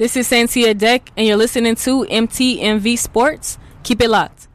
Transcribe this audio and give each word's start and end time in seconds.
This 0.00 0.16
is 0.16 0.30
Santia 0.30 0.74
Deck, 0.74 1.12
and 1.14 1.26
you're 1.26 1.36
listening 1.36 1.74
to 1.74 2.06
MTMV 2.06 2.96
Sports. 2.96 3.58
Keep 3.82 4.00
it 4.00 4.08
locked. 4.08 4.48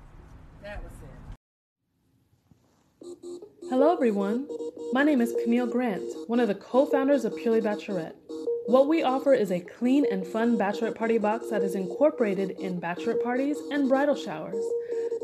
Hello, 3.69 3.93
everyone. 3.93 4.47
My 4.91 5.03
name 5.03 5.21
is 5.21 5.35
Camille 5.43 5.67
Grant, 5.67 6.01
one 6.25 6.39
of 6.39 6.47
the 6.47 6.55
co 6.55 6.87
founders 6.87 7.25
of 7.25 7.37
Purely 7.37 7.61
Bachelorette. 7.61 8.15
What 8.65 8.87
we 8.87 9.03
offer 9.03 9.35
is 9.35 9.51
a 9.51 9.59
clean 9.59 10.07
and 10.11 10.25
fun 10.25 10.57
bachelorette 10.57 10.95
party 10.95 11.19
box 11.19 11.51
that 11.51 11.61
is 11.61 11.75
incorporated 11.75 12.49
in 12.59 12.81
bachelorette 12.81 13.21
parties 13.23 13.59
and 13.69 13.87
bridal 13.87 14.15
showers. 14.15 14.65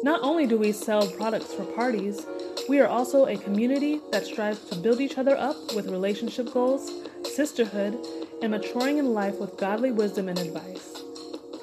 Not 0.03 0.21
only 0.21 0.45
do 0.45 0.55
we 0.55 0.71
sell 0.71 1.09
products 1.13 1.51
for 1.51 1.63
parties, 1.63 2.27
we 2.69 2.79
are 2.79 2.87
also 2.87 3.25
a 3.25 3.37
community 3.37 3.99
that 4.11 4.27
strives 4.27 4.65
to 4.65 4.75
build 4.75 5.01
each 5.01 5.17
other 5.17 5.35
up 5.35 5.55
with 5.73 5.89
relationship 5.89 6.53
goals, 6.53 6.91
sisterhood, 7.23 7.97
and 8.41 8.51
maturing 8.51 8.97
in 8.97 9.13
life 9.13 9.39
with 9.39 9.57
godly 9.57 9.91
wisdom 9.91 10.27
and 10.29 10.39
advice. 10.39 11.01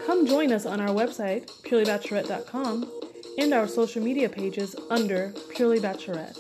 Come 0.07 0.27
join 0.27 0.53
us 0.53 0.65
on 0.65 0.81
our 0.81 0.95
website, 0.95 1.47
purelybachelorette.com, 1.63 2.91
and 3.39 3.53
our 3.53 3.69
social 3.69 4.03
media 4.03 4.29
pages 4.29 4.75
under 4.91 5.35
Purely 5.55 5.81
Bachelorette. 5.81 6.39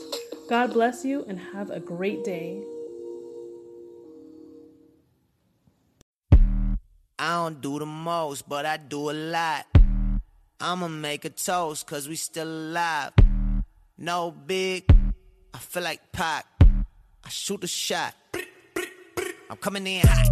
God 0.48 0.72
bless 0.72 1.04
you 1.04 1.24
and 1.28 1.38
have 1.38 1.70
a 1.70 1.80
great 1.80 2.24
day. 2.24 2.62
I 7.18 7.34
don't 7.34 7.60
do 7.60 7.78
the 7.78 7.86
most, 7.86 8.48
but 8.48 8.64
I 8.64 8.76
do 8.76 9.10
a 9.10 9.12
lot. 9.12 9.66
I'ma 10.60 10.88
make 10.88 11.24
a 11.24 11.30
toast, 11.30 11.86
cause 11.86 12.08
we 12.08 12.16
still 12.16 12.48
alive. 12.48 13.12
No 13.98 14.30
big, 14.30 14.84
I 15.52 15.58
feel 15.58 15.82
like 15.82 16.12
Pac. 16.12 16.46
I 16.60 17.28
shoot 17.28 17.62
a 17.64 17.66
shot. 17.66 18.14
I'm 19.50 19.56
coming 19.56 19.86
in 19.86 20.06
hot. 20.06 20.26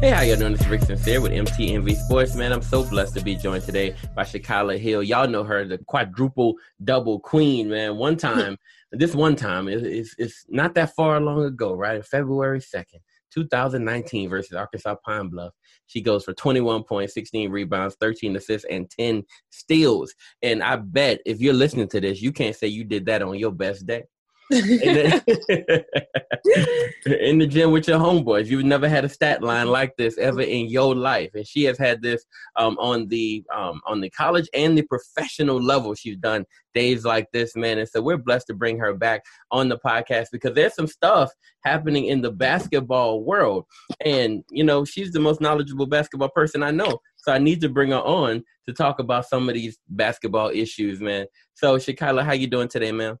Hey, 0.00 0.10
how 0.10 0.22
y'all 0.22 0.36
doing? 0.36 0.54
It's 0.54 0.66
Rick 0.66 0.82
Sincere 0.82 1.20
with 1.20 1.32
MTMV 1.32 1.96
Sports, 1.96 2.36
man. 2.36 2.52
I'm 2.52 2.62
so 2.62 2.84
blessed 2.84 3.14
to 3.16 3.22
be 3.22 3.34
joined 3.34 3.64
today 3.64 3.96
by 4.14 4.22
Shakyla 4.22 4.78
Hill. 4.78 5.02
Y'all 5.02 5.28
know 5.28 5.42
her, 5.42 5.64
the 5.64 5.78
quadruple 5.78 6.54
double 6.84 7.18
queen, 7.18 7.68
man. 7.68 7.96
One 7.96 8.16
time, 8.28 8.58
this 8.92 9.14
one 9.14 9.34
time, 9.34 9.66
it's, 9.66 10.14
it's 10.18 10.44
not 10.48 10.74
that 10.74 10.94
far 10.94 11.20
long 11.20 11.44
ago, 11.44 11.74
right? 11.74 12.04
February 12.04 12.60
2nd, 12.60 13.00
2019 13.32 14.28
versus 14.28 14.52
Arkansas 14.56 14.96
Pine 15.04 15.28
Bluff. 15.28 15.52
She 15.86 16.00
goes 16.00 16.24
for 16.24 16.32
21 16.32 16.84
points, 16.84 17.14
16 17.14 17.50
rebounds, 17.50 17.96
13 18.00 18.36
assists, 18.36 18.66
and 18.70 18.88
10 18.88 19.24
steals. 19.50 20.14
And 20.42 20.62
I 20.62 20.76
bet 20.76 21.20
if 21.26 21.40
you're 21.40 21.54
listening 21.54 21.88
to 21.88 22.00
this, 22.00 22.22
you 22.22 22.32
can't 22.32 22.54
say 22.54 22.68
you 22.68 22.84
did 22.84 23.06
that 23.06 23.22
on 23.22 23.36
your 23.36 23.52
best 23.52 23.84
day. 23.86 24.04
in, 27.06 27.38
the, 27.38 27.46
gym 27.48 27.70
with 27.70 27.88
your 27.88 27.98
homeboys. 27.98 28.46
You've 28.46 28.64
never 28.64 28.88
had 28.88 29.04
a 29.04 29.08
stat 29.08 29.42
line 29.42 29.68
like 29.68 29.96
this 29.96 30.18
ever 30.18 30.42
in 30.42 30.68
your 30.68 30.94
life, 30.94 31.30
and 31.34 31.46
she 31.46 31.64
has 31.64 31.78
had 31.78 32.02
this 32.02 32.24
um, 32.56 32.76
on 32.78 33.08
the 33.08 33.42
um, 33.54 33.80
on 33.86 34.02
the 34.02 34.10
college 34.10 34.48
and 34.52 34.76
the 34.76 34.82
professional 34.82 35.60
level. 35.60 35.94
She's 35.94 36.18
done 36.18 36.44
days 36.74 37.04
like 37.04 37.28
this, 37.32 37.56
man, 37.56 37.78
and 37.78 37.88
so 37.88 38.02
we're 38.02 38.18
blessed 38.18 38.48
to 38.48 38.54
bring 38.54 38.78
her 38.78 38.92
back 38.92 39.22
on 39.50 39.70
the 39.70 39.78
podcast 39.78 40.26
because 40.32 40.54
there's 40.54 40.74
some 40.74 40.86
stuff 40.86 41.30
happening 41.64 42.06
in 42.06 42.20
the 42.20 42.30
basketball 42.30 43.24
world, 43.24 43.64
and 44.04 44.44
you 44.50 44.64
know 44.64 44.84
she's 44.84 45.12
the 45.12 45.20
most 45.20 45.40
knowledgeable 45.40 45.86
basketball 45.86 46.30
person 46.30 46.62
I 46.62 46.72
know. 46.72 46.98
So 47.16 47.32
I 47.32 47.38
need 47.38 47.60
to 47.62 47.68
bring 47.68 47.92
her 47.92 48.00
on 48.00 48.42
to 48.66 48.74
talk 48.74 48.98
about 48.98 49.28
some 49.28 49.48
of 49.48 49.54
these 49.54 49.78
basketball 49.88 50.50
issues, 50.50 51.00
man. 51.00 51.26
So 51.54 51.78
Shakyla, 51.78 52.24
how 52.24 52.32
you 52.32 52.48
doing 52.48 52.68
today, 52.68 52.92
man? 52.92 53.16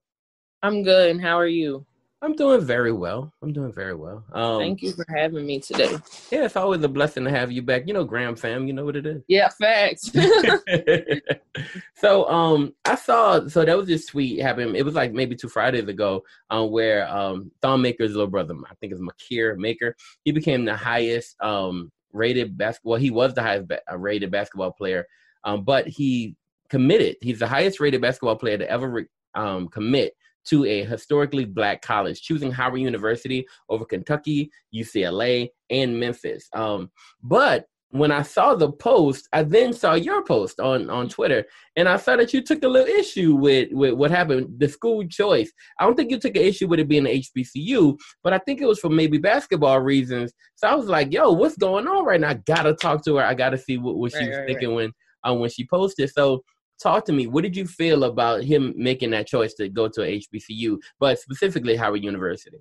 I'm 0.62 0.82
good. 0.82 1.10
And 1.10 1.20
how 1.20 1.38
are 1.38 1.46
you? 1.46 1.84
I'm 2.22 2.36
doing 2.36 2.60
very 2.60 2.92
well. 2.92 3.32
I'm 3.42 3.52
doing 3.52 3.72
very 3.72 3.96
well. 3.96 4.24
Um, 4.32 4.60
Thank 4.60 4.80
you 4.80 4.92
for 4.92 5.04
having 5.08 5.44
me 5.44 5.58
today. 5.58 5.90
Yeah, 6.30 6.44
it's 6.44 6.54
always 6.54 6.80
a 6.84 6.88
blessing 6.88 7.24
to 7.24 7.30
have 7.30 7.50
you 7.50 7.62
back. 7.62 7.88
You 7.88 7.94
know, 7.94 8.04
Graham 8.04 8.36
fam, 8.36 8.68
you 8.68 8.72
know 8.72 8.84
what 8.84 8.94
it 8.94 9.06
is. 9.06 9.22
Yeah, 9.28 9.48
facts. 9.48 10.12
so, 11.96 12.28
um, 12.28 12.74
I 12.84 12.94
saw 12.94 13.48
so 13.48 13.64
that 13.64 13.76
was 13.76 13.88
this 13.88 14.06
tweet 14.06 14.40
happened. 14.40 14.76
It 14.76 14.84
was 14.84 14.94
like 14.94 15.12
maybe 15.12 15.34
two 15.34 15.48
Fridays 15.48 15.88
ago, 15.88 16.22
um, 16.50 16.70
where 16.70 17.08
um 17.08 17.50
Thon 17.60 17.82
Maker's 17.82 18.12
little 18.12 18.28
brother, 18.28 18.54
I 18.70 18.74
think 18.76 18.92
it's 18.92 19.02
Makur 19.02 19.56
Maker, 19.56 19.96
he 20.24 20.30
became 20.30 20.64
the 20.64 20.76
highest 20.76 21.34
um 21.42 21.90
rated 22.12 22.56
basketball. 22.56 22.92
Well, 22.92 23.00
he 23.00 23.10
was 23.10 23.34
the 23.34 23.42
highest 23.42 23.66
ba- 23.66 23.80
uh, 23.90 23.98
rated 23.98 24.30
basketball 24.30 24.70
player, 24.70 25.06
um, 25.42 25.64
but 25.64 25.88
he 25.88 26.36
committed. 26.68 27.16
He's 27.20 27.40
the 27.40 27.48
highest 27.48 27.80
rated 27.80 28.00
basketball 28.00 28.36
player 28.36 28.58
to 28.58 28.70
ever 28.70 28.88
re- 28.88 29.06
um 29.34 29.66
commit 29.66 30.14
to 30.46 30.64
a 30.64 30.84
historically 30.84 31.44
black 31.44 31.82
college, 31.82 32.22
choosing 32.22 32.50
Howard 32.50 32.80
University 32.80 33.46
over 33.68 33.84
Kentucky, 33.84 34.50
UCLA, 34.74 35.48
and 35.70 35.98
Memphis. 35.98 36.48
Um, 36.54 36.90
but 37.22 37.66
when 37.92 38.10
I 38.10 38.22
saw 38.22 38.54
the 38.54 38.72
post, 38.72 39.28
I 39.34 39.42
then 39.42 39.74
saw 39.74 39.94
your 39.94 40.24
post 40.24 40.60
on, 40.60 40.88
on 40.88 41.10
Twitter, 41.10 41.44
and 41.76 41.86
I 41.86 41.98
saw 41.98 42.16
that 42.16 42.32
you 42.32 42.42
took 42.42 42.62
a 42.64 42.68
little 42.68 42.88
issue 42.88 43.34
with, 43.34 43.68
with 43.70 43.92
what 43.92 44.10
happened, 44.10 44.48
the 44.58 44.68
school 44.68 45.06
choice. 45.06 45.52
I 45.78 45.84
don't 45.84 45.94
think 45.94 46.10
you 46.10 46.18
took 46.18 46.34
an 46.34 46.42
issue 46.42 46.66
with 46.66 46.80
it 46.80 46.88
being 46.88 47.06
an 47.06 47.20
HBCU, 47.20 47.98
but 48.24 48.32
I 48.32 48.38
think 48.38 48.62
it 48.62 48.66
was 48.66 48.80
for 48.80 48.88
maybe 48.88 49.18
basketball 49.18 49.80
reasons. 49.80 50.32
So 50.56 50.68
I 50.68 50.74
was 50.74 50.86
like, 50.86 51.12
"Yo, 51.12 51.32
what's 51.32 51.56
going 51.56 51.86
on 51.86 52.04
right 52.06 52.20
now? 52.20 52.30
I 52.30 52.34
gotta 52.34 52.72
talk 52.72 53.04
to 53.04 53.16
her. 53.16 53.24
I 53.24 53.34
gotta 53.34 53.58
see 53.58 53.76
what, 53.76 53.96
what 53.96 54.12
she 54.12 54.26
was 54.26 54.38
right, 54.38 54.46
thinking 54.46 54.70
right. 54.70 54.76
when 54.76 54.92
um, 55.24 55.40
when 55.40 55.50
she 55.50 55.66
posted." 55.66 56.10
So 56.10 56.42
talk 56.82 57.04
to 57.06 57.12
me. 57.12 57.26
What 57.26 57.42
did 57.42 57.56
you 57.56 57.66
feel 57.66 58.04
about 58.04 58.42
him 58.42 58.74
making 58.76 59.10
that 59.10 59.26
choice 59.26 59.54
to 59.54 59.68
go 59.68 59.88
to 59.88 60.02
a 60.02 60.20
HBCU, 60.20 60.78
but 60.98 61.18
specifically 61.18 61.76
Howard 61.76 62.02
University? 62.02 62.58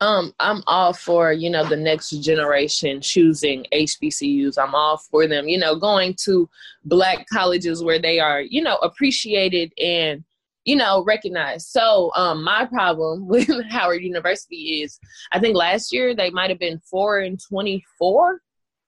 Um, 0.00 0.32
I'm 0.38 0.62
all 0.68 0.92
for, 0.92 1.32
you 1.32 1.50
know, 1.50 1.64
the 1.64 1.76
next 1.76 2.10
generation 2.10 3.00
choosing 3.00 3.66
HBCUs. 3.72 4.56
I'm 4.56 4.74
all 4.74 4.96
for 4.96 5.26
them, 5.26 5.48
you 5.48 5.58
know, 5.58 5.74
going 5.74 6.14
to 6.24 6.48
black 6.84 7.26
colleges 7.32 7.82
where 7.82 7.98
they 7.98 8.20
are, 8.20 8.40
you 8.40 8.62
know, 8.62 8.76
appreciated 8.76 9.72
and, 9.76 10.22
you 10.64 10.76
know, 10.76 11.02
recognized. 11.02 11.68
So 11.68 12.12
um 12.14 12.44
my 12.44 12.64
problem 12.66 13.26
with 13.26 13.48
Howard 13.70 14.02
University 14.02 14.82
is 14.82 15.00
I 15.32 15.40
think 15.40 15.56
last 15.56 15.92
year 15.92 16.14
they 16.14 16.30
might 16.30 16.50
have 16.50 16.60
been 16.60 16.80
four 16.88 17.18
and 17.18 17.40
twenty 17.40 17.84
four. 17.98 18.40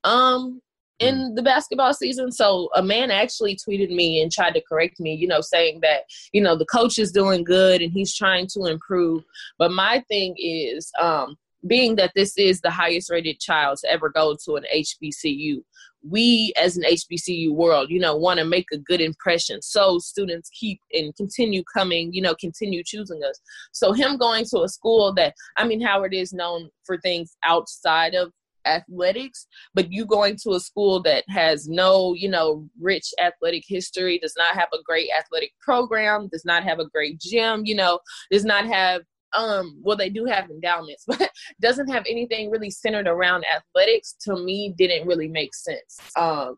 Um 0.05 0.63
in 1.01 1.17
mm. 1.17 1.37
the 1.37 1.43
basketball 1.43 1.93
season. 1.93 2.31
So 2.31 2.69
a 2.77 2.83
man 2.83 3.11
actually 3.11 3.57
tweeted 3.57 3.91
me 3.91 4.23
and 4.23 4.31
tried 4.31 4.55
to 4.55 4.63
correct 4.63 5.01
me, 5.01 5.15
you 5.15 5.27
know, 5.27 5.41
saying 5.41 5.81
that, 5.81 6.03
you 6.33 6.41
know, 6.41 6.57
the 6.57 6.67
coach 6.67 6.99
is 6.99 7.11
doing 7.11 7.43
good 7.43 7.83
and 7.83 7.93
he's 7.93 8.15
trying 8.15 8.47
to 8.49 8.67
improve. 8.67 9.25
But 9.59 9.73
my 9.73 10.05
thing 10.09 10.35
is, 10.39 10.93
um, 11.01 11.37
being 11.67 11.97
that 11.97 12.13
this 12.15 12.39
is 12.39 12.61
the 12.61 12.71
highest 12.71 13.11
rated 13.11 13.39
child 13.39 13.79
to 13.79 13.91
ever 13.91 14.09
go 14.09 14.35
to 14.45 14.57
an 14.57 14.65
HBCU, 14.75 15.63
we 16.09 16.53
as 16.57 16.79
an 16.79 16.85
HBCU 16.85 17.53
world, 17.53 17.91
you 17.91 18.01
know, 18.01 18.17
want 18.17 18.39
to 18.39 18.47
make 18.47 18.67
a 18.73 18.79
good 18.79 19.01
impression. 19.01 19.61
So 19.61 19.99
students 19.99 20.49
keep 20.59 20.81
and 20.93 21.15
continue 21.17 21.63
coming, 21.75 22.13
you 22.15 22.23
know, 22.23 22.35
continue 22.35 22.83
choosing 22.83 23.21
us. 23.23 23.39
So 23.73 23.93
him 23.93 24.17
going 24.17 24.47
to 24.47 24.63
a 24.63 24.69
school 24.69 25.13
that, 25.15 25.35
I 25.59 25.67
mean, 25.67 25.81
Howard 25.81 26.15
is 26.15 26.33
known 26.33 26.71
for 26.85 26.99
things 26.99 27.37
outside 27.45 28.15
of 28.15 28.33
athletics, 28.65 29.47
but 29.75 29.93
you 29.93 30.05
going 30.05 30.37
to 30.43 30.53
a 30.53 30.61
school 30.61 31.03
that 31.03 31.25
has 31.29 31.69
no, 31.69 32.15
you 32.15 32.29
know, 32.29 32.69
rich 32.81 33.13
athletic 33.21 33.65
history, 33.67 34.19
does 34.19 34.35
not 34.37 34.55
have 34.55 34.69
a 34.73 34.83
great 34.85 35.09
athletic 35.19 35.53
program, 35.61 36.29
does 36.33 36.45
not 36.45 36.65
have 36.65 36.79
a 36.79 36.89
great 36.89 37.19
gym, 37.21 37.63
you 37.65 37.75
know, 37.75 37.99
does 38.31 38.45
not 38.45 38.67
have 38.67 39.03
um 39.37 39.79
well 39.81 39.97
they 39.97 40.11
do 40.11 40.25
have 40.25 40.51
endowments 40.51 41.05
but 41.07 41.31
doesn't 41.61 41.87
have 41.87 42.03
anything 42.09 42.51
really 42.51 42.69
centered 42.69 43.07
around 43.07 43.45
athletics 43.55 44.17
to 44.21 44.35
me 44.35 44.75
didn't 44.77 45.07
really 45.07 45.29
make 45.29 45.55
sense. 45.55 46.01
Um 46.17 46.57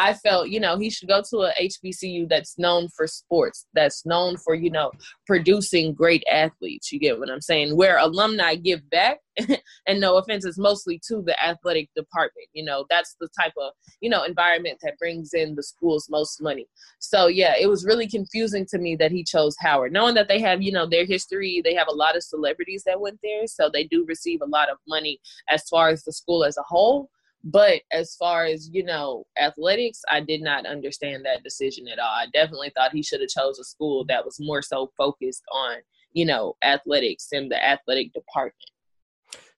I 0.00 0.14
felt, 0.14 0.48
you 0.48 0.60
know, 0.60 0.78
he 0.78 0.88
should 0.88 1.08
go 1.08 1.22
to 1.28 1.36
a 1.40 1.52
HBCU 1.60 2.26
that's 2.26 2.58
known 2.58 2.88
for 2.96 3.06
sports, 3.06 3.66
that's 3.74 4.06
known 4.06 4.38
for, 4.38 4.54
you 4.54 4.70
know, 4.70 4.90
producing 5.26 5.92
great 5.92 6.24
athletes. 6.30 6.90
You 6.90 6.98
get 6.98 7.18
what 7.18 7.28
I'm 7.28 7.42
saying? 7.42 7.76
Where 7.76 7.98
alumni 7.98 8.54
give 8.54 8.88
back, 8.88 9.18
and 9.86 10.00
no 10.00 10.16
offense, 10.16 10.46
it's 10.46 10.56
mostly 10.56 10.98
to 11.08 11.20
the 11.20 11.36
athletic 11.44 11.90
department. 11.94 12.48
You 12.54 12.64
know, 12.64 12.86
that's 12.88 13.14
the 13.20 13.28
type 13.38 13.52
of, 13.60 13.72
you 14.00 14.08
know, 14.08 14.22
environment 14.22 14.78
that 14.82 14.98
brings 14.98 15.34
in 15.34 15.54
the 15.54 15.62
school's 15.62 16.08
most 16.08 16.40
money. 16.40 16.66
So 16.98 17.26
yeah, 17.26 17.52
it 17.60 17.68
was 17.68 17.84
really 17.84 18.08
confusing 18.08 18.64
to 18.70 18.78
me 18.78 18.96
that 18.96 19.12
he 19.12 19.22
chose 19.22 19.54
Howard, 19.60 19.92
knowing 19.92 20.14
that 20.14 20.28
they 20.28 20.40
have, 20.40 20.62
you 20.62 20.72
know, 20.72 20.86
their 20.86 21.04
history. 21.04 21.60
They 21.62 21.74
have 21.74 21.88
a 21.88 21.94
lot 21.94 22.16
of 22.16 22.22
celebrities 22.22 22.84
that 22.86 23.02
went 23.02 23.18
there, 23.22 23.46
so 23.46 23.68
they 23.70 23.84
do 23.84 24.06
receive 24.08 24.40
a 24.40 24.48
lot 24.48 24.70
of 24.70 24.78
money 24.88 25.20
as 25.50 25.68
far 25.68 25.90
as 25.90 26.04
the 26.04 26.12
school 26.12 26.42
as 26.42 26.56
a 26.56 26.62
whole 26.62 27.10
but 27.42 27.80
as 27.92 28.14
far 28.16 28.44
as 28.44 28.68
you 28.72 28.84
know 28.84 29.24
athletics 29.40 30.02
i 30.10 30.20
did 30.20 30.42
not 30.42 30.66
understand 30.66 31.24
that 31.24 31.42
decision 31.42 31.88
at 31.88 31.98
all 31.98 32.10
i 32.10 32.26
definitely 32.32 32.70
thought 32.76 32.92
he 32.92 33.02
should 33.02 33.20
have 33.20 33.30
chose 33.30 33.58
a 33.58 33.64
school 33.64 34.04
that 34.04 34.24
was 34.24 34.36
more 34.40 34.62
so 34.62 34.90
focused 34.96 35.42
on 35.52 35.76
you 36.12 36.24
know 36.24 36.54
athletics 36.62 37.28
and 37.32 37.50
the 37.50 37.64
athletic 37.64 38.12
department 38.12 38.70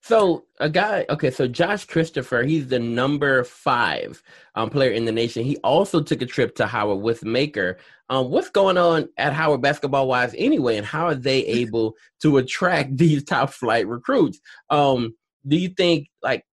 so 0.04 0.46
a 0.58 0.68
guy, 0.68 1.06
okay, 1.10 1.30
so 1.30 1.46
Josh 1.46 1.84
Christopher, 1.84 2.42
he's 2.42 2.66
the 2.66 2.80
number 2.80 3.44
five 3.44 4.20
um, 4.56 4.68
player 4.68 4.90
in 4.90 5.04
the 5.04 5.12
nation. 5.12 5.44
He 5.44 5.58
also 5.58 6.02
took 6.02 6.22
a 6.22 6.26
trip 6.26 6.56
to 6.56 6.66
Howard 6.66 7.00
with 7.00 7.24
Maker. 7.24 7.78
Um, 8.10 8.28
what's 8.28 8.50
going 8.50 8.76
on 8.76 9.08
at 9.16 9.32
Howard 9.32 9.62
basketball 9.62 10.08
wise 10.08 10.34
anyway, 10.36 10.76
and 10.76 10.84
how 10.84 11.06
are 11.06 11.14
they 11.14 11.38
able 11.46 11.94
to 12.22 12.38
attract 12.38 12.96
these 12.96 13.22
top 13.22 13.50
flight 13.50 13.86
recruits? 13.86 14.40
Um, 14.70 15.14
do 15.46 15.56
you 15.56 15.68
think 15.68 16.08
like 16.20 16.44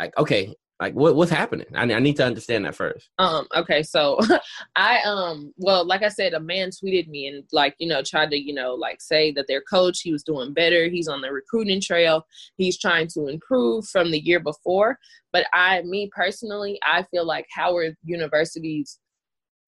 like 0.00 0.18
okay, 0.18 0.52
like 0.78 0.94
what 0.94 1.16
what's 1.16 1.30
happening? 1.30 1.66
I, 1.74 1.84
I 1.84 2.00
need 2.00 2.16
to 2.16 2.26
understand 2.26 2.64
that 2.64 2.74
first. 2.74 3.08
Um. 3.18 3.46
Okay. 3.54 3.82
So, 3.82 4.20
I 4.76 5.00
um. 5.04 5.54
Well, 5.56 5.86
like 5.86 6.02
I 6.02 6.08
said, 6.08 6.34
a 6.34 6.40
man 6.40 6.70
tweeted 6.70 7.08
me 7.08 7.28
and 7.28 7.44
like 7.52 7.74
you 7.78 7.88
know 7.88 8.02
tried 8.02 8.30
to 8.30 8.38
you 8.38 8.52
know 8.52 8.74
like 8.74 9.00
say 9.00 9.32
that 9.32 9.46
their 9.48 9.62
coach 9.62 10.00
he 10.02 10.12
was 10.12 10.22
doing 10.22 10.52
better. 10.52 10.88
He's 10.88 11.08
on 11.08 11.22
the 11.22 11.32
recruiting 11.32 11.80
trail. 11.80 12.26
He's 12.56 12.78
trying 12.78 13.08
to 13.08 13.28
improve 13.28 13.86
from 13.86 14.10
the 14.10 14.20
year 14.20 14.40
before. 14.40 14.98
But 15.32 15.46
I, 15.52 15.82
me 15.82 16.10
personally, 16.14 16.78
I 16.82 17.04
feel 17.10 17.26
like 17.26 17.46
Howard 17.52 17.96
University's 18.04 18.98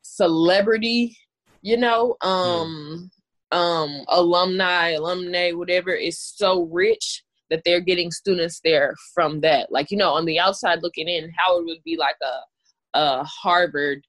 celebrity, 0.02 1.16
you 1.62 1.76
know, 1.76 2.16
um, 2.22 3.10
um, 3.50 4.04
alumni, 4.08 4.90
alumni, 4.90 5.52
whatever, 5.52 5.92
is 5.92 6.18
so 6.18 6.62
rich 6.64 7.22
that 7.50 7.62
they're 7.64 7.80
getting 7.80 8.10
students 8.10 8.60
there 8.62 8.94
from 9.14 9.40
that. 9.40 9.72
Like, 9.72 9.90
you 9.90 9.96
know, 9.96 10.12
on 10.12 10.24
the 10.24 10.38
outside 10.38 10.82
looking 10.82 11.08
in, 11.08 11.32
Howard 11.36 11.64
would 11.66 11.82
be 11.84 11.96
like 11.96 12.16
a, 12.22 12.98
a 12.98 13.24
Harvard 13.24 14.02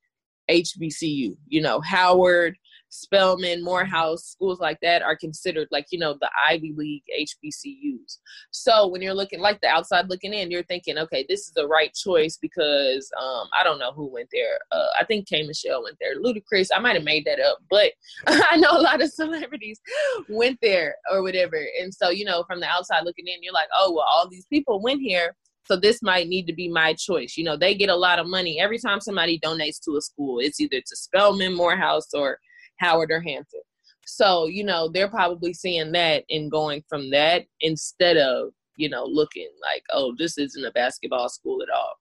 HBCU, 0.49 1.37
you 1.47 1.61
know, 1.61 1.79
Howard, 1.81 2.55
Spelman, 2.89 3.63
Morehouse, 3.63 4.25
schools 4.25 4.59
like 4.59 4.79
that 4.81 5.01
are 5.01 5.15
considered 5.15 5.67
like, 5.71 5.85
you 5.91 5.99
know, 5.99 6.17
the 6.19 6.29
Ivy 6.47 6.73
League 6.75 7.03
HBCUs. 7.19 8.17
So 8.51 8.87
when 8.87 9.01
you're 9.01 9.13
looking 9.13 9.39
like 9.39 9.61
the 9.61 9.67
outside 9.67 10.09
looking 10.09 10.33
in, 10.33 10.51
you're 10.51 10.63
thinking, 10.63 10.97
okay, 10.97 11.25
this 11.29 11.41
is 11.41 11.53
the 11.53 11.67
right 11.67 11.93
choice 11.93 12.37
because 12.37 13.09
um, 13.21 13.47
I 13.57 13.63
don't 13.63 13.79
know 13.79 13.91
who 13.91 14.07
went 14.07 14.29
there. 14.31 14.59
Uh, 14.71 14.87
I 14.99 15.05
think 15.05 15.27
K 15.27 15.45
Michelle 15.45 15.83
went 15.83 15.97
there. 15.99 16.19
Ludacris, 16.19 16.69
I 16.75 16.79
might 16.79 16.95
have 16.95 17.03
made 17.03 17.25
that 17.25 17.39
up, 17.39 17.59
but 17.69 17.91
I 18.27 18.57
know 18.57 18.71
a 18.71 18.81
lot 18.81 19.01
of 19.01 19.11
celebrities 19.11 19.79
went 20.27 20.59
there 20.61 20.95
or 21.11 21.21
whatever. 21.21 21.63
And 21.79 21.93
so, 21.93 22.09
you 22.09 22.25
know, 22.25 22.43
from 22.43 22.59
the 22.59 22.67
outside 22.67 23.03
looking 23.05 23.27
in, 23.27 23.43
you're 23.43 23.53
like, 23.53 23.69
oh, 23.75 23.93
well, 23.93 24.05
all 24.09 24.27
these 24.27 24.45
people 24.45 24.81
went 24.81 25.01
here. 25.01 25.35
So 25.65 25.75
this 25.75 26.01
might 26.01 26.27
need 26.27 26.47
to 26.47 26.53
be 26.53 26.67
my 26.67 26.93
choice. 26.95 27.37
You 27.37 27.43
know, 27.43 27.55
they 27.55 27.75
get 27.75 27.89
a 27.89 27.95
lot 27.95 28.17
of 28.17 28.25
money 28.25 28.59
every 28.59 28.79
time 28.79 28.99
somebody 28.99 29.39
donates 29.39 29.79
to 29.85 29.97
a 29.97 30.01
school. 30.01 30.39
It's 30.39 30.59
either 30.59 30.79
to 30.79 30.95
Spelman, 30.95 31.53
Morehouse, 31.53 32.07
or 32.11 32.39
Howard 32.79 33.11
or 33.11 33.21
Hampton. 33.21 33.61
So, 34.05 34.47
you 34.47 34.63
know, 34.63 34.89
they're 34.89 35.09
probably 35.09 35.53
seeing 35.53 35.91
that 35.91 36.23
and 36.29 36.51
going 36.51 36.83
from 36.89 37.11
that 37.11 37.45
instead 37.61 38.17
of, 38.17 38.49
you 38.75 38.89
know, 38.89 39.05
looking 39.05 39.49
like, 39.61 39.83
oh, 39.91 40.15
this 40.17 40.37
isn't 40.37 40.65
a 40.65 40.71
basketball 40.71 41.29
school 41.29 41.61
at 41.61 41.69
all. 41.69 41.93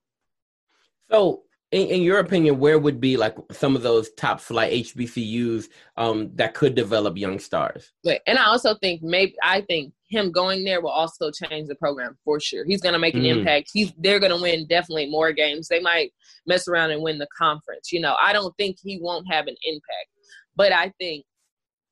So, 1.11 1.43
in, 1.71 1.87
in 1.87 2.01
your 2.01 2.19
opinion, 2.19 2.57
where 2.57 2.79
would 2.79 2.99
be 2.99 3.15
like 3.15 3.35
some 3.51 3.75
of 3.75 3.83
those 3.83 4.09
top 4.13 4.39
flight 4.39 4.73
HBCUs 4.73 5.67
um, 5.97 6.31
that 6.35 6.55
could 6.55 6.73
develop 6.73 7.15
young 7.15 7.37
stars? 7.37 7.91
But, 8.03 8.21
and 8.25 8.39
I 8.39 8.45
also 8.45 8.75
think 8.75 9.03
maybe, 9.03 9.35
I 9.43 9.61
think 9.61 9.93
him 10.09 10.31
going 10.31 10.63
there 10.63 10.81
will 10.81 10.89
also 10.89 11.29
change 11.31 11.67
the 11.67 11.75
program 11.75 12.17
for 12.25 12.39
sure. 12.39 12.65
He's 12.65 12.81
going 12.81 12.93
to 12.93 12.99
make 12.99 13.13
an 13.13 13.21
mm. 13.21 13.37
impact. 13.37 13.69
He's 13.71 13.93
they're 13.97 14.19
going 14.19 14.35
to 14.35 14.41
win 14.41 14.65
definitely 14.67 15.09
more 15.09 15.31
games. 15.31 15.67
They 15.67 15.79
might 15.79 16.11
mess 16.47 16.67
around 16.67 16.91
and 16.91 17.03
win 17.03 17.19
the 17.19 17.27
conference. 17.37 17.91
You 17.91 18.01
know, 18.01 18.15
I 18.19 18.33
don't 18.33 18.55
think 18.57 18.77
he 18.81 18.99
won't 18.99 19.31
have 19.31 19.45
an 19.45 19.55
impact. 19.63 20.09
But 20.59 20.73
I 20.73 20.91
think, 20.99 21.23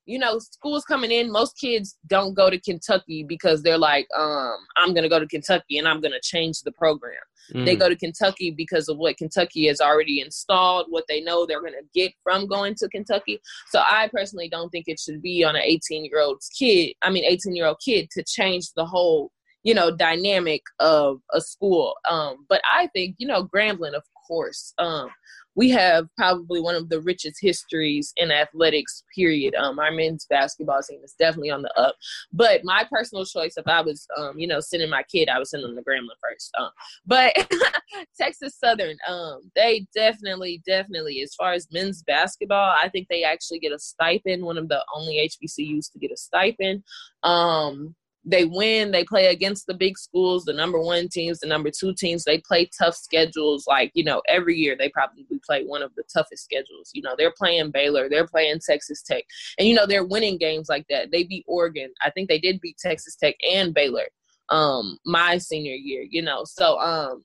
you 0.05 0.19
know, 0.19 0.39
schools 0.39 0.83
coming 0.83 1.09
in, 1.09 1.31
most 1.31 1.57
kids 1.57 1.97
don't 2.05 2.33
go 2.33 2.49
to 2.49 2.59
Kentucky 2.59 3.23
because 3.23 3.63
they're 3.63 3.77
like, 3.77 4.05
um, 4.13 4.57
I'm 4.75 4.93
gonna 4.93 5.07
go 5.07 5.19
to 5.19 5.25
Kentucky 5.25 5.77
and 5.77 5.87
I'm 5.87 6.01
gonna 6.01 6.19
change 6.21 6.59
the 6.63 6.73
program. 6.73 7.15
Mm. 7.53 7.63
They 7.63 7.77
go 7.77 7.87
to 7.87 7.95
Kentucky 7.95 8.51
because 8.51 8.89
of 8.89 8.97
what 8.97 9.15
Kentucky 9.15 9.67
has 9.67 9.79
already 9.79 10.19
installed, 10.19 10.87
what 10.89 11.05
they 11.07 11.21
know 11.21 11.45
they're 11.45 11.61
gonna 11.61 11.87
get 11.95 12.11
from 12.23 12.45
going 12.45 12.75
to 12.75 12.89
Kentucky. 12.89 13.39
So 13.69 13.79
I 13.79 14.09
personally 14.13 14.49
don't 14.49 14.69
think 14.69 14.89
it 14.89 14.99
should 14.99 15.21
be 15.21 15.45
on 15.45 15.55
an 15.55 15.61
18 15.63 16.03
year 16.03 16.19
old 16.19 16.41
kid. 16.59 16.93
I 17.01 17.09
mean, 17.09 17.23
18 17.23 17.55
year 17.55 17.67
old 17.67 17.79
kid 17.79 18.09
to 18.11 18.23
change 18.27 18.73
the 18.75 18.85
whole 18.85 19.31
you 19.63 19.73
know 19.73 19.93
dynamic 19.93 20.61
of 20.79 21.19
a 21.33 21.41
school 21.41 21.95
um 22.09 22.45
but 22.47 22.61
i 22.71 22.87
think 22.93 23.15
you 23.17 23.27
know 23.27 23.43
grambling 23.43 23.95
of 23.95 24.03
course 24.27 24.73
um 24.77 25.09
we 25.57 25.69
have 25.71 26.07
probably 26.15 26.61
one 26.61 26.75
of 26.75 26.87
the 26.87 27.01
richest 27.01 27.39
histories 27.41 28.13
in 28.15 28.31
athletics 28.31 29.03
period. 29.13 29.55
Um, 29.55 29.79
our 29.79 29.91
men's 29.91 30.25
basketball 30.29 30.81
team 30.81 31.01
is 31.03 31.15
definitely 31.19 31.49
on 31.49 31.63
the 31.63 31.73
up. 31.77 31.95
But 32.31 32.61
my 32.63 32.85
personal 32.89 33.25
choice 33.25 33.57
if 33.57 33.67
i 33.67 33.81
was 33.81 34.07
um, 34.17 34.37
you 34.37 34.47
know 34.47 34.59
sending 34.59 34.89
my 34.89 35.03
kid 35.03 35.29
i 35.29 35.37
would 35.37 35.47
send 35.47 35.63
them 35.63 35.75
to 35.75 35.81
grambling 35.81 36.17
first 36.21 36.51
um, 36.59 36.69
but 37.05 37.33
texas 38.19 38.57
southern 38.57 38.97
um, 39.07 39.41
they 39.55 39.87
definitely 39.95 40.61
definitely 40.65 41.21
as 41.21 41.33
far 41.35 41.53
as 41.53 41.67
men's 41.71 42.03
basketball 42.03 42.75
i 42.81 42.89
think 42.89 43.07
they 43.09 43.23
actually 43.23 43.59
get 43.59 43.71
a 43.71 43.79
stipend 43.79 44.43
one 44.43 44.57
of 44.57 44.67
the 44.67 44.83
only 44.95 45.29
hbcus 45.29 45.91
to 45.91 45.99
get 45.99 46.11
a 46.11 46.17
stipend 46.17 46.83
um, 47.23 47.95
they 48.27 48.43
win, 48.45 48.91
they 48.91 49.05
play 49.05 49.27
against 49.27 49.67
the 49.67 49.73
big 49.73 49.97
schools, 49.97 50.43
the 50.43 50.53
number 50.53 50.79
one 50.79 51.07
teams, 51.07 51.39
the 51.39 51.47
number 51.47 51.71
two 51.71 51.93
teams. 51.93 52.23
They 52.23 52.39
play 52.39 52.69
tough 52.77 52.95
schedules. 52.95 53.65
Like, 53.67 53.91
you 53.93 54.03
know, 54.03 54.21
every 54.27 54.57
year 54.57 54.75
they 54.77 54.89
probably 54.89 55.25
play 55.45 55.63
one 55.63 55.81
of 55.81 55.95
the 55.95 56.03
toughest 56.13 56.43
schedules. 56.43 56.91
You 56.93 57.01
know, 57.01 57.15
they're 57.17 57.33
playing 57.37 57.71
Baylor, 57.71 58.09
they're 58.09 58.27
playing 58.27 58.59
Texas 58.65 59.01
Tech. 59.01 59.23
And, 59.57 59.67
you 59.67 59.73
know, 59.73 59.85
they're 59.85 60.05
winning 60.05 60.37
games 60.37 60.67
like 60.67 60.85
that. 60.89 61.09
They 61.11 61.23
beat 61.23 61.45
Oregon. 61.47 61.91
I 62.03 62.11
think 62.11 62.27
they 62.27 62.39
did 62.39 62.59
beat 62.59 62.77
Texas 62.77 63.15
Tech 63.15 63.35
and 63.49 63.73
Baylor 63.73 64.07
um 64.49 64.97
my 65.05 65.37
senior 65.37 65.75
year, 65.75 66.05
you 66.09 66.21
know. 66.21 66.43
So 66.45 66.79
um 66.79 67.23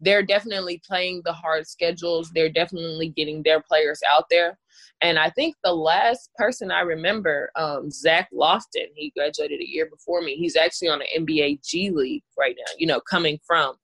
they're 0.00 0.22
definitely 0.22 0.80
playing 0.86 1.22
the 1.24 1.32
hard 1.32 1.66
schedules. 1.66 2.30
They're 2.30 2.52
definitely 2.52 3.08
getting 3.10 3.42
their 3.42 3.60
players 3.60 4.00
out 4.10 4.24
there. 4.30 4.58
And 5.02 5.18
I 5.18 5.30
think 5.30 5.56
the 5.62 5.74
last 5.74 6.30
person 6.36 6.70
I 6.70 6.80
remember, 6.80 7.50
um, 7.56 7.90
Zach 7.90 8.28
Lofton, 8.32 8.88
he 8.94 9.12
graduated 9.16 9.60
a 9.60 9.68
year 9.68 9.86
before 9.86 10.22
me. 10.22 10.36
He's 10.36 10.56
actually 10.56 10.88
on 10.88 11.00
the 11.00 11.20
NBA 11.20 11.64
G 11.64 11.90
League 11.90 12.24
right 12.38 12.56
now, 12.58 12.72
you 12.78 12.86
know, 12.86 13.00
coming 13.00 13.38
from 13.46 13.76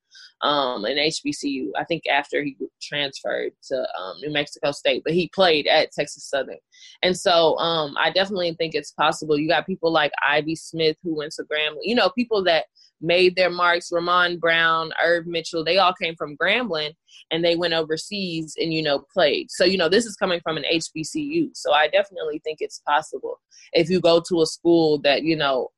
um, 0.42 0.84
an 0.84 0.96
HBCU. 0.96 1.70
I 1.78 1.84
think 1.84 2.02
after 2.10 2.42
he 2.42 2.56
transferred 2.80 3.52
to 3.68 3.76
um, 3.76 4.16
New 4.20 4.32
Mexico 4.32 4.72
State, 4.72 5.02
but 5.04 5.14
he 5.14 5.30
played 5.34 5.66
at 5.66 5.92
Texas 5.92 6.24
Southern. 6.28 6.58
And 7.02 7.16
so 7.16 7.56
um, 7.58 7.94
I 7.98 8.10
definitely 8.10 8.54
think 8.54 8.74
it's 8.74 8.92
possible. 8.92 9.38
You 9.38 9.48
got 9.48 9.66
people 9.66 9.92
like 9.92 10.12
Ivy 10.26 10.56
Smith 10.56 10.96
who 11.02 11.16
went 11.16 11.32
to 11.32 11.44
Grambling, 11.44 11.82
you 11.82 11.94
know, 11.94 12.10
people 12.10 12.42
that 12.44 12.66
made 13.00 13.36
their 13.36 13.50
marks. 13.50 13.90
Ramon 13.92 14.38
Brown, 14.38 14.92
Irv 15.02 15.26
Mitchell, 15.26 15.64
they 15.64 15.78
all 15.78 15.92
came 15.92 16.14
from 16.16 16.36
Grambling 16.36 16.92
and 17.30 17.44
they 17.44 17.56
went 17.56 17.74
overseas 17.74 18.54
and, 18.58 18.72
you 18.72 18.82
know, 18.82 19.04
played. 19.12 19.50
So, 19.50 19.64
you 19.64 19.76
know, 19.76 19.88
this 19.88 20.06
is 20.06 20.16
coming 20.16 20.40
from 20.42 20.56
an 20.56 20.64
HBCU. 20.72 21.50
So 21.54 21.72
I 21.72 21.88
definitely 21.88 22.40
think 22.44 22.58
it's 22.60 22.80
possible 22.86 23.40
if 23.72 23.90
you 23.90 24.00
go 24.00 24.22
to 24.28 24.42
a 24.42 24.46
school 24.46 24.98
that, 25.00 25.22
you 25.22 25.36
know, 25.36 25.70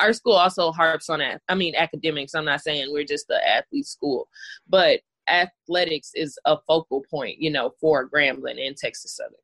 our 0.00 0.12
school 0.12 0.34
also 0.34 0.72
harps 0.72 1.08
on, 1.08 1.20
that. 1.20 1.42
I 1.48 1.54
mean, 1.54 1.74
academics. 1.74 2.34
I'm 2.34 2.44
not 2.44 2.62
saying 2.62 2.88
we're 2.90 3.04
just 3.04 3.28
the 3.28 3.40
athlete 3.46 3.86
school, 3.86 4.28
but 4.68 5.00
athletics 5.28 6.10
is 6.14 6.38
a 6.44 6.56
focal 6.66 7.04
point, 7.10 7.38
you 7.38 7.50
know, 7.50 7.72
for 7.80 8.08
Grambling 8.08 8.64
and 8.64 8.76
Texas 8.76 9.16
Southern. 9.16 9.34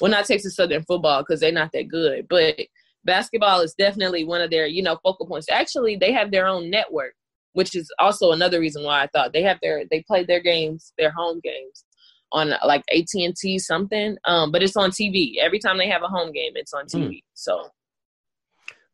Well, 0.00 0.10
not 0.10 0.24
Texas 0.24 0.56
Southern 0.56 0.82
football 0.82 1.22
because 1.22 1.40
they're 1.40 1.52
not 1.52 1.70
that 1.72 1.88
good, 1.88 2.26
but 2.28 2.58
basketball 3.04 3.60
is 3.60 3.74
definitely 3.74 4.24
one 4.24 4.40
of 4.40 4.50
their 4.50 4.66
you 4.66 4.82
know 4.82 4.98
focal 5.02 5.26
points 5.26 5.48
actually 5.50 5.96
they 5.96 6.12
have 6.12 6.30
their 6.30 6.46
own 6.46 6.70
network 6.70 7.14
which 7.52 7.74
is 7.76 7.90
also 7.98 8.32
another 8.32 8.60
reason 8.60 8.82
why 8.82 9.02
i 9.02 9.06
thought 9.08 9.32
they 9.32 9.42
have 9.42 9.58
their 9.62 9.84
they 9.90 10.02
play 10.02 10.24
their 10.24 10.40
games 10.40 10.92
their 10.98 11.10
home 11.10 11.40
games 11.42 11.84
on 12.32 12.52
like 12.64 12.82
AT&T 12.90 13.58
something 13.60 14.16
um 14.24 14.50
but 14.50 14.62
it's 14.62 14.76
on 14.76 14.90
TV 14.90 15.36
every 15.40 15.58
time 15.58 15.78
they 15.78 15.88
have 15.88 16.02
a 16.02 16.08
home 16.08 16.32
game 16.32 16.52
it's 16.56 16.72
on 16.72 16.86
TV 16.86 17.08
mm. 17.08 17.22
so 17.34 17.68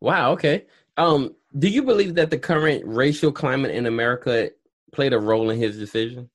wow 0.01 0.33
okay 0.33 0.67
um 1.01 1.35
do 1.59 1.69
you 1.69 1.83
believe 1.83 2.15
that 2.15 2.31
the 2.31 2.39
current 2.39 2.83
racial 2.87 3.33
climate 3.33 3.73
in 3.73 3.87
America 3.87 4.51
played 4.93 5.13
a 5.13 5.19
role 5.19 5.51
in 5.51 5.59
his 5.59 5.79
decision? 5.79 6.31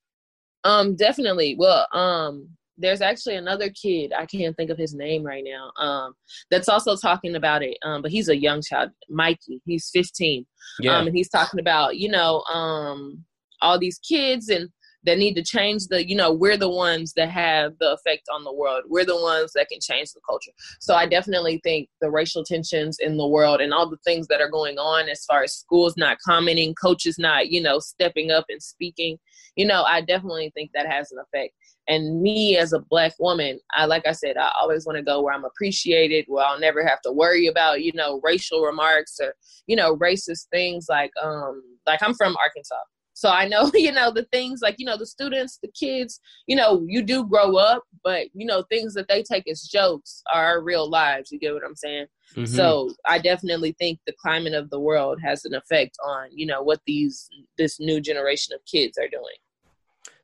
Um 0.64 0.96
definitely. 0.96 1.56
Well 1.58 1.88
um 1.94 2.50
there's 2.78 3.02
actually 3.02 3.36
another 3.36 3.70
kid 3.70 4.12
i 4.18 4.26
can't 4.26 4.56
think 4.58 4.70
of 4.70 4.78
his 4.78 4.94
name 4.94 5.24
right 5.24 5.46
now 5.46 5.72
um, 5.82 6.14
that's 6.52 6.68
also 6.68 6.96
talking 6.96 7.36
about 7.36 7.64
it 7.64 7.78
um, 7.86 8.02
but 8.02 8.12
he's 8.12 8.28
a 8.28 8.36
young 8.36 8.62
child 8.62 8.90
mikey. 9.10 9.62
He's 9.66 9.90
15 9.94 10.46
yeah. 10.80 10.98
Um, 10.98 11.08
and 11.08 11.16
he's 11.16 11.30
talking 11.30 11.60
about 11.60 11.98
you 11.98 12.10
know 12.10 12.42
um, 12.54 13.24
all 13.62 13.80
these 13.80 14.00
kids 14.00 14.50
and 14.50 14.70
that 15.06 15.18
need 15.18 15.36
to 15.36 15.44
change 15.44 15.88
the 15.88 16.08
you 16.08 16.16
know 16.16 16.32
we're 16.32 16.58
the 16.58 16.70
ones 16.70 17.14
that 17.16 17.30
have 17.30 17.74
the 17.80 17.94
effect 17.94 18.28
on 18.34 18.44
the 18.44 18.54
world. 18.54 18.84
We're 18.88 19.06
the 19.06 19.22
ones 19.22 19.52
that 19.56 19.70
can 19.70 19.80
change 19.80 20.12
the 20.14 20.22
culture. 20.28 20.52
So 20.80 20.96
i 20.96 21.06
definitely 21.06 21.60
think 21.64 21.90
the 22.02 22.10
racial 22.10 22.44
tensions 22.44 22.98
in 23.00 23.18
the 23.18 23.28
world 23.28 23.62
and 23.62 23.74
all 23.74 23.90
the 23.90 23.98
things 24.06 24.28
that 24.28 24.42
are 24.42 24.50
going 24.50 24.78
on 24.78 25.10
as 25.10 25.26
far 25.26 25.44
as 25.44 25.54
schools 25.54 25.96
not 25.98 26.18
commenting 26.26 26.74
coaches 26.76 27.18
not 27.18 27.50
you 27.50 27.62
know 27.62 27.80
stepping 27.80 28.32
up 28.32 28.46
and 28.50 28.62
speaking 28.62 29.18
you 29.56 29.66
know 29.66 29.84
i 29.84 30.02
definitely 30.02 30.52
think 30.54 30.72
that 30.74 30.88
has 30.88 31.12
an 31.12 31.20
effect. 31.20 31.54
And 31.88 32.22
me 32.22 32.58
as 32.58 32.74
a 32.74 32.80
black 32.80 33.14
woman 33.20 33.60
i 33.74 33.86
like 33.86 34.08
i 34.08 34.12
said 34.12 34.38
i 34.38 34.52
always 34.60 34.86
want 34.86 34.98
to 34.98 35.04
go 35.04 35.22
where 35.22 35.34
i'm 35.34 35.46
appreciated 35.46 36.26
where 36.28 36.46
i'll 36.46 36.60
never 36.60 36.86
have 36.86 37.02
to 37.02 37.12
worry 37.12 37.48
about 37.48 37.84
you 37.84 37.92
know 37.94 38.20
racial 38.24 38.62
remarks 38.62 39.20
or 39.22 39.36
you 39.68 39.76
know 39.76 39.96
racist 39.98 40.48
things 40.52 40.88
like 40.90 41.12
um 41.22 41.62
like 41.86 42.02
i'm 42.02 42.14
from 42.16 42.36
arkansas 42.38 42.76
So 43.16 43.30
I 43.30 43.48
know, 43.48 43.72
you 43.74 43.92
know, 43.92 44.12
the 44.12 44.28
things 44.32 44.60
like, 44.62 44.76
you 44.78 44.86
know, 44.86 44.98
the 44.98 45.06
students, 45.06 45.58
the 45.64 45.70
kids, 45.70 46.20
you 46.46 46.56
know, 46.56 46.86
you 46.88 47.02
do 47.02 47.26
grow 47.26 47.56
up, 47.56 47.84
but, 48.04 48.28
you 48.34 48.46
know, 48.46 48.64
things 48.64 48.94
that 48.94 49.08
they 49.08 49.24
take 49.24 49.50
as 49.50 49.62
jokes 49.64 50.22
are 50.32 50.62
real 50.62 50.88
lives. 50.88 51.32
You 51.32 51.40
get 51.40 51.54
what 51.54 51.64
I'm 51.66 51.76
saying? 51.76 52.06
Mm-hmm. 52.36 52.54
So 52.54 52.92
I 53.08 53.20
definitely 53.20 53.74
think 53.80 54.00
the 54.06 54.14
climate 54.22 54.54
of 54.54 54.70
the 54.70 54.80
world 54.80 55.20
has 55.24 55.46
an 55.46 55.56
effect 55.56 55.98
on, 56.06 56.28
you 56.32 56.46
know, 56.46 56.62
what 56.62 56.82
these, 56.86 57.30
this 57.58 57.80
new 57.80 58.02
generation 58.02 58.54
of 58.54 58.60
kids 58.66 58.98
are 58.98 59.08
doing. 59.08 59.38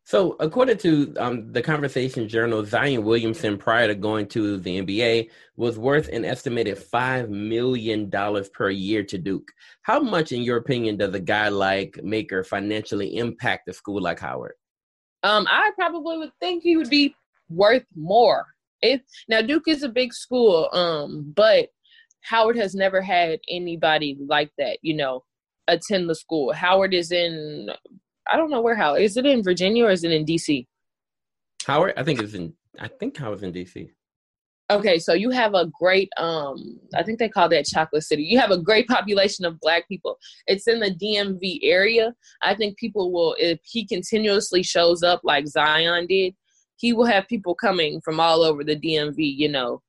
So, 0.03 0.35
according 0.39 0.77
to 0.79 1.13
um, 1.17 1.51
the 1.53 1.61
Conversation 1.61 2.27
Journal, 2.27 2.65
Zion 2.65 3.03
Williamson, 3.03 3.57
prior 3.57 3.87
to 3.87 3.95
going 3.95 4.27
to 4.29 4.57
the 4.57 4.81
NBA, 4.81 5.29
was 5.55 5.77
worth 5.77 6.07
an 6.09 6.25
estimated 6.25 6.77
$5 6.77 7.29
million 7.29 8.09
per 8.51 8.69
year 8.69 9.03
to 9.03 9.17
Duke. 9.17 9.47
How 9.83 9.99
much, 9.99 10.31
in 10.31 10.41
your 10.41 10.57
opinion, 10.57 10.97
does 10.97 11.13
a 11.13 11.19
guy 11.19 11.49
like 11.49 11.99
Maker 12.03 12.43
financially 12.43 13.17
impact 13.17 13.69
a 13.69 13.73
school 13.73 14.01
like 14.01 14.19
Howard? 14.19 14.53
Um, 15.23 15.45
I 15.49 15.71
probably 15.75 16.17
would 16.17 16.33
think 16.39 16.63
he 16.63 16.77
would 16.77 16.89
be 16.89 17.15
worth 17.49 17.85
more. 17.95 18.47
If 18.81 19.01
now 19.29 19.41
Duke 19.41 19.67
is 19.67 19.83
a 19.83 19.89
big 19.89 20.13
school, 20.13 20.67
um, 20.73 21.31
but 21.35 21.69
Howard 22.21 22.57
has 22.57 22.73
never 22.73 23.01
had 23.01 23.39
anybody 23.49 24.17
like 24.27 24.51
that, 24.57 24.79
you 24.81 24.95
know, 24.95 25.23
attend 25.67 26.09
the 26.09 26.15
school. 26.15 26.53
Howard 26.53 26.93
is 26.93 27.11
in 27.11 27.69
I 28.29 28.37
don't 28.37 28.49
know 28.49 28.61
where 28.61 28.75
Howard 28.75 29.01
is. 29.01 29.17
It 29.17 29.25
in 29.25 29.43
Virginia 29.43 29.85
or 29.85 29.91
is 29.91 30.03
it 30.03 30.11
in 30.11 30.25
DC? 30.25 30.67
Howard, 31.65 31.93
I 31.97 32.03
think 32.03 32.21
it's 32.21 32.33
in. 32.33 32.53
I 32.79 32.87
think 32.87 33.17
Howard's 33.17 33.43
in 33.43 33.53
DC. 33.53 33.89
Okay, 34.71 34.99
so 34.99 35.13
you 35.13 35.31
have 35.31 35.53
a 35.53 35.69
great 35.77 36.09
um 36.17 36.79
I 36.95 37.03
think 37.03 37.19
they 37.19 37.27
call 37.27 37.49
that 37.49 37.65
chocolate 37.65 38.03
city. 38.03 38.23
You 38.23 38.39
have 38.39 38.51
a 38.51 38.57
great 38.57 38.87
population 38.87 39.43
of 39.43 39.59
black 39.59 39.87
people. 39.89 40.17
It's 40.47 40.67
in 40.67 40.79
the 40.79 40.91
DMV 40.91 41.59
area. 41.63 42.13
I 42.41 42.55
think 42.55 42.77
people 42.77 43.11
will 43.11 43.35
if 43.37 43.59
he 43.63 43.85
continuously 43.85 44.63
shows 44.63 45.03
up 45.03 45.21
like 45.23 45.47
Zion 45.47 46.07
did, 46.07 46.35
he 46.77 46.93
will 46.93 47.05
have 47.05 47.27
people 47.27 47.53
coming 47.53 48.01
from 48.01 48.19
all 48.19 48.43
over 48.43 48.63
the 48.63 48.75
DMV, 48.75 49.17
you 49.17 49.49
know, 49.49 49.81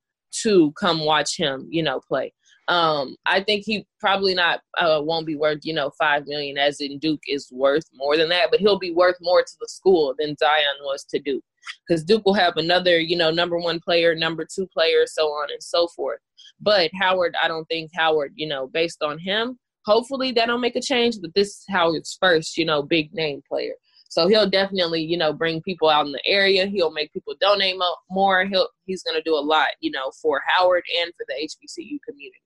to 0.43 0.73
come 0.73 1.05
watch 1.05 1.37
him, 1.37 1.69
you 1.71 1.83
know, 1.83 2.01
play. 2.01 2.33
Um, 2.69 3.17
I 3.27 3.43
think 3.43 3.65
he 3.65 3.87
probably 3.99 4.35
not 4.35 4.61
uh, 4.79 5.01
won't 5.03 5.27
be 5.27 5.37
worth 5.37 5.61
you 5.65 5.75
know 5.75 5.91
five 5.99 6.27
million, 6.27 6.59
as 6.59 6.81
in 6.81 6.99
Duke 6.99 7.23
is 7.27 7.49
worth 7.53 7.85
more 7.95 8.17
than 8.17 8.29
that, 8.31 8.51
but 8.51 8.61
he'll 8.61 8.79
be 8.79 8.93
worth 8.93 9.17
more 9.21 9.43
to 9.43 9.53
the 9.61 9.69
school 9.69 10.15
than 10.19 10.37
Zion 10.37 10.63
was 10.83 11.05
to 11.05 11.19
Duke, 11.19 11.45
because 11.87 12.05
Duke 12.05 12.25
will 12.25 12.35
have 12.35 12.57
another 12.57 12.99
you 13.01 13.17
know 13.17 13.31
number 13.31 13.59
one 13.59 13.81
player, 13.81 14.15
number 14.15 14.47
two 14.47 14.67
player, 14.69 15.07
so 15.07 15.27
on 15.27 15.51
and 15.51 15.63
so 15.63 15.89
forth. 15.89 16.21
But 16.61 16.91
Howard, 17.01 17.35
I 17.43 17.49
don't 17.49 17.65
think 17.67 17.91
Howard, 17.95 18.33
you 18.37 18.47
know, 18.47 18.69
based 18.69 19.03
on 19.03 19.19
him, 19.19 19.59
hopefully 19.85 20.33
that'll 20.33 20.59
make 20.59 20.77
a 20.77 20.81
change. 20.81 21.17
But 21.21 21.35
this 21.35 21.49
is 21.49 21.65
Howard's 21.69 22.17
first, 22.21 22.57
you 22.57 22.65
know, 22.65 22.83
big 22.83 23.13
name 23.13 23.43
player. 23.49 23.75
So 24.09 24.29
he'll 24.29 24.49
definitely, 24.49 25.01
you 25.01 25.17
know, 25.17 25.33
bring 25.33 25.63
people 25.63 25.89
out 25.89 26.05
in 26.05 26.13
the 26.13 26.21
area. 26.27 26.67
He'll 26.67 26.93
make 26.93 27.15
people 27.15 27.35
donate 27.41 27.77
more. 28.11 28.45
He'll 28.45 28.69
he's 28.85 29.03
going 29.03 29.17
to 29.17 29.23
do 29.23 29.35
a 29.35 29.41
lot, 29.41 29.69
you 29.81 29.91
know, 29.91 30.13
for 30.21 30.43
Howard 30.47 30.85
and 31.01 31.11
for 31.15 31.25
the 31.29 31.35
HBCU 31.35 31.99
community. 32.07 32.42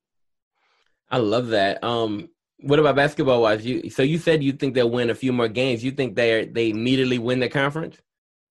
I 1.11 1.19
love 1.19 1.49
that. 1.49 1.83
Um, 1.85 2.29
what 2.61 2.79
about 2.79 2.97
basketball 2.97 3.43
wise? 3.43 3.65
You 3.65 3.91
so 3.91 4.03
you 4.03 4.19
said 4.19 4.43
you 4.43 4.53
think 4.53 4.75
they'll 4.75 4.91
win 4.91 5.11
a 5.11 5.15
few 5.15 5.33
more 5.33 5.49
games. 5.49 5.85
You 5.85 5.91
think 5.91 6.17
they 6.17 6.47
they 6.47 6.71
immediately 6.71 7.19
win 7.19 7.41
the 7.41 7.49
conference? 7.49 7.99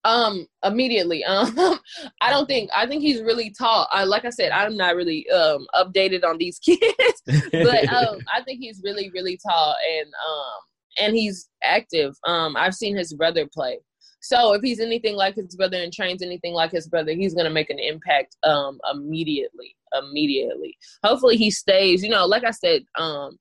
Um, 0.03 0.47
immediately. 0.63 1.23
Um, 1.35 1.79
I 2.21 2.29
don't 2.29 2.45
think. 2.45 2.69
I 2.75 2.85
think 2.85 3.01
he's 3.01 3.21
really 3.21 3.53
tall. 3.57 3.87
I, 3.91 4.03
like 4.03 4.25
I 4.25 4.29
said, 4.29 4.51
I'm 4.51 4.77
not 4.77 4.95
really 4.95 5.27
um 5.31 5.65
updated 5.73 6.23
on 6.23 6.37
these 6.37 6.59
kids, 6.65 7.21
but 7.25 7.89
um, 7.91 8.19
I 8.33 8.41
think 8.45 8.59
he's 8.59 8.81
really 8.83 9.09
really 9.13 9.39
tall 9.45 9.75
and 9.97 10.07
um 10.07 10.59
and 10.97 11.15
he's 11.15 11.49
active. 11.63 12.13
Um, 12.25 12.55
I've 12.55 12.75
seen 12.75 12.95
his 12.95 13.13
brother 13.13 13.47
play. 13.51 13.79
So 14.25 14.53
if 14.53 14.63
he's 14.63 14.79
anything 14.79 15.15
like 15.15 15.35
his 15.35 15.55
brother 15.55 15.77
and 15.77 15.93
trains 15.93 16.23
anything 16.23 16.53
like 16.53 16.71
his 16.71 16.87
brother, 16.87 17.11
he's 17.11 17.35
gonna 17.35 17.51
make 17.51 17.69
an 17.69 17.77
impact 17.77 18.37
um 18.43 18.79
immediately. 18.91 19.75
Immediately. 19.93 20.75
Hopefully 21.03 21.37
he 21.37 21.51
stays. 21.51 22.03
You 22.03 22.09
know, 22.09 22.25
like 22.25 22.43
I 22.43 22.51
said, 22.51 22.83
um, 22.97 23.37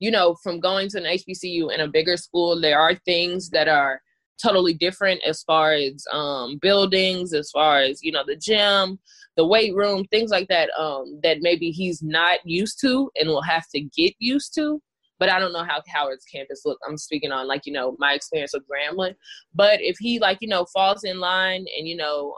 you 0.00 0.10
know, 0.10 0.36
from 0.42 0.60
going 0.60 0.90
to 0.90 0.98
an 0.98 1.04
HBCU 1.04 1.74
in 1.74 1.80
a 1.80 1.88
bigger 1.88 2.18
school, 2.18 2.60
there 2.60 2.78
are 2.78 2.94
things 3.06 3.48
that 3.50 3.68
are 3.68 4.02
totally 4.40 4.74
different 4.74 5.20
as 5.26 5.42
far 5.44 5.72
as 5.72 6.04
um 6.12 6.58
buildings, 6.60 7.32
as 7.32 7.50
far 7.50 7.80
as, 7.80 8.02
you 8.02 8.12
know, 8.12 8.22
the 8.26 8.36
gym, 8.36 8.98
the 9.38 9.46
weight 9.46 9.74
room, 9.74 10.04
things 10.04 10.30
like 10.30 10.48
that, 10.48 10.68
um, 10.78 11.20
that 11.22 11.38
maybe 11.40 11.70
he's 11.70 12.02
not 12.02 12.40
used 12.44 12.78
to 12.82 13.10
and 13.16 13.30
will 13.30 13.42
have 13.42 13.66
to 13.74 13.80
get 13.80 14.14
used 14.18 14.54
to 14.56 14.82
but 15.18 15.28
I 15.28 15.38
don't 15.38 15.52
know 15.52 15.64
how 15.64 15.82
Howard's 15.86 16.24
campus 16.24 16.62
look. 16.64 16.78
I'm 16.86 16.96
speaking 16.96 17.32
on 17.32 17.46
like 17.46 17.66
you 17.66 17.72
know 17.72 17.96
my 17.98 18.12
experience 18.12 18.52
with 18.54 18.64
Grambling, 18.68 19.14
but 19.54 19.80
if 19.80 19.96
he 19.98 20.18
like 20.18 20.38
you 20.40 20.48
know 20.48 20.66
falls 20.66 21.04
in 21.04 21.20
line 21.20 21.66
and 21.76 21.88
you 21.88 21.96
know 21.96 22.34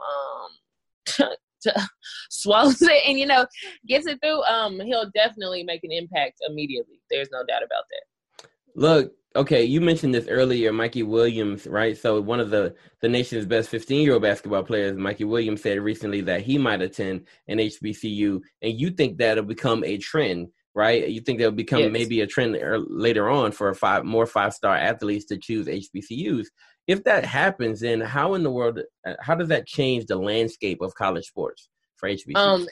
um 1.19 1.29
swallows 2.29 2.81
it 2.81 3.03
and 3.07 3.19
you 3.19 3.25
know 3.25 3.45
gets 3.87 4.07
it 4.07 4.19
through, 4.21 4.43
um 4.43 4.79
he'll 4.79 5.09
definitely 5.13 5.63
make 5.63 5.83
an 5.83 5.91
impact 5.91 6.39
immediately. 6.47 6.99
There's 7.09 7.29
no 7.31 7.43
doubt 7.45 7.63
about 7.63 7.83
that. 7.89 8.47
Look, 8.73 9.13
okay, 9.35 9.63
you 9.63 9.81
mentioned 9.81 10.13
this 10.13 10.27
earlier, 10.27 10.71
Mikey 10.71 11.03
Williams, 11.03 11.67
right? 11.67 11.97
So 11.97 12.21
one 12.21 12.39
of 12.39 12.49
the 12.49 12.75
the 13.01 13.09
nation's 13.09 13.45
best 13.45 13.69
15 13.69 14.01
year 14.01 14.13
old 14.13 14.23
basketball 14.23 14.63
players, 14.63 14.97
Mikey 14.97 15.25
Williams, 15.25 15.61
said 15.61 15.79
recently 15.79 16.21
that 16.21 16.41
he 16.41 16.57
might 16.57 16.81
attend 16.81 17.27
an 17.47 17.57
HBCU, 17.57 18.41
and 18.61 18.79
you 18.79 18.89
think 18.91 19.17
that'll 19.17 19.43
become 19.43 19.83
a 19.83 19.97
trend 19.97 20.47
right? 20.73 21.07
You 21.07 21.21
think 21.21 21.39
there'll 21.39 21.51
become 21.53 21.79
yes. 21.79 21.91
maybe 21.91 22.21
a 22.21 22.27
trend 22.27 22.57
later 22.87 23.29
on 23.29 23.51
for 23.51 23.73
five 23.73 24.05
more 24.05 24.25
five 24.25 24.53
star 24.53 24.75
athletes 24.75 25.25
to 25.25 25.37
choose 25.37 25.67
HBCUs. 25.67 26.47
If 26.87 27.03
that 27.03 27.25
happens, 27.25 27.81
then 27.81 28.01
how 28.01 28.33
in 28.33 28.43
the 28.43 28.51
world 28.51 28.79
uh, 29.05 29.13
how 29.19 29.35
does 29.35 29.49
that 29.49 29.67
change 29.67 30.05
the 30.05 30.17
landscape 30.17 30.81
of 30.81 30.95
college 30.95 31.25
sports 31.25 31.69
for 31.97 32.09
HBCUs? 32.09 32.35
Um, 32.35 32.67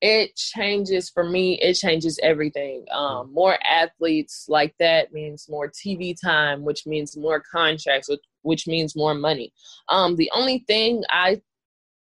it 0.00 0.36
changes 0.36 1.08
for 1.08 1.24
me. 1.24 1.58
It 1.60 1.74
changes 1.74 2.20
everything. 2.22 2.84
Um, 2.92 3.26
mm-hmm. 3.26 3.34
more 3.34 3.58
athletes 3.64 4.46
like 4.48 4.74
that 4.78 5.12
means 5.12 5.46
more 5.48 5.70
TV 5.70 6.14
time, 6.20 6.62
which 6.62 6.86
means 6.86 7.16
more 7.16 7.40
contracts, 7.40 8.08
which, 8.08 8.20
which 8.42 8.66
means 8.66 8.94
more 8.94 9.14
money. 9.14 9.52
Um, 9.88 10.16
the 10.16 10.30
only 10.34 10.64
thing 10.66 11.04
I 11.08 11.40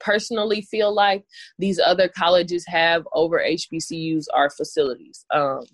personally 0.00 0.62
feel 0.62 0.95
like 0.95 1.25
these 1.59 1.78
other 1.78 2.09
colleges 2.09 2.64
have 2.66 3.07
over 3.12 3.38
HBCUs 3.38 4.25
are 4.35 4.50
facilities. 4.50 5.25
Um, 5.33 5.64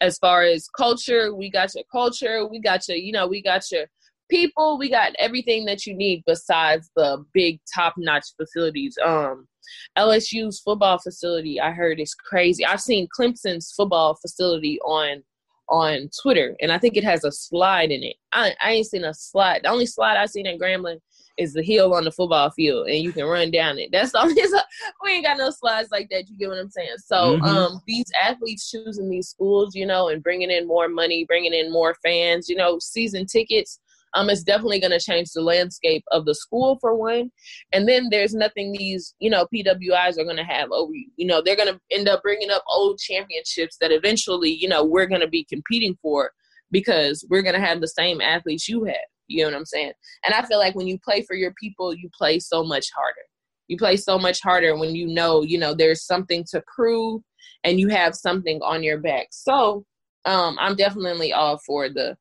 as 0.00 0.18
far 0.18 0.42
as 0.42 0.68
culture, 0.76 1.34
we 1.34 1.50
got 1.50 1.74
your 1.74 1.84
culture, 1.90 2.46
we 2.46 2.60
got 2.60 2.86
your, 2.88 2.96
you 2.96 3.12
know, 3.12 3.26
we 3.26 3.42
got 3.42 3.62
your 3.70 3.86
people, 4.30 4.78
we 4.78 4.90
got 4.90 5.12
everything 5.18 5.64
that 5.66 5.86
you 5.86 5.94
need 5.94 6.22
besides 6.26 6.90
the 6.96 7.24
big 7.32 7.60
top 7.74 7.94
notch 7.96 8.26
facilities. 8.36 8.96
Um, 9.04 9.46
LSU's 9.98 10.60
football 10.60 10.98
facility, 10.98 11.60
I 11.60 11.72
heard 11.72 12.00
is 12.00 12.14
crazy. 12.14 12.64
I've 12.64 12.80
seen 12.80 13.08
Clemson's 13.18 13.72
football 13.76 14.16
facility 14.20 14.78
on 14.80 15.22
on 15.68 16.10
Twitter, 16.20 16.56
and 16.60 16.72
I 16.72 16.78
think 16.78 16.96
it 16.96 17.04
has 17.04 17.22
a 17.22 17.30
slide 17.30 17.92
in 17.92 18.02
it. 18.02 18.16
I, 18.32 18.54
I 18.60 18.72
ain't 18.72 18.88
seen 18.88 19.04
a 19.04 19.14
slide. 19.14 19.60
The 19.62 19.68
only 19.68 19.86
slide 19.86 20.16
I've 20.16 20.30
seen 20.30 20.48
at 20.48 20.58
Grambling 20.58 20.98
is 21.40 21.54
the 21.54 21.62
hill 21.62 21.94
on 21.94 22.04
the 22.04 22.12
football 22.12 22.50
field 22.50 22.86
and 22.86 22.98
you 22.98 23.12
can 23.12 23.24
run 23.24 23.50
down 23.50 23.78
it. 23.78 23.88
That's 23.90 24.14
only 24.14 24.34
we 25.02 25.10
ain't 25.10 25.24
got 25.24 25.38
no 25.38 25.50
slides 25.50 25.90
like 25.90 26.08
that. 26.10 26.28
You 26.28 26.36
get 26.36 26.50
what 26.50 26.58
I'm 26.58 26.70
saying? 26.70 26.96
So 27.04 27.16
mm-hmm. 27.16 27.44
um 27.44 27.80
these 27.86 28.10
athletes 28.22 28.70
choosing 28.70 29.08
these 29.08 29.28
schools, 29.28 29.74
you 29.74 29.86
know, 29.86 30.08
and 30.08 30.22
bringing 30.22 30.50
in 30.50 30.66
more 30.66 30.88
money, 30.88 31.24
bringing 31.24 31.54
in 31.54 31.72
more 31.72 31.96
fans, 32.04 32.48
you 32.48 32.56
know, 32.56 32.78
season 32.78 33.26
tickets. 33.26 33.80
Um, 34.12 34.28
it's 34.28 34.42
definitely 34.42 34.80
going 34.80 34.90
to 34.90 34.98
change 34.98 35.30
the 35.30 35.40
landscape 35.40 36.02
of 36.10 36.24
the 36.24 36.34
school 36.34 36.78
for 36.80 36.96
one, 36.96 37.30
and 37.72 37.88
then 37.88 38.08
there's 38.10 38.34
nothing 38.34 38.72
these 38.72 39.14
you 39.20 39.30
know 39.30 39.46
PWIs 39.54 40.18
are 40.18 40.24
going 40.24 40.36
to 40.36 40.42
have 40.42 40.72
over 40.72 40.92
you. 40.92 41.08
You 41.16 41.26
know 41.26 41.40
they're 41.40 41.54
going 41.54 41.72
to 41.72 41.80
end 41.92 42.08
up 42.08 42.20
bringing 42.20 42.50
up 42.50 42.64
old 42.68 42.98
championships 42.98 43.76
that 43.80 43.92
eventually 43.92 44.50
you 44.50 44.68
know 44.68 44.84
we're 44.84 45.06
going 45.06 45.20
to 45.20 45.28
be 45.28 45.44
competing 45.44 45.96
for 46.02 46.32
because 46.72 47.24
we're 47.30 47.42
going 47.42 47.54
to 47.54 47.64
have 47.64 47.80
the 47.80 47.86
same 47.86 48.20
athletes 48.20 48.68
you 48.68 48.82
have. 48.82 48.96
You 49.30 49.44
know 49.44 49.50
what 49.50 49.58
I'm 49.58 49.64
saying? 49.64 49.92
And 50.24 50.34
I 50.34 50.42
feel 50.42 50.58
like 50.58 50.74
when 50.74 50.88
you 50.88 50.98
play 50.98 51.22
for 51.22 51.34
your 51.34 51.52
people, 51.54 51.94
you 51.94 52.10
play 52.16 52.40
so 52.40 52.64
much 52.64 52.86
harder. 52.94 53.20
You 53.68 53.76
play 53.76 53.96
so 53.96 54.18
much 54.18 54.40
harder 54.40 54.76
when 54.76 54.96
you 54.96 55.06
know, 55.06 55.42
you 55.42 55.56
know, 55.56 55.72
there's 55.72 56.04
something 56.04 56.44
to 56.50 56.62
prove 56.74 57.22
and 57.62 57.78
you 57.78 57.88
have 57.88 58.16
something 58.16 58.60
on 58.62 58.82
your 58.82 58.98
back. 58.98 59.28
So 59.30 59.84
um, 60.24 60.56
I'm 60.58 60.74
definitely 60.74 61.32
all 61.32 61.58
for 61.64 61.88
the, 61.88 62.16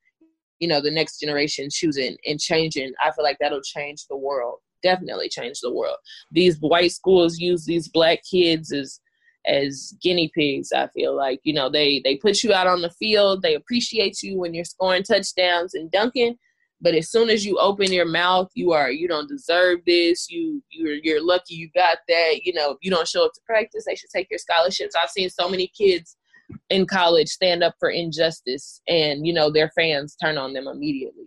you 0.60 0.68
know, 0.68 0.82
the 0.82 0.92
next 0.92 1.20
generation 1.20 1.70
choosing 1.72 2.16
and 2.28 2.40
changing. 2.40 2.94
I 3.04 3.12
feel 3.12 3.24
like 3.24 3.38
that'll 3.40 3.62
change 3.62 4.06
the 4.08 4.18
world. 4.18 4.60
Definitely 4.84 5.30
change 5.30 5.60
the 5.62 5.74
world. 5.74 5.98
These 6.32 6.58
white 6.60 6.92
schools 6.92 7.40
use 7.40 7.66
these 7.66 7.88
black 7.88 8.20
kids 8.30 8.72
as 8.72 9.00
as 9.48 9.96
guinea 10.02 10.30
pigs 10.36 10.74
i 10.74 10.86
feel 10.88 11.16
like 11.16 11.40
you 11.44 11.54
know 11.54 11.70
they 11.70 12.02
they 12.04 12.18
put 12.18 12.44
you 12.44 12.52
out 12.52 12.68
on 12.68 12.82
the 12.82 12.90
field 12.92 13.42
they 13.42 13.56
appreciate 13.56 14.22
you 14.22 14.38
when 14.38 14.54
you're 14.54 14.66
scoring 14.66 15.02
touchdowns 15.02 15.74
and 15.76 15.90
dunking 15.92 16.36
but 16.82 16.96
as 16.96 17.10
soon 17.10 17.30
as 17.30 17.46
you 17.46 17.58
open 17.58 17.92
your 17.92 18.06
mouth, 18.06 18.50
you 18.54 18.72
are 18.72 18.92
you 18.92 19.08
don't 19.08 19.28
deserve 19.28 19.80
this. 19.86 20.30
You 20.30 20.64
you're 20.70 20.96
you're 21.04 21.26
lucky 21.26 21.56
you 21.56 21.70
got 21.76 22.00
that. 22.08 22.42
You 22.44 22.54
know, 22.54 22.72
if 22.72 22.78
you 22.82 22.90
don't 22.90 23.08
show 23.08 23.26
up 23.26 23.34
to 23.34 23.42
practice, 23.46 23.86
they 23.86 23.96
should 23.96 24.10
take 24.10 24.30
your 24.30 24.40
scholarships. 24.40 24.96
I've 24.96 25.10
seen 25.10 25.30
so 25.30 25.50
many 25.50 25.68
kids 25.68 26.16
in 26.70 26.86
college 26.86 27.28
stand 27.28 27.64
up 27.64 27.76
for 27.80 27.90
injustice 27.90 28.82
and 28.88 29.26
you 29.26 29.34
know 29.34 29.52
their 29.52 29.70
fans 29.76 30.16
turn 30.16 30.38
on 30.38 30.54
them 30.54 30.68
immediately. 30.68 31.26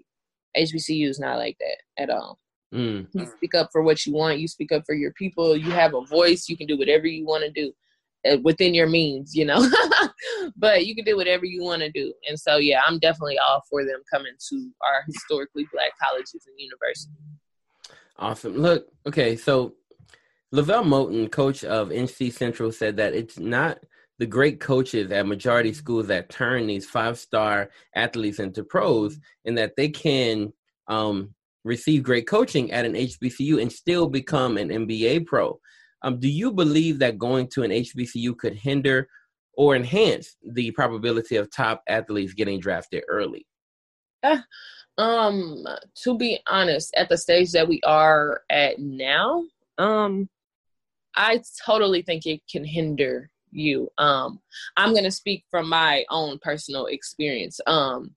HBCU 0.56 1.08
is 1.08 1.18
not 1.18 1.38
like 1.38 1.56
that 1.60 2.02
at 2.02 2.10
all. 2.10 2.38
Mm. 2.74 3.06
You 3.12 3.26
speak 3.36 3.54
up 3.54 3.68
for 3.70 3.82
what 3.82 4.06
you 4.06 4.14
want. 4.14 4.38
You 4.38 4.48
speak 4.48 4.72
up 4.72 4.82
for 4.86 4.94
your 4.94 5.12
people. 5.12 5.56
You 5.56 5.70
have 5.70 5.94
a 5.94 6.04
voice. 6.06 6.48
You 6.48 6.56
can 6.56 6.66
do 6.66 6.78
whatever 6.78 7.06
you 7.06 7.26
want 7.26 7.44
to 7.44 7.50
do 7.50 7.72
within 8.42 8.74
your 8.74 8.88
means, 8.88 9.34
you 9.34 9.44
know. 9.44 9.68
but 10.56 10.86
you 10.86 10.94
can 10.94 11.04
do 11.04 11.16
whatever 11.16 11.44
you 11.44 11.62
want 11.62 11.82
to 11.82 11.90
do. 11.90 12.12
And 12.28 12.38
so, 12.38 12.56
yeah, 12.56 12.80
I'm 12.86 12.98
definitely 12.98 13.38
all 13.38 13.62
for 13.68 13.84
them 13.84 14.02
coming 14.12 14.32
to 14.50 14.70
our 14.86 15.02
historically 15.06 15.66
black 15.72 15.92
colleges 16.02 16.46
and 16.46 16.54
universities. 16.58 17.16
Awesome. 18.18 18.56
Look, 18.58 18.86
okay, 19.06 19.36
so 19.36 19.74
LeVelle 20.52 20.84
Moton, 20.84 21.30
coach 21.30 21.64
of 21.64 21.88
NC 21.88 22.32
Central, 22.32 22.70
said 22.70 22.96
that 22.98 23.14
it's 23.14 23.38
not 23.38 23.78
the 24.18 24.26
great 24.26 24.60
coaches 24.60 25.10
at 25.10 25.26
majority 25.26 25.72
schools 25.72 26.06
that 26.06 26.28
turn 26.28 26.66
these 26.66 26.88
five 26.88 27.18
star 27.18 27.70
athletes 27.96 28.38
into 28.38 28.62
pros, 28.62 29.18
and 29.44 29.58
that 29.58 29.74
they 29.76 29.88
can 29.88 30.52
um, 30.88 31.34
receive 31.64 32.02
great 32.02 32.26
coaching 32.26 32.70
at 32.70 32.84
an 32.84 32.92
HBCU 32.92 33.60
and 33.60 33.72
still 33.72 34.08
become 34.08 34.58
an 34.58 34.68
NBA 34.68 35.26
pro. 35.26 35.58
Um, 36.02 36.18
do 36.18 36.28
you 36.28 36.52
believe 36.52 36.98
that 36.98 37.18
going 37.18 37.48
to 37.48 37.62
an 37.62 37.70
HBCU 37.70 38.36
could 38.36 38.54
hinder 38.54 39.08
or 39.54 39.76
enhance 39.76 40.36
the 40.44 40.70
probability 40.72 41.36
of 41.36 41.50
top 41.50 41.82
athletes 41.88 42.34
getting 42.34 42.60
drafted 42.60 43.04
early? 43.08 43.46
Uh, 44.22 44.38
um, 44.98 45.64
to 46.02 46.16
be 46.16 46.40
honest, 46.48 46.94
at 46.96 47.08
the 47.08 47.18
stage 47.18 47.52
that 47.52 47.68
we 47.68 47.80
are 47.84 48.42
at 48.50 48.78
now, 48.78 49.44
um, 49.78 50.28
I 51.14 51.42
totally 51.64 52.02
think 52.02 52.26
it 52.26 52.40
can 52.50 52.64
hinder 52.64 53.30
you. 53.50 53.90
Um, 53.98 54.40
I'm 54.76 54.94
gonna 54.94 55.10
speak 55.10 55.44
from 55.50 55.68
my 55.68 56.04
own 56.10 56.38
personal 56.40 56.86
experience. 56.86 57.60
Um, 57.66 58.14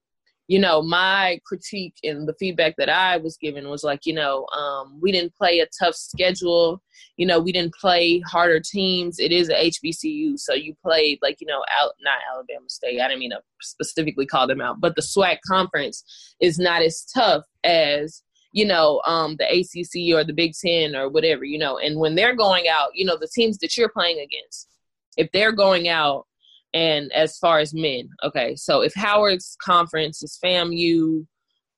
you 0.47 0.59
know, 0.59 0.81
my 0.81 1.39
critique 1.45 1.95
and 2.03 2.27
the 2.27 2.35
feedback 2.39 2.75
that 2.77 2.89
I 2.89 3.17
was 3.17 3.37
given 3.37 3.67
was 3.67 3.83
like, 3.83 4.05
you 4.05 4.13
know, 4.13 4.45
um, 4.47 4.99
we 5.01 5.11
didn't 5.11 5.35
play 5.35 5.59
a 5.59 5.67
tough 5.79 5.95
schedule. 5.95 6.81
You 7.17 7.25
know, 7.25 7.39
we 7.39 7.51
didn't 7.51 7.73
play 7.73 8.19
harder 8.19 8.59
teams. 8.59 9.17
It 9.19 9.31
is 9.31 9.49
a 9.49 9.71
HBCU, 9.71 10.37
so 10.37 10.53
you 10.53 10.75
played 10.83 11.19
like, 11.21 11.37
you 11.39 11.47
know, 11.47 11.63
out 11.81 11.93
not 12.01 12.19
Alabama 12.31 12.69
State. 12.69 13.01
I 13.01 13.07
didn't 13.07 13.21
mean 13.21 13.31
to 13.31 13.41
specifically 13.61 14.25
call 14.25 14.47
them 14.47 14.61
out, 14.61 14.79
but 14.79 14.95
the 14.95 15.01
SWAC 15.01 15.37
conference 15.47 16.03
is 16.39 16.59
not 16.59 16.81
as 16.81 17.05
tough 17.13 17.43
as 17.63 18.21
you 18.51 18.63
know, 18.63 19.01
um, 19.05 19.35
the 19.37 19.45
ACC 19.45 20.17
or 20.17 20.23
the 20.23 20.31
Big 20.31 20.53
Ten 20.53 20.95
or 20.95 21.09
whatever, 21.09 21.43
you 21.43 21.59
know. 21.59 21.77
And 21.77 21.99
when 21.99 22.15
they're 22.15 22.37
going 22.37 22.69
out, 22.69 22.91
you 22.93 23.03
know, 23.03 23.17
the 23.17 23.27
teams 23.35 23.57
that 23.57 23.75
you're 23.75 23.89
playing 23.89 24.17
against, 24.17 24.69
if 25.17 25.29
they're 25.33 25.51
going 25.51 25.89
out 25.89 26.25
and 26.75 27.11
as 27.13 27.37
far 27.37 27.59
as 27.59 27.73
men, 27.73 28.09
okay, 28.21 28.53
so 28.57 28.81
if 28.81 28.93
Howard's 28.93 29.55
conference 29.63 30.21
is 30.21 30.37
FAMU, 30.43 31.25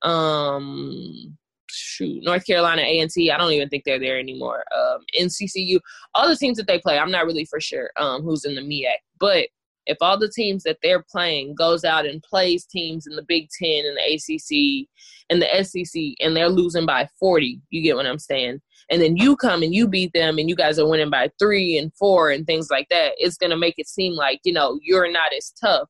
um, 0.01 1.37
shoot, 1.69 2.23
North 2.23 2.47
Carolina 2.47 2.81
A 2.81 2.99
and 2.99 3.11
I 3.31 3.37
don't 3.37 3.51
even 3.51 3.69
think 3.69 3.83
they're 3.83 3.99
there 3.99 4.17
anymore. 4.17 4.63
Um, 4.75 5.01
NCCU, 5.15 5.79
all 6.15 6.27
the 6.27 6.35
teams 6.35 6.57
that 6.57 6.65
they 6.65 6.79
play, 6.79 6.97
I'm 6.97 7.11
not 7.11 7.27
really 7.27 7.45
for 7.45 7.61
sure 7.61 7.91
um, 7.97 8.23
who's 8.23 8.43
in 8.43 8.55
the 8.55 8.61
MEAC, 8.61 8.95
but 9.19 9.47
if 9.87 9.97
all 10.01 10.17
the 10.17 10.29
teams 10.29 10.63
that 10.63 10.77
they're 10.83 11.03
playing 11.09 11.55
goes 11.55 11.83
out 11.83 12.05
and 12.05 12.21
plays 12.23 12.65
teams 12.65 13.07
in 13.07 13.15
the 13.15 13.23
Big 13.23 13.49
Ten 13.49 13.85
and 13.85 13.97
the 13.97 14.13
ACC 14.13 14.87
and 15.29 15.41
the 15.41 15.63
SEC 15.63 16.01
and 16.19 16.35
they're 16.35 16.49
losing 16.49 16.85
by 16.85 17.09
40, 17.19 17.61
you 17.69 17.81
get 17.81 17.95
what 17.95 18.05
I'm 18.05 18.19
saying? 18.19 18.61
And 18.89 19.01
then 19.01 19.17
you 19.17 19.35
come 19.35 19.63
and 19.63 19.73
you 19.73 19.87
beat 19.87 20.13
them 20.13 20.37
and 20.37 20.47
you 20.47 20.55
guys 20.55 20.79
are 20.79 20.87
winning 20.87 21.09
by 21.09 21.29
three 21.39 21.77
and 21.77 21.93
four 21.95 22.29
and 22.29 22.45
things 22.45 22.69
like 22.69 22.87
that. 22.89 23.13
It's 23.17 23.37
going 23.37 23.49
to 23.49 23.57
make 23.57 23.75
it 23.77 23.87
seem 23.87 24.13
like, 24.13 24.39
you 24.43 24.53
know, 24.53 24.79
you're 24.81 25.11
not 25.11 25.33
as 25.35 25.51
tough 25.59 25.89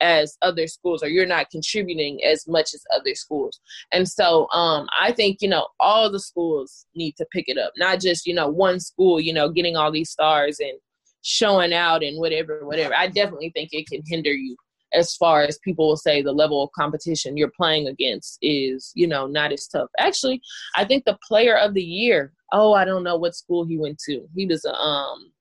as 0.00 0.36
other 0.42 0.66
schools 0.66 1.02
or 1.02 1.08
you're 1.08 1.26
not 1.26 1.50
contributing 1.50 2.22
as 2.24 2.46
much 2.46 2.74
as 2.74 2.82
other 2.94 3.14
schools. 3.14 3.58
And 3.92 4.08
so 4.08 4.46
um 4.50 4.88
I 5.00 5.12
think, 5.12 5.38
you 5.40 5.48
know, 5.48 5.68
all 5.80 6.10
the 6.10 6.20
schools 6.20 6.86
need 6.94 7.16
to 7.16 7.26
pick 7.32 7.46
it 7.48 7.58
up. 7.58 7.72
Not 7.76 8.00
just, 8.00 8.26
you 8.26 8.34
know, 8.34 8.48
one 8.48 8.80
school, 8.80 9.20
you 9.20 9.32
know, 9.32 9.48
getting 9.48 9.76
all 9.76 9.90
these 9.90 10.10
stars 10.10 10.58
and 10.60 10.78
showing 11.26 11.72
out 11.72 12.04
and 12.04 12.18
whatever, 12.20 12.64
whatever. 12.64 12.94
I 12.94 13.08
definitely 13.08 13.50
think 13.50 13.70
it 13.72 13.88
can 13.88 14.00
hinder 14.06 14.32
you 14.32 14.56
as 14.94 15.16
far 15.16 15.42
as 15.42 15.58
people 15.58 15.88
will 15.88 15.96
say 15.96 16.22
the 16.22 16.32
level 16.32 16.62
of 16.62 16.70
competition 16.70 17.36
you're 17.36 17.50
playing 17.50 17.88
against 17.88 18.38
is, 18.42 18.92
you 18.94 19.08
know, 19.08 19.26
not 19.26 19.52
as 19.52 19.66
tough. 19.66 19.90
Actually, 19.98 20.40
I 20.76 20.84
think 20.84 21.04
the 21.04 21.18
player 21.26 21.56
of 21.56 21.74
the 21.74 21.82
year, 21.82 22.32
oh, 22.52 22.74
I 22.74 22.84
don't 22.84 23.02
know 23.02 23.16
what 23.16 23.34
school 23.34 23.66
he 23.66 23.76
went 23.76 23.98
to. 24.06 24.24
He 24.36 24.46
was 24.46 24.64
a 24.64 24.72
um 24.72 25.32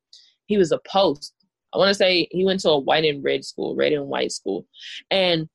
he 0.47 0.57
was 0.57 0.71
a 0.71 0.79
post. 0.87 1.33
I 1.71 1.77
want 1.77 1.89
to 1.89 1.95
say 1.95 2.27
he 2.31 2.43
went 2.43 2.61
to 2.61 2.69
a 2.69 2.79
white 2.79 3.05
and 3.05 3.23
red 3.23 3.45
school, 3.45 3.75
red 3.75 3.93
and 3.93 4.07
white 4.07 4.31
school. 4.31 4.65
And 5.11 5.47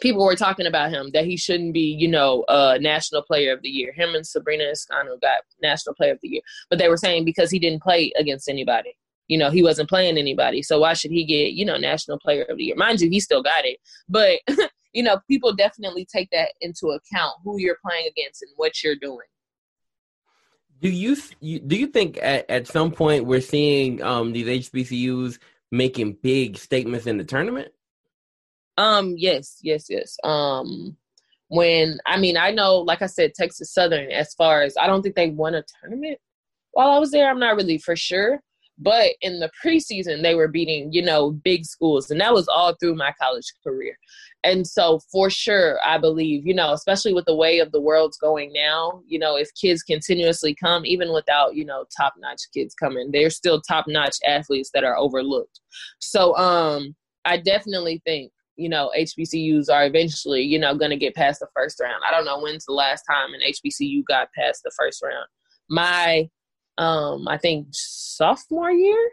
people 0.00 0.24
were 0.24 0.36
talking 0.36 0.66
about 0.66 0.90
him 0.90 1.10
that 1.14 1.24
he 1.24 1.36
shouldn't 1.36 1.74
be, 1.74 1.96
you 1.98 2.06
know, 2.06 2.42
uh, 2.42 2.78
national 2.80 3.22
player 3.22 3.52
of 3.52 3.62
the 3.62 3.68
year. 3.68 3.92
Him 3.92 4.14
and 4.14 4.24
Sabrina 4.24 4.64
Escano 4.64 5.20
got 5.20 5.40
national 5.60 5.96
player 5.96 6.12
of 6.12 6.20
the 6.22 6.28
year, 6.28 6.42
but 6.70 6.78
they 6.78 6.88
were 6.88 6.96
saying 6.96 7.24
because 7.24 7.50
he 7.50 7.58
didn't 7.58 7.82
play 7.82 8.12
against 8.16 8.48
anybody 8.48 8.94
you 9.28 9.36
know, 9.36 9.50
he 9.50 9.62
wasn't 9.62 9.88
playing 9.88 10.18
anybody. 10.18 10.62
So 10.62 10.80
why 10.80 10.94
should 10.94 11.10
he 11.10 11.24
get, 11.24 11.52
you 11.52 11.64
know, 11.64 11.76
national 11.76 12.18
player 12.18 12.44
of 12.44 12.56
the 12.56 12.64
year? 12.64 12.76
Mind 12.76 13.00
you, 13.00 13.10
he 13.10 13.20
still 13.20 13.42
got 13.42 13.64
it. 13.64 13.78
But, 14.08 14.40
you 14.92 15.02
know, 15.02 15.20
people 15.28 15.54
definitely 15.54 16.06
take 16.10 16.30
that 16.32 16.52
into 16.60 16.88
account 16.88 17.34
who 17.44 17.60
you're 17.60 17.78
playing 17.86 18.08
against 18.08 18.42
and 18.42 18.50
what 18.56 18.82
you're 18.82 18.96
doing. 18.96 19.26
Do 20.80 20.88
you 20.88 21.16
do 21.40 21.76
you 21.76 21.88
think 21.88 22.18
at, 22.22 22.48
at 22.48 22.68
some 22.68 22.92
point 22.92 23.24
we're 23.24 23.40
seeing 23.40 24.00
um, 24.02 24.32
these 24.32 24.68
HBCUs 24.70 25.38
making 25.72 26.18
big 26.22 26.56
statements 26.56 27.06
in 27.06 27.18
the 27.18 27.24
tournament? 27.24 27.72
Um. 28.76 29.14
Yes. 29.18 29.58
Yes. 29.60 29.86
Yes. 29.90 30.16
Um. 30.22 30.96
When 31.48 31.98
I 32.06 32.16
mean, 32.16 32.36
I 32.36 32.52
know, 32.52 32.76
like 32.76 33.02
I 33.02 33.06
said, 33.06 33.34
Texas 33.34 33.74
Southern. 33.74 34.12
As 34.12 34.34
far 34.34 34.62
as 34.62 34.76
I 34.80 34.86
don't 34.86 35.02
think 35.02 35.16
they 35.16 35.30
won 35.30 35.56
a 35.56 35.64
tournament 35.80 36.20
while 36.70 36.90
I 36.90 36.98
was 36.98 37.10
there. 37.10 37.28
I'm 37.28 37.40
not 37.40 37.56
really 37.56 37.78
for 37.78 37.96
sure. 37.96 38.40
But 38.78 39.10
in 39.20 39.40
the 39.40 39.50
preseason, 39.64 40.22
they 40.22 40.34
were 40.34 40.48
beating, 40.48 40.92
you 40.92 41.02
know, 41.02 41.32
big 41.32 41.64
schools. 41.64 42.10
And 42.10 42.20
that 42.20 42.32
was 42.32 42.46
all 42.48 42.74
through 42.74 42.94
my 42.94 43.12
college 43.20 43.52
career. 43.64 43.96
And 44.44 44.66
so, 44.66 45.00
for 45.10 45.30
sure, 45.30 45.78
I 45.84 45.98
believe, 45.98 46.46
you 46.46 46.54
know, 46.54 46.72
especially 46.72 47.12
with 47.12 47.24
the 47.24 47.34
way 47.34 47.58
of 47.58 47.72
the 47.72 47.80
world's 47.80 48.18
going 48.18 48.52
now, 48.52 49.02
you 49.06 49.18
know, 49.18 49.36
if 49.36 49.50
kids 49.60 49.82
continuously 49.82 50.54
come, 50.54 50.86
even 50.86 51.12
without, 51.12 51.56
you 51.56 51.64
know, 51.64 51.86
top 51.96 52.14
notch 52.18 52.42
kids 52.54 52.74
coming, 52.74 53.10
they're 53.10 53.30
still 53.30 53.60
top 53.60 53.86
notch 53.88 54.16
athletes 54.26 54.70
that 54.74 54.84
are 54.84 54.96
overlooked. 54.96 55.60
So, 55.98 56.36
um, 56.36 56.94
I 57.24 57.36
definitely 57.38 58.00
think, 58.06 58.30
you 58.56 58.68
know, 58.68 58.92
HBCUs 58.96 59.68
are 59.72 59.86
eventually, 59.86 60.42
you 60.42 60.58
know, 60.58 60.76
going 60.76 60.90
to 60.90 60.96
get 60.96 61.16
past 61.16 61.40
the 61.40 61.48
first 61.54 61.80
round. 61.80 62.02
I 62.06 62.12
don't 62.12 62.24
know 62.24 62.40
when's 62.40 62.64
the 62.64 62.72
last 62.72 63.02
time 63.10 63.34
an 63.34 63.40
HBCU 63.40 64.04
got 64.08 64.32
past 64.32 64.62
the 64.62 64.72
first 64.78 65.02
round. 65.02 65.26
My 65.68 66.28
um 66.78 67.28
I 67.28 67.38
think 67.38 67.68
sophomore 67.72 68.70
year. 68.70 69.10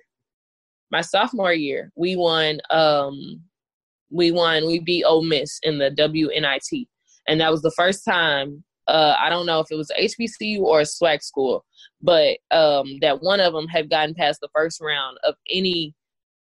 My 0.92 1.02
sophomore 1.02 1.54
year, 1.54 1.92
we 1.96 2.16
won 2.16 2.60
um 2.70 3.42
we 4.12 4.32
won 4.32 4.66
we 4.68 4.80
beat 4.80 5.04
Ole 5.04 5.24
Miss 5.24 5.60
in 5.64 5.78
the 5.78 5.92
WNIT. 5.92 6.88
And 7.28 7.42
that 7.42 7.52
was 7.52 7.62
the 7.64 7.74
first 7.76 8.06
time 8.06 8.64
uh, 8.88 9.16
I 9.20 9.30
don't 9.30 9.46
know 9.46 9.60
if 9.60 9.68
it 9.72 9.76
was 9.76 9.92
HBCU 10.00 10.60
or 10.60 10.82
a 10.82 10.84
SWAC 10.84 11.24
school, 11.24 11.66
but 12.02 12.38
um, 12.52 12.98
that 13.02 13.22
one 13.22 13.40
of 13.40 13.54
them 13.54 13.68
had 13.68 13.90
gotten 13.90 14.14
past 14.14 14.42
the 14.42 14.50
first 14.54 14.80
round 14.82 15.18
of 15.24 15.36
any 15.50 15.96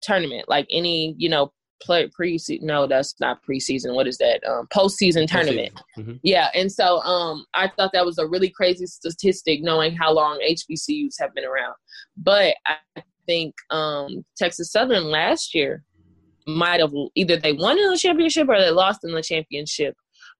tournament, 0.01 0.47
like 0.47 0.65
any 0.71 1.15
you 1.17 1.29
know 1.29 1.51
play 1.81 2.09
preseason. 2.09 2.61
No, 2.61 2.87
that's 2.87 3.15
not 3.19 3.43
preseason. 3.43 3.95
What 3.95 4.07
is 4.07 4.17
that? 4.17 4.41
Um, 4.47 4.67
postseason 4.73 5.27
tournament. 5.27 5.79
Mm-hmm. 5.97 6.13
Yeah, 6.23 6.49
and 6.55 6.71
so 6.71 6.99
um, 7.01 7.45
I 7.53 7.67
thought 7.67 7.91
that 7.93 8.05
was 8.05 8.17
a 8.17 8.27
really 8.27 8.49
crazy 8.49 8.85
statistic, 8.85 9.61
knowing 9.61 9.95
how 9.95 10.11
long 10.11 10.39
HBCUs 10.39 11.15
have 11.19 11.33
been 11.33 11.45
around. 11.45 11.75
But 12.17 12.55
I 12.67 13.03
think 13.25 13.55
um, 13.69 14.25
Texas 14.37 14.71
Southern 14.71 15.05
last 15.05 15.53
year 15.53 15.83
might 16.47 16.79
have 16.79 16.93
either 17.15 17.37
they 17.37 17.53
won 17.53 17.77
in 17.77 17.89
the 17.89 17.97
championship 17.97 18.49
or 18.49 18.59
they 18.59 18.71
lost 18.71 19.03
in 19.03 19.11
the 19.11 19.21
championship 19.21 19.95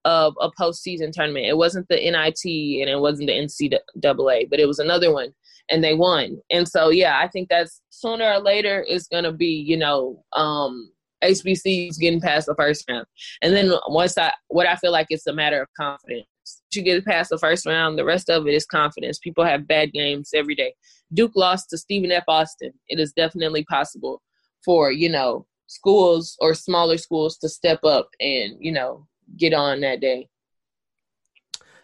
of 0.06 0.34
a 0.42 0.50
postseason 0.52 1.12
tournament. 1.12 1.46
It 1.46 1.58
wasn't 1.58 1.88
the 1.88 1.98
NIT 1.98 2.82
and 2.82 2.90
it 2.90 3.00
wasn't 3.00 3.28
the 3.28 3.34
NCAA, 3.34 4.50
but 4.50 4.60
it 4.60 4.66
was 4.66 4.80
another 4.80 5.14
one, 5.14 5.34
and 5.70 5.84
they 5.84 5.94
won. 5.94 6.40
And 6.50 6.68
so, 6.68 6.90
yeah, 6.90 7.20
I 7.20 7.28
think 7.28 7.50
that's 7.50 7.82
sooner 7.90 8.26
or 8.26 8.40
later 8.40 8.82
is 8.82 9.08
going 9.08 9.26
to 9.26 9.32
be, 9.32 9.64
you 9.68 9.78
know, 9.78 10.24
um, 10.34 10.92
HBCUs 11.24 12.00
getting 12.00 12.22
past 12.22 12.48
the 12.48 12.56
first 12.56 12.86
round. 12.90 13.06
And 13.42 13.54
then 13.54 13.72
once 13.88 14.18
I, 14.18 14.32
what 14.48 14.68
I 14.68 14.76
feel 14.76 14.92
like 14.92 15.08
it's 15.10 15.28
a 15.28 15.34
matter 15.34 15.62
of 15.62 15.68
confidence. 15.78 16.26
You 16.74 16.82
get 16.82 17.06
past 17.06 17.30
the 17.30 17.38
first 17.38 17.66
round, 17.66 17.98
the 17.98 18.06
rest 18.06 18.30
of 18.30 18.48
it 18.48 18.54
is 18.54 18.66
confidence. 18.66 19.20
People 19.20 19.44
have 19.44 19.68
bad 19.68 19.92
games 19.92 20.32
every 20.34 20.56
day. 20.56 20.74
Duke 21.14 21.32
lost 21.36 21.70
to 21.70 21.78
Stephen 21.78 22.12
F. 22.12 22.24
Austin. 22.28 22.72
It 22.88 23.00
is 23.00 23.14
definitely 23.14 23.66
possible 23.66 24.22
for, 24.64 24.92
you 24.92 25.10
know, 25.10 25.46
schools 25.68 26.36
or 26.40 26.54
smaller 26.54 26.98
schools 26.98 27.38
to 27.38 27.50
step 27.50 27.84
up 27.84 28.10
and, 28.20 28.56
you 28.60 28.72
know, 28.72 29.08
get 29.38 29.54
on 29.54 29.82
that 29.82 30.02
day. 30.02 30.28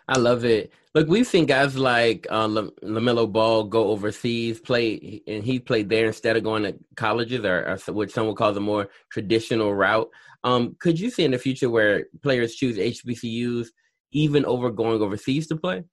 I 0.07 0.17
love 0.19 0.45
it. 0.45 0.71
Look, 0.93 1.07
we've 1.07 1.27
seen 1.27 1.45
guys 1.45 1.75
like 1.75 2.27
uh, 2.29 2.47
LaMelo 2.47 3.31
Ball 3.31 3.63
go 3.65 3.89
overseas, 3.89 4.59
play, 4.59 5.21
and 5.27 5.43
he 5.43 5.59
played 5.59 5.89
there 5.89 6.05
instead 6.05 6.37
of 6.37 6.43
going 6.43 6.63
to 6.63 6.75
colleges 6.95 7.43
or, 7.43 7.67
or 7.67 7.93
what 7.93 8.11
some 8.11 8.27
would 8.27 8.37
call 8.37 8.53
the 8.53 8.61
more 8.61 8.87
traditional 9.11 9.73
route. 9.73 10.09
Um, 10.43 10.75
could 10.79 10.99
you 10.99 11.09
see 11.09 11.25
in 11.25 11.31
the 11.31 11.39
future 11.39 11.69
where 11.69 12.05
players 12.21 12.55
choose 12.55 12.77
HBCUs 12.77 13.67
even 14.11 14.45
over 14.45 14.69
going 14.69 15.01
overseas 15.01 15.47
to 15.47 15.57
play? 15.57 15.83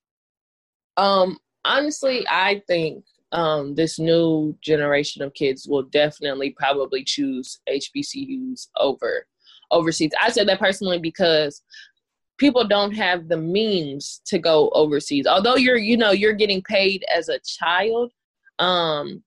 Um, 0.96 1.38
honestly, 1.64 2.26
I 2.28 2.62
think 2.68 3.04
um, 3.32 3.74
this 3.74 3.98
new 3.98 4.56
generation 4.60 5.22
of 5.22 5.34
kids 5.34 5.66
will 5.66 5.84
definitely 5.84 6.50
probably 6.50 7.02
choose 7.02 7.60
HBCUs 7.68 8.68
over 8.76 9.26
overseas. 9.70 10.12
I 10.22 10.30
said 10.30 10.48
that 10.48 10.60
personally 10.60 10.98
because 10.98 11.62
people 12.42 12.66
don't 12.66 12.92
have 12.92 13.28
the 13.28 13.36
means 13.36 14.20
to 14.26 14.36
go 14.36 14.68
overseas. 14.70 15.28
Although 15.28 15.54
you're, 15.54 15.76
you 15.76 15.96
know, 15.96 16.10
you're 16.10 16.32
getting 16.32 16.60
paid 16.60 17.04
as 17.14 17.28
a 17.28 17.38
child, 17.38 18.10
um, 18.58 19.22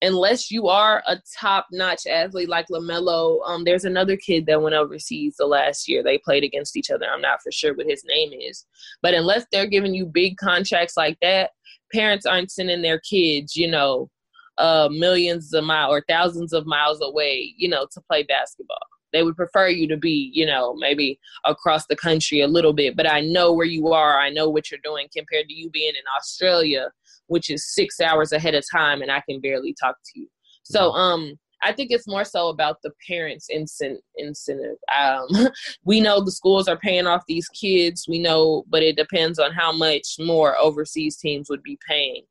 unless 0.00 0.50
you 0.50 0.66
are 0.68 1.02
a 1.06 1.20
top-notch 1.38 2.06
athlete 2.06 2.48
like 2.48 2.66
LaMelo. 2.68 3.46
Um, 3.46 3.64
there's 3.64 3.84
another 3.84 4.16
kid 4.16 4.46
that 4.46 4.62
went 4.62 4.74
overseas 4.74 5.34
the 5.36 5.44
last 5.44 5.88
year. 5.88 6.02
They 6.02 6.16
played 6.18 6.42
against 6.42 6.76
each 6.76 6.90
other. 6.90 7.04
I'm 7.06 7.20
not 7.20 7.42
for 7.42 7.52
sure 7.52 7.74
what 7.74 7.86
his 7.86 8.02
name 8.06 8.30
is, 8.32 8.64
but 9.02 9.12
unless 9.12 9.44
they're 9.52 9.66
giving 9.66 9.94
you 9.94 10.06
big 10.06 10.38
contracts 10.38 10.96
like 10.96 11.18
that, 11.20 11.50
parents 11.92 12.24
aren't 12.24 12.50
sending 12.50 12.80
their 12.80 13.00
kids, 13.00 13.56
you 13.56 13.70
know, 13.70 14.08
uh, 14.56 14.88
millions 14.90 15.52
of 15.52 15.64
miles 15.64 15.92
or 15.92 16.02
thousands 16.08 16.52
of 16.54 16.64
miles 16.64 17.00
away, 17.02 17.54
you 17.58 17.68
know, 17.68 17.86
to 17.92 18.00
play 18.10 18.22
basketball. 18.22 18.86
They 19.12 19.22
would 19.22 19.36
prefer 19.36 19.68
you 19.68 19.88
to 19.88 19.96
be, 19.96 20.30
you 20.34 20.46
know, 20.46 20.74
maybe 20.74 21.18
across 21.44 21.86
the 21.86 21.96
country 21.96 22.40
a 22.40 22.48
little 22.48 22.72
bit, 22.72 22.96
but 22.96 23.10
I 23.10 23.20
know 23.20 23.52
where 23.52 23.66
you 23.66 23.88
are. 23.88 24.20
I 24.20 24.30
know 24.30 24.48
what 24.48 24.70
you're 24.70 24.80
doing 24.84 25.08
compared 25.14 25.48
to 25.48 25.54
you 25.54 25.70
being 25.70 25.94
in 25.94 26.04
Australia, 26.18 26.90
which 27.26 27.50
is 27.50 27.74
six 27.74 28.00
hours 28.00 28.32
ahead 28.32 28.54
of 28.54 28.64
time, 28.70 29.02
and 29.02 29.10
I 29.10 29.22
can 29.28 29.40
barely 29.40 29.74
talk 29.80 29.96
to 30.12 30.20
you. 30.20 30.28
So, 30.62 30.92
um, 30.92 31.38
I 31.62 31.72
think 31.72 31.90
it's 31.90 32.06
more 32.06 32.24
so 32.24 32.48
about 32.48 32.76
the 32.82 32.92
parents' 33.08 33.48
incentive. 33.50 34.76
Um, 34.96 35.26
we 35.84 36.00
know 36.00 36.24
the 36.24 36.30
schools 36.30 36.68
are 36.68 36.78
paying 36.78 37.06
off 37.06 37.24
these 37.26 37.48
kids. 37.48 38.06
We 38.08 38.18
know, 38.18 38.64
but 38.68 38.82
it 38.82 38.96
depends 38.96 39.38
on 39.38 39.52
how 39.52 39.72
much 39.72 40.16
more 40.18 40.56
overseas 40.56 41.16
teams 41.16 41.48
would 41.50 41.62
be 41.62 41.78
paying 41.88 42.22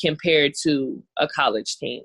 compared 0.00 0.52
to 0.62 1.02
a 1.18 1.26
college 1.26 1.76
team. 1.78 2.02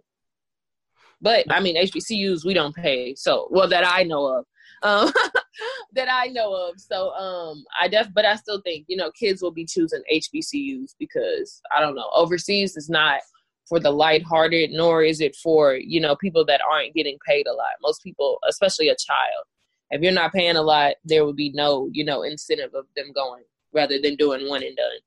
But 1.22 1.46
I 1.50 1.60
mean, 1.60 1.76
HBCUs 1.76 2.46
we 2.46 2.54
don't 2.54 2.76
pay, 2.76 3.16
so 3.16 3.48
well 3.52 3.68
that 3.70 3.86
I 3.88 4.04
know 4.04 4.26
of, 4.26 4.46
um, 4.84 5.14
that 5.94 6.08
I 6.12 6.28
know 6.28 6.54
of. 6.54 6.80
So 6.80 7.12
um, 7.12 7.64
I 7.80 7.88
def, 7.88 8.08
but 8.14 8.26
I 8.26 8.36
still 8.36 8.62
think 8.62 8.86
you 8.88 8.98
know 8.98 9.12
kids 9.12 9.42
will 9.42 9.52
be 9.52 9.66
choosing 9.66 10.02
HBCUs 10.12 10.96
because 11.00 11.62
I 11.76 11.80
don't 11.80 11.96
know 11.96 12.10
overseas 12.14 12.76
is 12.78 12.90
not 12.90 13.22
for 13.68 13.80
the 13.80 13.92
lighthearted, 13.92 14.72
nor 14.72 15.04
is 15.04 15.22
it 15.22 15.36
for 15.36 15.76
you 15.76 16.02
know 16.02 16.16
people 16.16 16.46
that 16.46 16.62
aren't 16.70 16.94
getting 16.94 17.18
paid 17.28 17.48
a 17.48 17.54
lot. 17.54 17.70
Most 17.82 18.04
people, 18.04 18.40
especially 18.48 18.90
a 18.90 18.96
child, 18.96 19.46
if 19.92 20.02
you're 20.02 20.12
not 20.12 20.34
paying 20.34 20.56
a 20.56 20.62
lot, 20.62 20.96
there 21.06 21.26
would 21.26 21.36
be 21.36 21.52
no 21.52 21.90
you 21.92 22.04
know 22.04 22.24
incentive 22.24 22.74
of 22.74 22.86
them 22.96 23.12
going 23.14 23.44
rather 23.74 24.00
than 24.02 24.16
doing 24.16 24.50
one 24.50 24.64
and 24.64 24.76
done. 24.76 25.00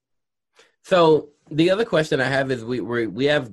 So 0.83 1.31
the 1.50 1.70
other 1.70 1.85
question 1.85 2.20
I 2.20 2.29
have 2.29 2.50
is 2.50 2.64
we 2.64 2.81
we 2.81 3.07
we 3.07 3.24
have 3.27 3.50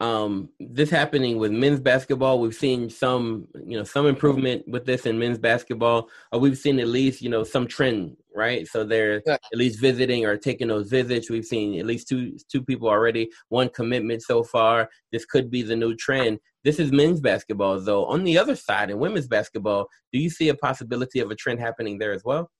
um, 0.00 0.50
this 0.60 0.90
happening 0.90 1.38
with 1.38 1.52
men's 1.52 1.80
basketball. 1.80 2.38
We've 2.40 2.54
seen 2.54 2.90
some, 2.90 3.48
you 3.64 3.78
know, 3.78 3.84
some 3.84 4.06
improvement 4.06 4.68
with 4.68 4.84
this 4.84 5.06
in 5.06 5.18
men's 5.18 5.38
basketball. 5.38 6.08
Or 6.32 6.38
we've 6.38 6.58
seen 6.58 6.78
at 6.80 6.88
least, 6.88 7.22
you 7.22 7.30
know, 7.30 7.44
some 7.44 7.66
trend, 7.66 8.16
right? 8.34 8.66
So 8.66 8.84
they're 8.84 9.22
yeah. 9.26 9.34
at 9.34 9.58
least 9.58 9.80
visiting 9.80 10.26
or 10.26 10.36
taking 10.36 10.68
those 10.68 10.90
visits. 10.90 11.30
We've 11.30 11.46
seen 11.46 11.78
at 11.78 11.86
least 11.86 12.08
two 12.08 12.36
two 12.50 12.62
people 12.62 12.88
already, 12.88 13.30
one 13.48 13.70
commitment 13.70 14.22
so 14.22 14.42
far. 14.42 14.90
This 15.12 15.24
could 15.24 15.50
be 15.50 15.62
the 15.62 15.76
new 15.76 15.96
trend. 15.96 16.40
This 16.62 16.78
is 16.78 16.92
men's 16.92 17.20
basketball, 17.20 17.80
though. 17.80 18.04
On 18.06 18.24
the 18.24 18.36
other 18.36 18.56
side, 18.56 18.90
in 18.90 18.98
women's 18.98 19.28
basketball, 19.28 19.86
do 20.12 20.18
you 20.18 20.28
see 20.28 20.48
a 20.48 20.54
possibility 20.54 21.20
of 21.20 21.30
a 21.30 21.36
trend 21.36 21.60
happening 21.60 21.98
there 21.98 22.12
as 22.12 22.24
well? 22.24 22.50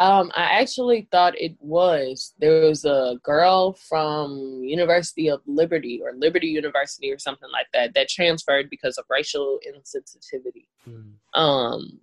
Um, 0.00 0.32
I 0.34 0.60
actually 0.60 1.06
thought 1.12 1.40
it 1.40 1.56
was. 1.60 2.34
There 2.38 2.62
was 2.62 2.84
a 2.84 3.16
girl 3.22 3.74
from 3.74 4.60
University 4.62 5.28
of 5.28 5.40
Liberty 5.46 6.00
or 6.02 6.12
Liberty 6.16 6.48
University 6.48 7.12
or 7.12 7.18
something 7.18 7.48
like 7.52 7.68
that 7.72 7.94
that 7.94 8.08
transferred 8.08 8.68
because 8.70 8.98
of 8.98 9.04
racial 9.08 9.60
insensitivity. 9.66 10.66
Mm. 10.88 11.38
Um, 11.38 12.00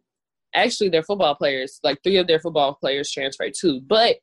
actually, 0.56 0.90
their 0.90 1.04
football 1.04 1.36
players, 1.36 1.80
like 1.84 2.02
three 2.02 2.18
of 2.18 2.28
their 2.28 2.40
football 2.40 2.76
players, 2.76 3.12
transferred 3.12 3.54
too. 3.60 3.82
But 3.82 4.18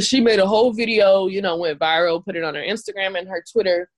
she 0.00 0.20
made 0.20 0.40
a 0.40 0.46
whole 0.46 0.72
video, 0.72 1.28
you 1.28 1.40
know, 1.42 1.56
went 1.56 1.78
viral, 1.78 2.24
put 2.24 2.36
it 2.36 2.42
on 2.42 2.56
her 2.56 2.62
Instagram 2.62 3.16
and 3.16 3.28
her 3.28 3.44
Twitter, 3.50 3.88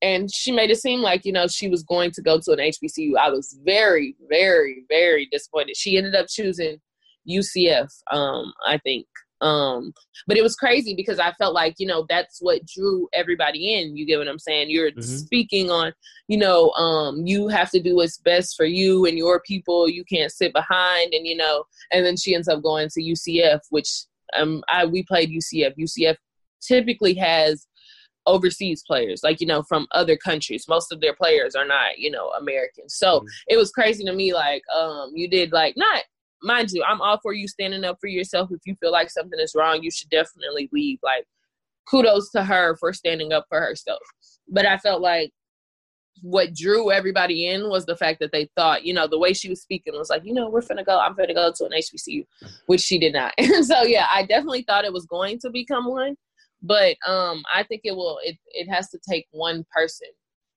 and 0.00 0.32
she 0.32 0.50
made 0.50 0.70
it 0.70 0.80
seem 0.80 1.00
like 1.00 1.26
you 1.26 1.32
know 1.32 1.46
she 1.46 1.68
was 1.68 1.82
going 1.82 2.10
to 2.12 2.22
go 2.22 2.40
to 2.40 2.52
an 2.52 2.58
HBCU. 2.58 3.18
I 3.18 3.28
was 3.28 3.58
very, 3.64 4.16
very, 4.30 4.84
very 4.88 5.28
disappointed. 5.30 5.76
She 5.76 5.98
ended 5.98 6.14
up 6.14 6.26
choosing 6.28 6.80
UCF, 7.28 7.88
um, 8.10 8.52
I 8.66 8.78
think. 8.78 9.06
Um, 9.40 9.92
but 10.26 10.38
it 10.38 10.42
was 10.42 10.56
crazy 10.56 10.94
because 10.94 11.18
I 11.18 11.32
felt 11.32 11.54
like, 11.54 11.74
you 11.78 11.86
know, 11.86 12.06
that's 12.08 12.38
what 12.40 12.66
drew 12.66 13.08
everybody 13.12 13.74
in. 13.74 13.96
You 13.96 14.06
get 14.06 14.18
what 14.18 14.28
I'm 14.28 14.38
saying? 14.38 14.70
You're 14.70 14.90
mm-hmm. 14.90 15.02
speaking 15.02 15.70
on, 15.70 15.92
you 16.28 16.38
know, 16.38 16.70
um, 16.70 17.26
you 17.26 17.48
have 17.48 17.70
to 17.72 17.80
do 17.80 17.96
what's 17.96 18.18
best 18.18 18.56
for 18.56 18.64
you 18.64 19.04
and 19.04 19.18
your 19.18 19.40
people. 19.40 19.88
You 19.88 20.04
can't 20.04 20.32
sit 20.32 20.54
behind 20.54 21.12
and, 21.12 21.26
you 21.26 21.36
know, 21.36 21.64
and 21.92 22.06
then 22.06 22.16
she 22.16 22.34
ends 22.34 22.48
up 22.48 22.62
going 22.62 22.88
to 22.90 23.02
UCF, 23.02 23.60
which 23.70 23.90
um 24.34 24.62
I 24.68 24.86
we 24.86 25.02
played 25.02 25.30
UCF. 25.30 25.74
UCF 25.78 26.16
typically 26.62 27.14
has 27.14 27.66
overseas 28.26 28.82
players 28.86 29.20
like 29.22 29.38
you 29.38 29.46
know 29.46 29.62
from 29.62 29.86
other 29.92 30.16
countries 30.16 30.64
most 30.66 30.90
of 30.90 30.98
their 31.02 31.14
players 31.14 31.54
are 31.54 31.66
not 31.66 31.98
you 31.98 32.10
know 32.10 32.30
american 32.30 32.88
so 32.88 33.18
mm-hmm. 33.18 33.26
it 33.48 33.58
was 33.58 33.70
crazy 33.70 34.02
to 34.02 34.14
me 34.14 34.32
like 34.32 34.62
um 34.74 35.10
you 35.14 35.28
did 35.28 35.52
like 35.52 35.74
not 35.76 36.04
mind 36.44 36.70
you, 36.72 36.84
I'm 36.86 37.00
all 37.00 37.18
for 37.22 37.32
you 37.32 37.48
standing 37.48 37.84
up 37.84 37.98
for 38.00 38.06
yourself. 38.06 38.50
If 38.52 38.60
you 38.64 38.76
feel 38.76 38.92
like 38.92 39.10
something 39.10 39.38
is 39.40 39.54
wrong, 39.54 39.82
you 39.82 39.90
should 39.90 40.10
definitely 40.10 40.68
leave. 40.72 40.98
Like, 41.02 41.26
kudos 41.88 42.30
to 42.30 42.44
her 42.44 42.76
for 42.76 42.92
standing 42.92 43.32
up 43.32 43.46
for 43.48 43.60
herself. 43.60 44.00
But 44.48 44.66
I 44.66 44.78
felt 44.78 45.00
like 45.00 45.32
what 46.22 46.54
drew 46.54 46.90
everybody 46.90 47.48
in 47.48 47.68
was 47.68 47.86
the 47.86 47.96
fact 47.96 48.20
that 48.20 48.32
they 48.32 48.48
thought, 48.56 48.84
you 48.84 48.94
know, 48.94 49.06
the 49.06 49.18
way 49.18 49.32
she 49.32 49.48
was 49.48 49.60
speaking 49.60 49.94
was 49.94 50.10
like, 50.10 50.24
you 50.24 50.32
know, 50.32 50.48
we're 50.48 50.62
finna 50.62 50.86
go, 50.86 50.98
I'm 50.98 51.14
finna 51.14 51.34
go 51.34 51.52
to 51.54 51.64
an 51.64 51.72
HBCU, 51.72 52.24
which 52.66 52.80
she 52.80 52.98
did 52.98 53.12
not. 53.12 53.34
And 53.38 53.64
so, 53.64 53.82
yeah, 53.82 54.06
I 54.12 54.24
definitely 54.24 54.62
thought 54.62 54.84
it 54.84 54.92
was 54.92 55.06
going 55.06 55.38
to 55.40 55.50
become 55.50 55.86
one. 55.86 56.16
But 56.62 56.96
um, 57.06 57.42
I 57.52 57.62
think 57.62 57.82
it 57.84 57.94
will. 57.94 58.18
It 58.22 58.38
it 58.46 58.70
has 58.70 58.88
to 58.90 58.98
take 59.06 59.26
one 59.32 59.66
person 59.70 60.08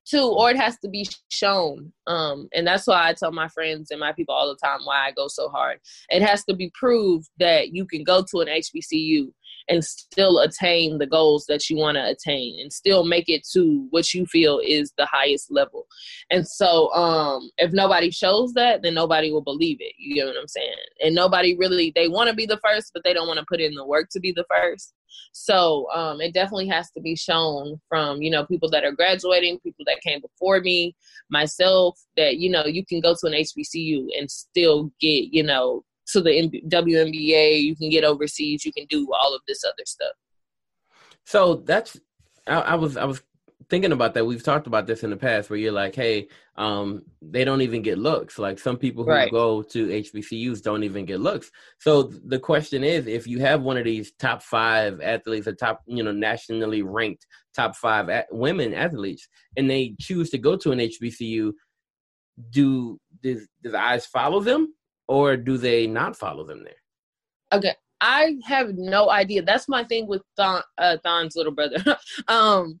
too, 0.08 0.22
or 0.22 0.50
it 0.50 0.56
has 0.56 0.78
to 0.78 0.88
be 0.88 1.06
shown. 1.30 1.92
Um, 2.06 2.48
and 2.54 2.66
that's 2.66 2.86
why 2.86 3.08
I 3.08 3.14
tell 3.14 3.32
my 3.32 3.48
friends 3.48 3.90
and 3.90 4.00
my 4.00 4.12
people 4.12 4.34
all 4.34 4.48
the 4.48 4.66
time 4.66 4.80
why 4.84 5.06
I 5.06 5.12
go 5.12 5.28
so 5.28 5.48
hard. 5.48 5.78
It 6.10 6.22
has 6.22 6.44
to 6.44 6.54
be 6.54 6.70
proved 6.74 7.28
that 7.38 7.74
you 7.74 7.86
can 7.86 8.04
go 8.04 8.24
to 8.30 8.40
an 8.40 8.48
HBCU 8.48 9.28
and 9.68 9.84
still 9.84 10.38
attain 10.40 10.98
the 10.98 11.06
goals 11.06 11.46
that 11.46 11.68
you 11.68 11.76
want 11.76 11.96
to 11.96 12.08
attain 12.08 12.58
and 12.60 12.72
still 12.72 13.04
make 13.04 13.28
it 13.28 13.46
to 13.52 13.86
what 13.90 14.12
you 14.14 14.26
feel 14.26 14.60
is 14.64 14.92
the 14.96 15.06
highest 15.06 15.50
level. 15.50 15.86
And 16.30 16.46
so 16.46 16.92
um 16.94 17.50
if 17.58 17.72
nobody 17.72 18.10
shows 18.10 18.52
that, 18.54 18.82
then 18.82 18.94
nobody 18.94 19.30
will 19.30 19.42
believe 19.42 19.78
it. 19.80 19.94
You 19.98 20.14
get 20.14 20.26
what 20.26 20.36
I'm 20.40 20.48
saying? 20.48 20.74
And 21.04 21.14
nobody 21.14 21.56
really 21.56 21.92
they 21.94 22.08
want 22.08 22.30
to 22.30 22.36
be 22.36 22.46
the 22.46 22.60
first, 22.64 22.92
but 22.92 23.04
they 23.04 23.12
don't 23.12 23.28
want 23.28 23.38
to 23.38 23.46
put 23.48 23.60
in 23.60 23.74
the 23.74 23.86
work 23.86 24.08
to 24.10 24.20
be 24.20 24.32
the 24.32 24.46
first. 24.48 24.94
So 25.32 25.86
um, 25.94 26.20
it 26.20 26.34
definitely 26.34 26.68
has 26.68 26.90
to 26.92 27.00
be 27.00 27.16
shown 27.16 27.80
from 27.88 28.22
you 28.22 28.30
know 28.30 28.44
people 28.46 28.70
that 28.70 28.84
are 28.84 28.92
graduating, 28.92 29.60
people 29.60 29.84
that 29.86 30.00
came 30.02 30.20
before 30.20 30.60
me, 30.60 30.96
myself, 31.30 31.98
that 32.16 32.36
you 32.36 32.50
know 32.50 32.66
you 32.66 32.84
can 32.84 33.00
go 33.00 33.14
to 33.14 33.26
an 33.26 33.32
HBCU 33.32 34.08
and 34.18 34.30
still 34.30 34.90
get 35.00 35.32
you 35.32 35.42
know 35.42 35.84
to 36.08 36.20
the 36.20 36.50
WNBA, 36.68 37.62
you 37.62 37.76
can 37.76 37.90
get 37.90 38.04
overseas, 38.04 38.64
you 38.64 38.72
can 38.72 38.86
do 38.88 39.08
all 39.20 39.34
of 39.34 39.42
this 39.46 39.64
other 39.64 39.84
stuff. 39.84 40.12
So 41.24 41.56
that's 41.56 42.00
I, 42.46 42.60
I 42.60 42.74
was 42.74 42.96
I 42.96 43.04
was 43.04 43.22
thinking 43.68 43.92
about 43.92 44.14
that. 44.14 44.24
We've 44.24 44.42
talked 44.42 44.66
about 44.66 44.86
this 44.86 45.04
in 45.04 45.10
the 45.10 45.16
past 45.16 45.50
where 45.50 45.58
you're 45.58 45.72
like, 45.72 45.94
hey, 45.94 46.28
um, 46.56 47.02
they 47.20 47.44
don't 47.44 47.60
even 47.60 47.82
get 47.82 47.98
looks. 47.98 48.38
Like 48.38 48.58
some 48.58 48.76
people 48.76 49.04
who 49.04 49.10
right. 49.10 49.30
go 49.30 49.62
to 49.62 49.86
HBCUs 49.86 50.62
don't 50.62 50.84
even 50.84 51.04
get 51.04 51.20
looks. 51.20 51.50
So 51.78 52.04
the 52.04 52.38
question 52.38 52.82
is, 52.82 53.06
if 53.06 53.26
you 53.26 53.40
have 53.40 53.62
one 53.62 53.76
of 53.76 53.84
these 53.84 54.12
top 54.12 54.42
five 54.42 55.00
athletes, 55.02 55.46
a 55.46 55.52
top, 55.52 55.82
you 55.86 56.02
know, 56.02 56.12
nationally 56.12 56.82
ranked 56.82 57.26
top 57.54 57.76
five 57.76 58.08
at- 58.08 58.32
women 58.32 58.72
athletes, 58.72 59.28
and 59.56 59.68
they 59.68 59.94
choose 60.00 60.30
to 60.30 60.38
go 60.38 60.56
to 60.56 60.72
an 60.72 60.78
HBCU, 60.78 61.52
do 62.50 62.98
does, 63.22 63.46
does 63.62 63.74
eyes 63.74 64.06
follow 64.06 64.40
them, 64.40 64.72
or 65.08 65.36
do 65.36 65.56
they 65.56 65.86
not 65.86 66.16
follow 66.16 66.44
them 66.44 66.62
there? 66.62 66.74
Okay, 67.52 67.74
I 68.00 68.36
have 68.44 68.74
no 68.74 69.10
idea. 69.10 69.42
That's 69.42 69.68
my 69.68 69.84
thing 69.84 70.06
with 70.06 70.22
Thon, 70.36 70.62
uh, 70.78 70.98
Thon's 71.02 71.34
little 71.34 71.52
brother. 71.52 71.82
um, 72.28 72.78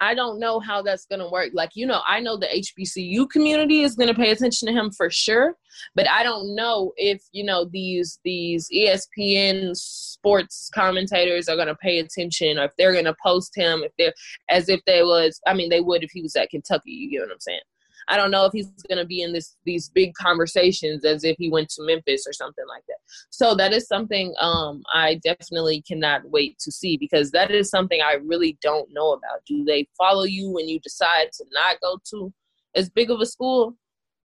I 0.00 0.14
don't 0.14 0.38
know 0.38 0.60
how 0.60 0.82
that's 0.82 1.06
going 1.06 1.20
to 1.20 1.28
work. 1.28 1.50
Like, 1.54 1.70
you 1.74 1.86
know, 1.86 2.00
I 2.06 2.20
know 2.20 2.36
the 2.36 2.46
HBCU 2.46 3.30
community 3.30 3.80
is 3.80 3.94
going 3.94 4.08
to 4.08 4.14
pay 4.14 4.30
attention 4.30 4.66
to 4.68 4.74
him 4.74 4.90
for 4.90 5.10
sure, 5.10 5.54
but 5.94 6.08
I 6.08 6.22
don't 6.22 6.54
know 6.54 6.92
if, 6.96 7.22
you 7.32 7.44
know, 7.44 7.64
these 7.64 8.18
these 8.22 8.68
ESPN 8.74 9.74
sports 9.74 10.70
commentators 10.74 11.48
are 11.48 11.56
going 11.56 11.68
to 11.68 11.74
pay 11.76 11.98
attention 11.98 12.58
or 12.58 12.64
if 12.64 12.72
they're 12.76 12.92
going 12.92 13.06
to 13.06 13.16
post 13.22 13.56
him 13.56 13.82
if 13.84 13.92
they're 13.98 14.12
as 14.50 14.68
if 14.68 14.80
they 14.86 15.02
was 15.02 15.40
I 15.46 15.54
mean, 15.54 15.70
they 15.70 15.80
would 15.80 16.04
if 16.04 16.10
he 16.10 16.20
was 16.20 16.36
at 16.36 16.50
Kentucky, 16.50 16.90
you 16.90 17.10
get 17.10 17.20
what 17.20 17.32
I'm 17.32 17.40
saying? 17.40 17.60
I 18.08 18.16
don't 18.16 18.30
know 18.30 18.44
if 18.44 18.52
he's 18.52 18.68
going 18.88 18.98
to 18.98 19.04
be 19.04 19.22
in 19.22 19.32
this 19.32 19.56
these 19.64 19.88
big 19.88 20.14
conversations 20.14 21.04
as 21.04 21.24
if 21.24 21.36
he 21.38 21.50
went 21.50 21.68
to 21.70 21.82
Memphis 21.82 22.24
or 22.26 22.32
something 22.32 22.64
like 22.68 22.84
that. 22.88 22.98
So 23.30 23.54
that 23.56 23.72
is 23.72 23.86
something 23.86 24.34
um, 24.38 24.82
I 24.94 25.20
definitely 25.24 25.82
cannot 25.82 26.30
wait 26.30 26.58
to 26.60 26.70
see 26.70 26.96
because 26.96 27.30
that 27.32 27.50
is 27.50 27.68
something 27.68 28.00
I 28.00 28.18
really 28.24 28.58
don't 28.62 28.88
know 28.92 29.12
about. 29.12 29.44
Do 29.46 29.64
they 29.64 29.88
follow 29.98 30.24
you 30.24 30.50
when 30.50 30.68
you 30.68 30.78
decide 30.80 31.32
to 31.34 31.44
not 31.52 31.80
go 31.80 31.98
to 32.10 32.32
as 32.74 32.88
big 32.88 33.10
of 33.10 33.20
a 33.20 33.26
school? 33.26 33.76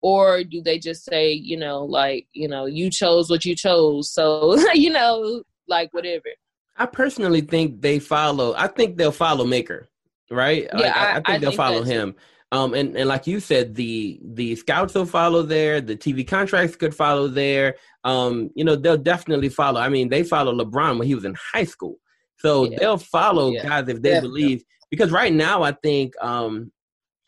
Or 0.01 0.45
do 0.45 0.63
they 0.63 0.79
just 0.79 1.05
say, 1.05 1.33
you 1.33 1.57
know, 1.57 1.85
like, 1.85 2.29
you 2.33 2.47
know, 2.47 2.67
you 2.67 2.89
chose 2.89 3.29
what 3.29 3.45
you 3.45 3.57
chose. 3.57 4.13
So, 4.13 4.57
you 4.73 4.91
know, 4.91 5.43
like 5.67 5.93
whatever. 5.93 6.29
I 6.77 6.87
personally 6.87 7.41
think 7.41 7.83
they 7.83 7.99
follow. 7.99 8.55
I 8.57 8.69
think 8.69 8.97
they'll 8.97 9.11
follow 9.11 9.45
Maker, 9.45 9.89
right? 10.31 10.69
Yeah, 10.73 10.79
like, 10.79 10.97
I, 10.97 11.11
I, 11.11 11.15
think 11.15 11.29
I 11.29 11.39
they'll 11.39 11.51
think 11.51 11.57
follow 11.57 11.83
him. 11.83 12.13
too. 12.13 12.19
Um, 12.51 12.73
and, 12.75 12.97
and 12.97 13.09
like 13.09 13.27
you 13.27 13.41
said, 13.41 13.75
the 13.75 14.19
the 14.25 14.57
scouts 14.57 14.95
will 14.95 15.05
follow 15.05 15.43
there. 15.43 15.81
The 15.83 15.97
TV 15.97 16.27
contracts 16.27 16.77
could 16.77 16.95
follow 16.95 17.29
there. 17.29 17.77
Um, 18.05 18.51
you 18.55 18.65
know, 18.65 18.75
they'll 18.75 18.97
definitely 18.97 19.51
follow. 19.51 19.81
I 19.81 19.89
mean, 19.91 20.09
they 20.09 20.23
follow 20.23 20.55
LeBron 20.55 20.99
when 20.99 21.07
he 21.07 21.15
was 21.15 21.25
in 21.27 21.37
high 21.53 21.65
school, 21.65 21.97
so 22.39 22.65
Yeah. 22.71 22.79
they'll 22.79 22.99
follow 22.99 23.51
Yeah. 23.51 23.65
guys 23.69 23.89
if 23.89 24.01
they 24.01 24.11
Definitely. 24.13 24.43
believe. 24.43 24.65
Because 24.91 25.11
right 25.11 25.33
now, 25.33 25.63
I 25.63 25.73
think, 25.73 26.15
um, 26.23 26.73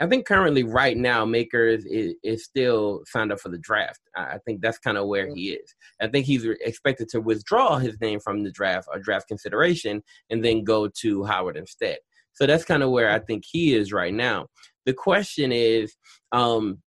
I 0.01 0.07
think 0.07 0.27
currently, 0.27 0.63
right 0.63 0.97
now, 0.97 1.27
Makers 1.27 1.85
is, 1.85 2.15
is 2.23 2.43
still 2.43 3.03
signed 3.05 3.31
up 3.33 3.41
for 3.41 3.51
the 3.51 3.59
draft. 3.59 4.01
I, 4.17 4.39
think 4.47 4.63
that's 4.63 4.79
kind 4.79 4.97
of 4.97 5.07
where 5.09 5.29
he 5.35 5.51
is. 5.51 5.75
I 6.01 6.07
think 6.07 6.25
he's 6.25 6.47
expected 6.47 7.11
to 7.11 7.21
withdraw 7.21 7.77
his 7.77 8.01
name 8.01 8.19
from 8.21 8.43
the 8.43 8.51
draft 8.51 8.89
or 8.91 8.99
draft 8.99 9.29
consideration 9.29 10.03
and 10.31 10.43
then 10.43 10.65
go 10.65 10.89
to 11.03 11.25
Howard 11.25 11.59
instead. 11.59 11.99
So 12.33 12.47
that's 12.47 12.65
kind 12.65 12.83
of 12.83 12.89
where 12.91 13.11
I 13.11 13.19
think 13.19 13.45
he 13.47 13.75
is 13.75 13.93
right 13.93 14.15
now. 14.15 14.47
The 14.87 14.95
question 14.95 15.53
is, 15.53 15.95
um, 16.33 16.83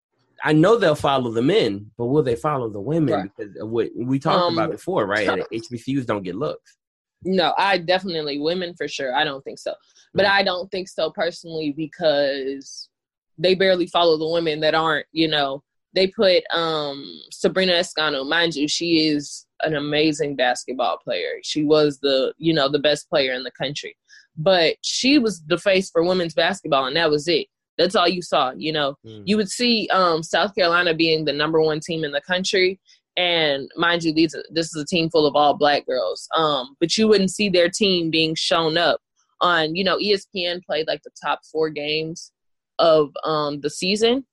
I 0.44 0.52
know 0.52 0.76
they'll 0.76 0.94
follow 0.94 1.32
the 1.32 1.42
men, 1.42 1.90
but 1.96 2.06
will 2.06 2.22
they 2.22 2.36
follow 2.36 2.68
the 2.68 2.80
women? 2.80 3.14
Right. 3.14 3.30
Because 3.36 3.56
of 3.56 3.68
what 3.70 3.88
we 3.96 4.18
talked 4.18 4.48
Um, 4.50 4.52
about 4.58 4.70
before, 4.70 5.06
right? 5.06 5.26
HBCUs 5.52 6.06
don't 6.06 6.22
get 6.22 6.36
looks. 6.36 6.76
No, 7.24 7.52
I 7.58 7.78
definitely 7.78 8.38
women 8.38 8.74
for 8.76 8.86
sure. 8.86 9.14
I 9.14 9.24
don't 9.24 9.42
think 9.42 9.58
so. 9.58 9.74
But 10.14 10.26
Mm. 10.26 10.30
I 10.30 10.42
don't 10.44 10.70
think 10.70 10.88
so 10.88 11.10
personally 11.10 11.72
because 11.76 12.88
they 13.36 13.54
barely 13.56 13.86
follow 13.88 14.16
the 14.16 14.28
women 14.28 14.60
that 14.60 14.74
aren't, 14.74 15.06
you 15.12 15.26
know, 15.28 15.62
they 15.94 16.06
put 16.06 16.44
um 16.54 17.20
Sabrina 17.32 17.72
Escano, 17.72 18.28
mind 18.28 18.54
you, 18.54 18.68
she 18.68 19.08
is 19.08 19.46
an 19.62 19.74
amazing 19.74 20.36
basketball 20.36 20.98
player. 20.98 21.40
She 21.42 21.64
was 21.64 21.98
the, 21.98 22.32
you 22.38 22.52
know, 22.54 22.68
the 22.68 22.78
best 22.78 23.08
player 23.10 23.32
in 23.32 23.42
the 23.42 23.50
country. 23.50 23.96
But 24.36 24.76
she 24.82 25.18
was 25.18 25.42
the 25.46 25.58
face 25.58 25.90
for 25.90 26.04
women's 26.04 26.34
basketball 26.34 26.84
and 26.86 26.96
that 26.96 27.10
was 27.10 27.26
it. 27.26 27.48
That's 27.78 27.94
all 27.94 28.08
you 28.08 28.22
saw, 28.22 28.52
you 28.56 28.72
know 28.72 28.96
Mm. 29.06 29.22
you 29.24 29.36
would 29.36 29.48
see 29.48 29.88
um, 29.92 30.22
South 30.22 30.54
Carolina 30.54 30.92
being 30.94 31.24
the 31.24 31.32
number 31.32 31.60
one 31.60 31.80
team 31.80 32.04
in 32.04 32.12
the 32.12 32.20
country, 32.20 32.78
and 33.16 33.70
mind 33.76 34.02
you, 34.04 34.12
these 34.12 34.34
this 34.50 34.66
is 34.74 34.82
a 34.82 34.86
team 34.86 35.08
full 35.10 35.26
of 35.26 35.34
all 35.36 35.54
black 35.56 35.86
girls. 35.86 36.28
Um, 36.36 36.76
but 36.80 36.96
you 36.96 37.08
wouldn't 37.08 37.30
see 37.30 37.48
their 37.48 37.68
team 37.68 38.10
being 38.10 38.34
shown 38.34 38.76
up 38.76 39.00
on. 39.40 39.74
You 39.74 39.84
know, 39.84 39.96
ESPN 39.98 40.62
played 40.64 40.86
like 40.86 41.02
the 41.04 41.10
top 41.24 41.40
four 41.50 41.70
games 41.70 42.32
of 42.78 43.10
um, 43.24 43.60
the 43.60 43.70
season, 43.70 44.24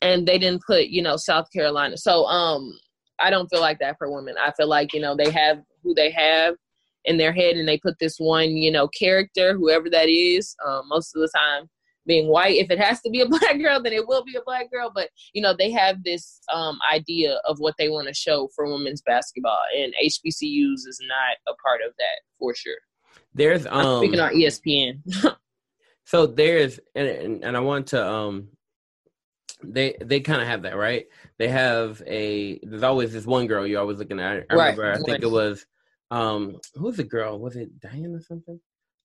and 0.00 0.26
they 0.26 0.38
didn't 0.38 0.62
put 0.66 0.86
you 0.88 1.02
know 1.02 1.16
South 1.16 1.46
Carolina. 1.52 1.96
So 1.96 2.24
um, 2.26 2.72
I 3.20 3.30
don't 3.30 3.48
feel 3.48 3.60
like 3.60 3.78
that 3.80 3.96
for 3.98 4.10
women. 4.10 4.34
I 4.38 4.52
feel 4.52 4.68
like 4.68 4.92
you 4.94 5.00
know 5.00 5.14
they 5.16 5.30
have 5.30 5.58
who 5.82 5.94
they 5.94 6.10
have 6.10 6.54
in 7.04 7.16
their 7.18 7.32
head, 7.32 7.56
and 7.56 7.66
they 7.68 7.78
put 7.78 7.98
this 7.98 8.16
one 8.18 8.50
you 8.56 8.70
know 8.70 8.88
character, 8.88 9.54
whoever 9.54 9.88
that 9.90 10.08
is. 10.08 10.54
Um, 10.66 10.88
most 10.88 11.14
of 11.14 11.20
the 11.20 11.28
time 11.34 11.68
being 12.06 12.28
white. 12.28 12.56
If 12.56 12.70
it 12.70 12.78
has 12.78 13.00
to 13.02 13.10
be 13.10 13.20
a 13.20 13.28
black 13.28 13.58
girl, 13.58 13.82
then 13.82 13.92
it 13.92 14.06
will 14.06 14.24
be 14.24 14.36
a 14.36 14.42
black 14.44 14.70
girl. 14.70 14.90
But 14.94 15.10
you 15.32 15.42
know, 15.42 15.54
they 15.56 15.70
have 15.70 16.02
this 16.04 16.40
um, 16.52 16.78
idea 16.92 17.40
of 17.46 17.58
what 17.58 17.74
they 17.78 17.88
want 17.88 18.08
to 18.08 18.14
show 18.14 18.48
for 18.54 18.66
women's 18.70 19.02
basketball, 19.02 19.58
and 19.76 19.92
HBCUs 20.02 20.86
is 20.86 21.00
not 21.06 21.36
a 21.52 21.56
part 21.64 21.80
of 21.86 21.92
that 21.98 22.20
for 22.38 22.54
sure. 22.54 22.78
There's 23.34 23.66
I'm 23.66 23.84
um 23.86 23.98
speaking 23.98 24.20
on 24.20 24.32
ESPN. 24.32 25.00
so 26.04 26.26
there's 26.26 26.80
and, 26.94 27.06
and 27.08 27.44
and 27.44 27.56
I 27.56 27.60
want 27.60 27.88
to 27.88 28.06
um 28.06 28.48
they 29.62 29.96
they 30.00 30.20
kind 30.20 30.40
of 30.40 30.48
have 30.48 30.62
that 30.62 30.76
right. 30.76 31.06
They 31.38 31.48
have 31.48 32.02
a 32.06 32.58
there's 32.62 32.82
always 32.82 33.12
this 33.12 33.26
one 33.26 33.46
girl 33.46 33.66
you're 33.66 33.80
always 33.80 33.98
looking 33.98 34.20
at. 34.20 34.46
I 34.50 34.54
Right. 34.54 34.70
remember 34.76 34.92
I 34.92 34.98
think 34.98 35.22
it 35.22 35.30
was 35.30 35.64
um 36.10 36.56
who's 36.74 36.96
the 36.96 37.04
girl? 37.04 37.38
Was 37.38 37.56
it 37.56 37.78
Diane 37.80 38.14
or 38.14 38.20
something? 38.22 38.60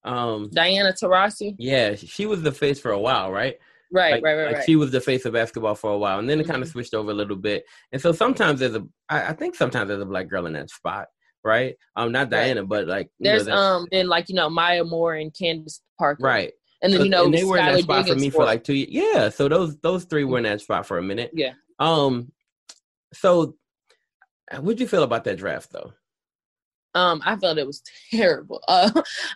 Um 0.06 0.48
Diana 0.52 0.92
Taurasi, 0.92 1.54
yeah, 1.58 1.94
she 1.96 2.26
was 2.26 2.42
the 2.42 2.52
face 2.52 2.78
for 2.80 2.92
a 2.92 2.98
while, 2.98 3.30
right? 3.32 3.56
right, 3.92 4.14
like, 4.14 4.24
right, 4.24 4.34
right, 4.34 4.46
like 4.46 4.56
right. 4.56 4.64
she 4.64 4.76
was 4.76 4.90
the 4.90 5.00
face 5.00 5.24
of 5.24 5.32
basketball 5.32 5.74
for 5.74 5.92
a 5.92 5.98
while, 5.98 6.18
and 6.18 6.28
then 6.28 6.40
it 6.40 6.46
kind 6.46 6.62
of 6.62 6.68
switched 6.68 6.94
over 6.94 7.10
a 7.10 7.14
little 7.14 7.36
bit. 7.36 7.64
And 7.92 8.00
so 8.02 8.12
sometimes 8.12 8.60
there's 8.60 8.74
a, 8.74 8.84
I, 9.08 9.28
I 9.28 9.32
think 9.32 9.54
sometimes 9.54 9.88
there's 9.88 10.02
a 10.02 10.06
black 10.06 10.28
girl 10.28 10.46
in 10.46 10.54
that 10.54 10.70
spot, 10.70 11.06
right? 11.44 11.76
Um, 11.94 12.10
not 12.12 12.30
Right. 12.30 12.30
Diana, 12.46 12.64
but 12.64 12.86
like 12.86 13.10
There's 13.20 13.48
um 13.48 13.86
then 13.90 14.08
like 14.08 14.28
you 14.28 14.34
know 14.34 14.48
Maya 14.50 14.84
Moore 14.84 15.14
and 15.14 15.32
Candace 15.32 15.80
Parker, 15.98 16.22
right. 16.24 16.52
And 16.82 16.92
then 16.92 17.00
So- 17.00 17.04
you 17.04 17.10
know 17.10 17.30
they 17.30 17.44
were 17.44 17.58
in 17.58 17.66
that 17.66 17.80
spot 17.80 18.06
for 18.08 18.14
me 18.16 18.30
for 18.30 18.44
like 18.44 18.64
two 18.64 18.74
years. 18.74 18.90
Yeah, 18.90 19.28
so 19.30 19.48
those 19.48 19.76
those 19.78 20.04
three 20.04 20.24
were 20.24 20.38
in 20.38 20.44
that 20.44 20.60
spot 20.60 20.86
for 20.86 20.98
a 20.98 21.02
minute. 21.02 21.30
yeah. 21.32 21.52
Um, 21.78 22.32
so 23.12 23.56
what'd 24.58 24.80
you 24.80 24.88
feel 24.88 25.02
about 25.02 25.24
that 25.24 25.38
draft 25.38 25.72
though? 25.72 25.92
Um, 26.96 27.20
I 27.26 27.36
felt 27.36 27.58
it 27.58 27.66
was 27.66 27.82
terrible. 28.10 28.62
Uh, 28.66 28.90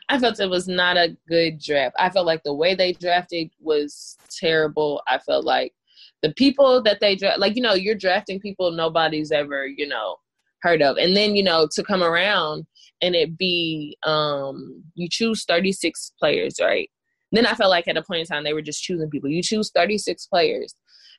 I 0.08 0.18
felt 0.18 0.40
it 0.40 0.48
was 0.48 0.66
not 0.66 0.96
a 0.96 1.16
good 1.28 1.60
draft. 1.60 1.94
I 1.98 2.08
felt 2.08 2.26
like 2.26 2.42
the 2.42 2.54
way 2.54 2.74
they 2.74 2.92
drafted 2.92 3.50
was 3.60 4.16
terrible. 4.30 5.02
I 5.06 5.18
felt 5.18 5.44
like 5.44 5.74
the 6.22 6.32
people 6.32 6.82
that 6.82 7.00
they 7.00 7.16
draft, 7.16 7.38
like 7.38 7.56
you 7.56 7.62
know, 7.62 7.74
you're 7.74 7.94
drafting 7.94 8.40
people 8.40 8.70
nobody's 8.72 9.30
ever 9.30 9.66
you 9.66 9.86
know 9.86 10.16
heard 10.62 10.80
of, 10.80 10.96
and 10.96 11.14
then 11.14 11.36
you 11.36 11.42
know 11.42 11.68
to 11.72 11.82
come 11.82 12.02
around 12.02 12.66
and 13.02 13.14
it 13.14 13.36
be 13.36 13.96
um 14.04 14.82
you 14.94 15.08
choose 15.10 15.44
36 15.44 16.12
players, 16.18 16.56
right? 16.60 16.90
Then 17.32 17.46
I 17.46 17.54
felt 17.54 17.70
like 17.70 17.86
at 17.88 17.96
a 17.96 18.02
point 18.02 18.20
in 18.20 18.26
time 18.26 18.42
they 18.42 18.54
were 18.54 18.62
just 18.62 18.82
choosing 18.82 19.10
people. 19.10 19.28
You 19.28 19.42
choose 19.42 19.70
36 19.74 20.26
players, 20.26 20.74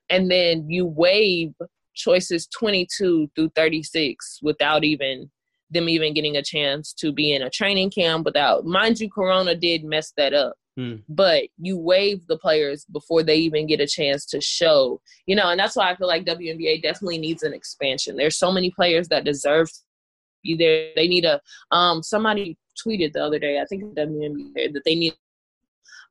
and 0.09 0.29
then 0.29 0.67
you 0.67 0.87
waive 0.87 1.53
choices 1.93 2.47
22 2.47 3.29
through 3.35 3.51
36 3.55 4.39
without 4.41 4.83
even 4.83 5.29
them 5.71 5.89
even 5.89 6.13
getting 6.13 6.37
a 6.37 6.43
chance 6.43 6.93
to 6.93 7.11
be 7.11 7.33
in 7.33 7.41
a 7.41 7.49
training 7.49 7.89
camp 7.91 8.25
without 8.25 8.65
mind 8.65 8.99
you 8.99 9.09
corona 9.09 9.55
did 9.55 9.83
mess 9.83 10.13
that 10.17 10.33
up. 10.33 10.55
Hmm. 10.77 10.95
but 11.09 11.43
you 11.57 11.77
waive 11.77 12.25
the 12.27 12.37
players 12.37 12.85
before 12.85 13.23
they 13.23 13.35
even 13.35 13.67
get 13.67 13.81
a 13.81 13.87
chance 13.87 14.25
to 14.27 14.39
show. 14.39 15.01
You 15.25 15.35
know 15.35 15.49
and 15.49 15.59
that's 15.59 15.75
why 15.75 15.91
i 15.91 15.95
feel 15.95 16.07
like 16.07 16.25
WNBA 16.25 16.81
definitely 16.81 17.17
needs 17.17 17.43
an 17.43 17.53
expansion. 17.53 18.15
There's 18.15 18.37
so 18.37 18.51
many 18.51 18.71
players 18.71 19.07
that 19.09 19.25
deserve 19.25 19.69
to 19.69 19.79
be 20.43 20.55
there. 20.55 20.91
They 20.95 21.07
need 21.07 21.25
a 21.25 21.41
um 21.71 22.01
somebody 22.03 22.57
tweeted 22.81 23.13
the 23.13 23.23
other 23.23 23.39
day 23.39 23.59
i 23.59 23.65
think 23.65 23.83
WNBA 23.95 24.73
that 24.73 24.83
they 24.85 24.95
need 24.95 25.13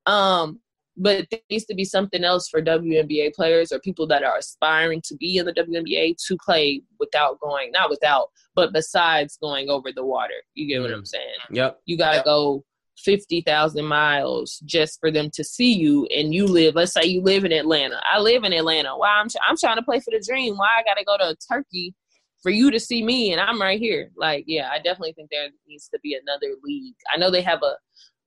um 0.06 0.60
but 0.96 1.26
there 1.30 1.40
needs 1.50 1.64
to 1.66 1.74
be 1.74 1.84
something 1.84 2.24
else 2.24 2.48
for 2.48 2.60
WNBA 2.60 3.34
players 3.34 3.72
or 3.72 3.78
people 3.80 4.06
that 4.08 4.22
are 4.22 4.36
aspiring 4.36 5.00
to 5.04 5.16
be 5.16 5.38
in 5.38 5.46
the 5.46 5.52
WNBA 5.52 6.16
to 6.26 6.36
play 6.44 6.82
without 6.98 7.40
going, 7.40 7.70
not 7.72 7.90
without, 7.90 8.28
but 8.54 8.72
besides 8.72 9.38
going 9.40 9.70
over 9.70 9.92
the 9.92 10.04
water. 10.04 10.34
You 10.54 10.66
get 10.66 10.82
what. 10.82 10.92
I'm 10.92 11.06
saying? 11.06 11.24
Yep. 11.50 11.80
You 11.86 11.96
got 11.96 12.16
to 12.16 12.22
go 12.22 12.64
50,000 12.98 13.84
miles 13.84 14.60
just 14.64 15.00
for 15.00 15.10
them 15.10 15.30
to 15.34 15.44
see 15.44 15.72
you. 15.72 16.06
And 16.06 16.34
you 16.34 16.46
live, 16.46 16.74
let's 16.74 16.92
say 16.92 17.04
you 17.04 17.22
live 17.22 17.44
in 17.44 17.52
Atlanta. 17.52 18.00
I 18.10 18.18
live 18.20 18.44
in 18.44 18.52
Atlanta. 18.52 18.96
Why 18.96 19.08
I'm, 19.08 19.28
I'm 19.48 19.56
trying 19.56 19.76
to 19.76 19.82
play 19.82 20.00
for 20.00 20.10
the 20.10 20.22
dream. 20.26 20.56
Why 20.56 20.68
I 20.78 20.82
got 20.82 20.98
to 20.98 21.04
go 21.04 21.16
to 21.16 21.36
Turkey 21.50 21.94
for 22.42 22.50
you 22.50 22.70
to 22.70 22.80
see 22.80 23.02
me 23.02 23.32
and 23.32 23.40
I'm 23.40 23.60
right 23.60 23.78
here. 23.78 24.10
Like, 24.16 24.44
yeah, 24.46 24.70
I 24.72 24.78
definitely 24.78 25.12
think 25.12 25.28
there 25.30 25.48
needs 25.68 25.88
to 25.88 25.98
be 26.02 26.14
another 26.14 26.54
league. 26.62 26.94
I 27.12 27.18
know 27.18 27.30
they 27.30 27.42
have 27.42 27.62
a, 27.62 27.76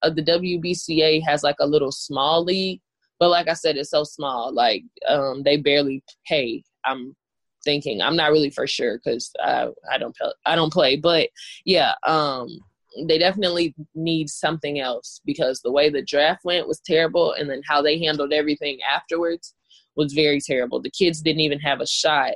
a 0.03 0.11
the 0.11 0.23
WBCA 0.23 1.21
has 1.23 1.43
like 1.43 1.55
a 1.59 1.67
little 1.67 1.91
small 1.91 2.43
league, 2.43 2.81
but 3.19 3.29
like 3.29 3.47
I 3.47 3.53
said, 3.53 3.77
it's 3.77 3.89
so 3.89 4.03
small. 4.03 4.53
Like, 4.53 4.83
um, 5.07 5.43
they 5.43 5.57
barely 5.57 6.03
pay. 6.27 6.63
I'm 6.85 7.15
thinking. 7.63 8.01
I'm 8.01 8.15
not 8.15 8.31
really 8.31 8.49
for 8.49 8.67
sure 8.67 8.99
because 9.03 9.31
I 9.41 9.69
I 9.91 9.97
don't 9.97 10.15
play, 10.15 10.31
I 10.45 10.55
don't 10.55 10.73
play, 10.73 10.97
but 10.97 11.29
yeah, 11.65 11.93
um, 12.05 12.47
they 13.07 13.17
definitely 13.17 13.73
need 13.95 14.29
something 14.29 14.79
else 14.79 15.21
because 15.25 15.61
the 15.61 15.71
way 15.71 15.89
the 15.89 16.03
draft 16.03 16.43
went 16.43 16.67
was 16.67 16.81
terrible, 16.85 17.33
and 17.33 17.49
then 17.49 17.61
how 17.67 17.81
they 17.81 17.99
handled 17.99 18.33
everything 18.33 18.79
afterwards 18.83 19.53
was 19.95 20.13
very 20.13 20.39
terrible. 20.41 20.81
The 20.81 20.91
kids 20.91 21.21
didn't 21.21 21.41
even 21.41 21.59
have 21.59 21.79
a 21.81 21.87
shot 21.87 22.33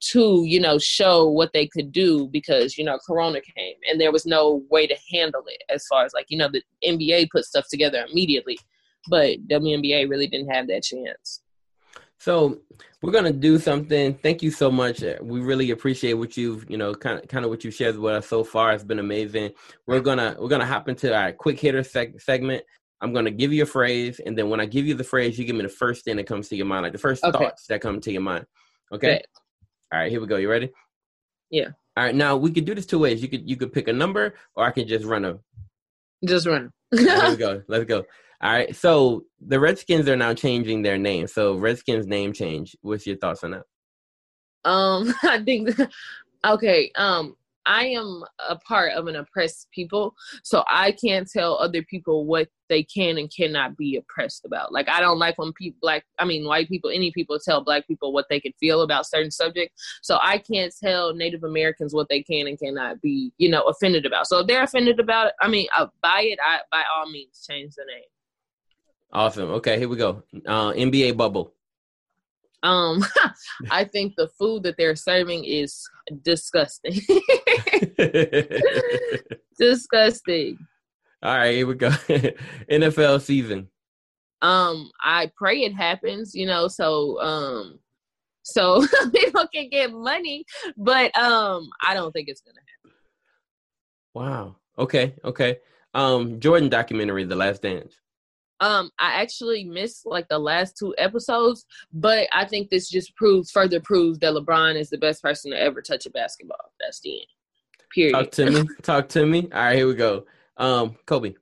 to 0.00 0.44
you 0.46 0.58
know 0.58 0.78
show 0.78 1.28
what 1.28 1.52
they 1.52 1.66
could 1.66 1.92
do 1.92 2.26
because 2.28 2.78
you 2.78 2.84
know 2.84 2.98
corona 3.06 3.38
came 3.40 3.74
and 3.88 4.00
there 4.00 4.10
was 4.10 4.24
no 4.24 4.62
way 4.70 4.86
to 4.86 4.96
handle 5.12 5.42
it 5.46 5.62
as 5.68 5.84
far 5.86 6.04
as 6.06 6.12
like 6.14 6.24
you 6.30 6.38
know 6.38 6.48
the 6.48 6.62
nba 6.82 7.28
put 7.30 7.44
stuff 7.44 7.66
together 7.68 8.06
immediately 8.10 8.58
but 9.08 9.46
WNBA 9.48 10.08
really 10.08 10.26
didn't 10.26 10.50
have 10.50 10.66
that 10.68 10.82
chance. 10.82 11.42
So 12.18 12.58
we're 13.00 13.12
gonna 13.12 13.32
do 13.32 13.58
something. 13.58 14.14
Thank 14.14 14.42
you 14.42 14.50
so 14.50 14.70
much. 14.70 15.02
We 15.22 15.40
really 15.40 15.70
appreciate 15.70 16.14
what 16.14 16.36
you've, 16.36 16.70
you 16.70 16.76
know, 16.76 16.94
kind 16.94 17.18
of, 17.18 17.28
kind 17.28 17.44
of 17.44 17.50
what 17.50 17.64
you 17.64 17.70
shared 17.70 17.96
with 17.96 18.14
us 18.14 18.28
so 18.28 18.44
far. 18.44 18.72
It's 18.72 18.84
been 18.84 18.98
amazing. 18.98 19.52
We're 19.86 20.00
gonna, 20.00 20.36
we're 20.38 20.48
gonna 20.48 20.66
hop 20.66 20.88
into 20.88 21.14
our 21.14 21.32
quick 21.32 21.58
hitter 21.58 21.80
seg- 21.80 22.20
segment. 22.20 22.62
I'm 23.00 23.14
gonna 23.14 23.30
give 23.30 23.54
you 23.54 23.62
a 23.62 23.66
phrase, 23.66 24.20
and 24.20 24.36
then 24.36 24.50
when 24.50 24.60
I 24.60 24.66
give 24.66 24.86
you 24.86 24.94
the 24.94 25.04
phrase, 25.04 25.38
you 25.38 25.46
give 25.46 25.56
me 25.56 25.62
the 25.62 25.70
first 25.70 26.04
thing 26.04 26.16
that 26.16 26.26
comes 26.26 26.48
to 26.50 26.56
your 26.56 26.66
mind, 26.66 26.82
like 26.82 26.92
the 26.92 26.98
first 26.98 27.24
Okay. 27.24 27.38
thoughts 27.38 27.66
that 27.68 27.80
come 27.80 28.00
to 28.02 28.12
your 28.12 28.20
mind. 28.20 28.44
Okay. 28.92 29.22
All 29.92 29.98
right, 30.00 30.10
here 30.10 30.20
we 30.20 30.26
go. 30.26 30.36
You 30.36 30.50
ready? 30.50 30.70
Yeah. 31.50 31.68
All 31.96 32.04
right. 32.04 32.14
Now 32.14 32.36
we 32.36 32.52
could 32.52 32.64
do 32.64 32.74
this 32.74 32.86
two 32.86 32.98
ways. 32.98 33.22
You 33.22 33.28
could 33.28 33.48
you 33.48 33.56
could 33.56 33.72
pick 33.72 33.88
a 33.88 33.92
number, 33.92 34.34
or 34.54 34.64
I 34.64 34.70
can 34.70 34.86
just 34.86 35.04
run 35.04 35.24
a. 35.24 35.38
Just 36.24 36.46
run. 36.46 36.70
Right, 36.92 37.30
we 37.30 37.36
go. 37.36 37.62
Let's 37.66 37.84
go. 37.84 38.04
All 38.42 38.52
right. 38.52 38.74
So 38.74 39.24
the 39.40 39.58
Redskins 39.58 40.08
are 40.08 40.16
now 40.16 40.32
changing 40.32 40.82
their 40.82 40.96
name. 40.96 41.26
So 41.26 41.56
Redskins 41.56 42.06
name 42.06 42.32
change. 42.32 42.76
What's 42.82 43.06
your 43.06 43.16
thoughts 43.16 43.44
on 43.44 43.50
that? 43.52 43.64
Um, 44.64 45.14
I 45.22 45.42
think 45.42 45.70
okay. 46.46 46.90
Um, 46.94 47.36
I 47.66 47.86
am 47.86 48.22
a 48.48 48.56
part 48.56 48.92
of 48.92 49.06
an 49.06 49.16
oppressed 49.16 49.68
people, 49.72 50.14
so 50.42 50.64
I 50.68 50.92
can't 50.92 51.28
tell 51.30 51.56
other 51.56 51.82
people 51.82 52.26
what 52.26 52.48
they 52.68 52.82
can 52.82 53.18
and 53.18 53.30
cannot 53.34 53.76
be 53.76 53.96
oppressed 53.96 54.44
about. 54.44 54.72
Like 54.72 54.88
I 54.88 55.00
don't 55.00 55.18
like 55.18 55.38
when 55.38 55.52
people 55.52 55.78
black, 55.82 56.04
I 56.18 56.24
mean 56.24 56.46
white 56.46 56.68
people, 56.68 56.90
any 56.90 57.10
people 57.12 57.38
tell 57.38 57.62
black 57.62 57.86
people 57.86 58.12
what 58.12 58.26
they 58.30 58.40
can 58.40 58.52
feel 58.60 58.82
about 58.82 59.06
certain 59.06 59.30
subjects. 59.30 59.82
So 60.02 60.18
I 60.22 60.38
can't 60.38 60.72
tell 60.82 61.14
Native 61.14 61.44
Americans 61.44 61.92
what 61.92 62.08
they 62.08 62.22
can 62.22 62.46
and 62.46 62.58
cannot 62.58 63.00
be, 63.00 63.32
you 63.38 63.50
know, 63.50 63.62
offended 63.62 64.06
about. 64.06 64.26
So 64.26 64.38
if 64.38 64.46
they're 64.46 64.62
offended 64.62 65.00
about 65.00 65.28
it, 65.28 65.34
I 65.40 65.48
mean, 65.48 65.66
uh, 65.76 65.86
by 66.02 66.22
it, 66.22 66.38
I 66.44 66.60
by 66.70 66.82
all 66.96 67.10
means 67.10 67.46
change 67.48 67.74
the 67.74 67.84
name. 67.86 68.04
Awesome. 69.12 69.50
Okay, 69.50 69.78
here 69.78 69.88
we 69.88 69.96
go. 69.96 70.22
Uh, 70.46 70.72
NBA 70.72 71.16
bubble. 71.16 71.52
Um, 72.62 73.04
I 73.70 73.84
think 73.84 74.14
the 74.16 74.28
food 74.38 74.62
that 74.64 74.76
they're 74.76 74.96
serving 74.96 75.44
is 75.44 75.88
disgusting. 76.22 77.00
disgusting. 79.58 80.58
All 81.22 81.36
right, 81.36 81.54
here 81.54 81.66
we 81.66 81.74
go. 81.74 81.90
NFL 82.70 83.20
season. 83.20 83.68
Um, 84.42 84.90
I 85.02 85.30
pray 85.36 85.60
it 85.64 85.74
happens, 85.74 86.34
you 86.34 86.46
know, 86.46 86.66
so 86.68 87.20
um 87.20 87.78
so 88.42 88.86
people 89.14 89.46
can 89.52 89.68
get 89.68 89.92
money, 89.92 90.44
but 90.76 91.14
um 91.16 91.68
I 91.86 91.94
don't 91.94 92.12
think 92.12 92.28
it's 92.28 92.40
gonna 92.40 92.60
happen. 92.60 92.96
Wow. 94.14 94.56
Okay. 94.78 95.14
Okay. 95.24 95.58
Um, 95.92 96.40
Jordan 96.40 96.68
documentary, 96.68 97.24
The 97.24 97.36
Last 97.36 97.62
Dance. 97.62 98.00
Um, 98.60 98.90
I 98.98 99.20
actually 99.20 99.64
missed 99.64 100.04
like 100.04 100.28
the 100.28 100.38
last 100.38 100.76
two 100.76 100.94
episodes, 100.98 101.64
but 101.92 102.28
I 102.32 102.44
think 102.44 102.68
this 102.68 102.88
just 102.88 103.14
proves 103.16 103.50
further 103.50 103.80
proves 103.80 104.18
that 104.18 104.34
LeBron 104.34 104.78
is 104.78 104.90
the 104.90 104.98
best 104.98 105.22
person 105.22 105.50
to 105.52 105.60
ever 105.60 105.80
touch 105.80 106.06
a 106.06 106.10
basketball. 106.10 106.72
That's 106.80 107.00
the 107.00 107.18
end. 107.18 107.26
Period. 107.94 108.12
Talk 108.12 108.30
to 108.32 108.50
me. 108.50 108.68
Talk 108.82 109.08
to 109.10 109.26
me. 109.26 109.48
All 109.52 109.60
right, 109.60 109.76
here 109.76 109.86
we 109.86 109.94
go. 109.94 110.24
Um, 110.56 110.96
Kobe. 111.06 111.34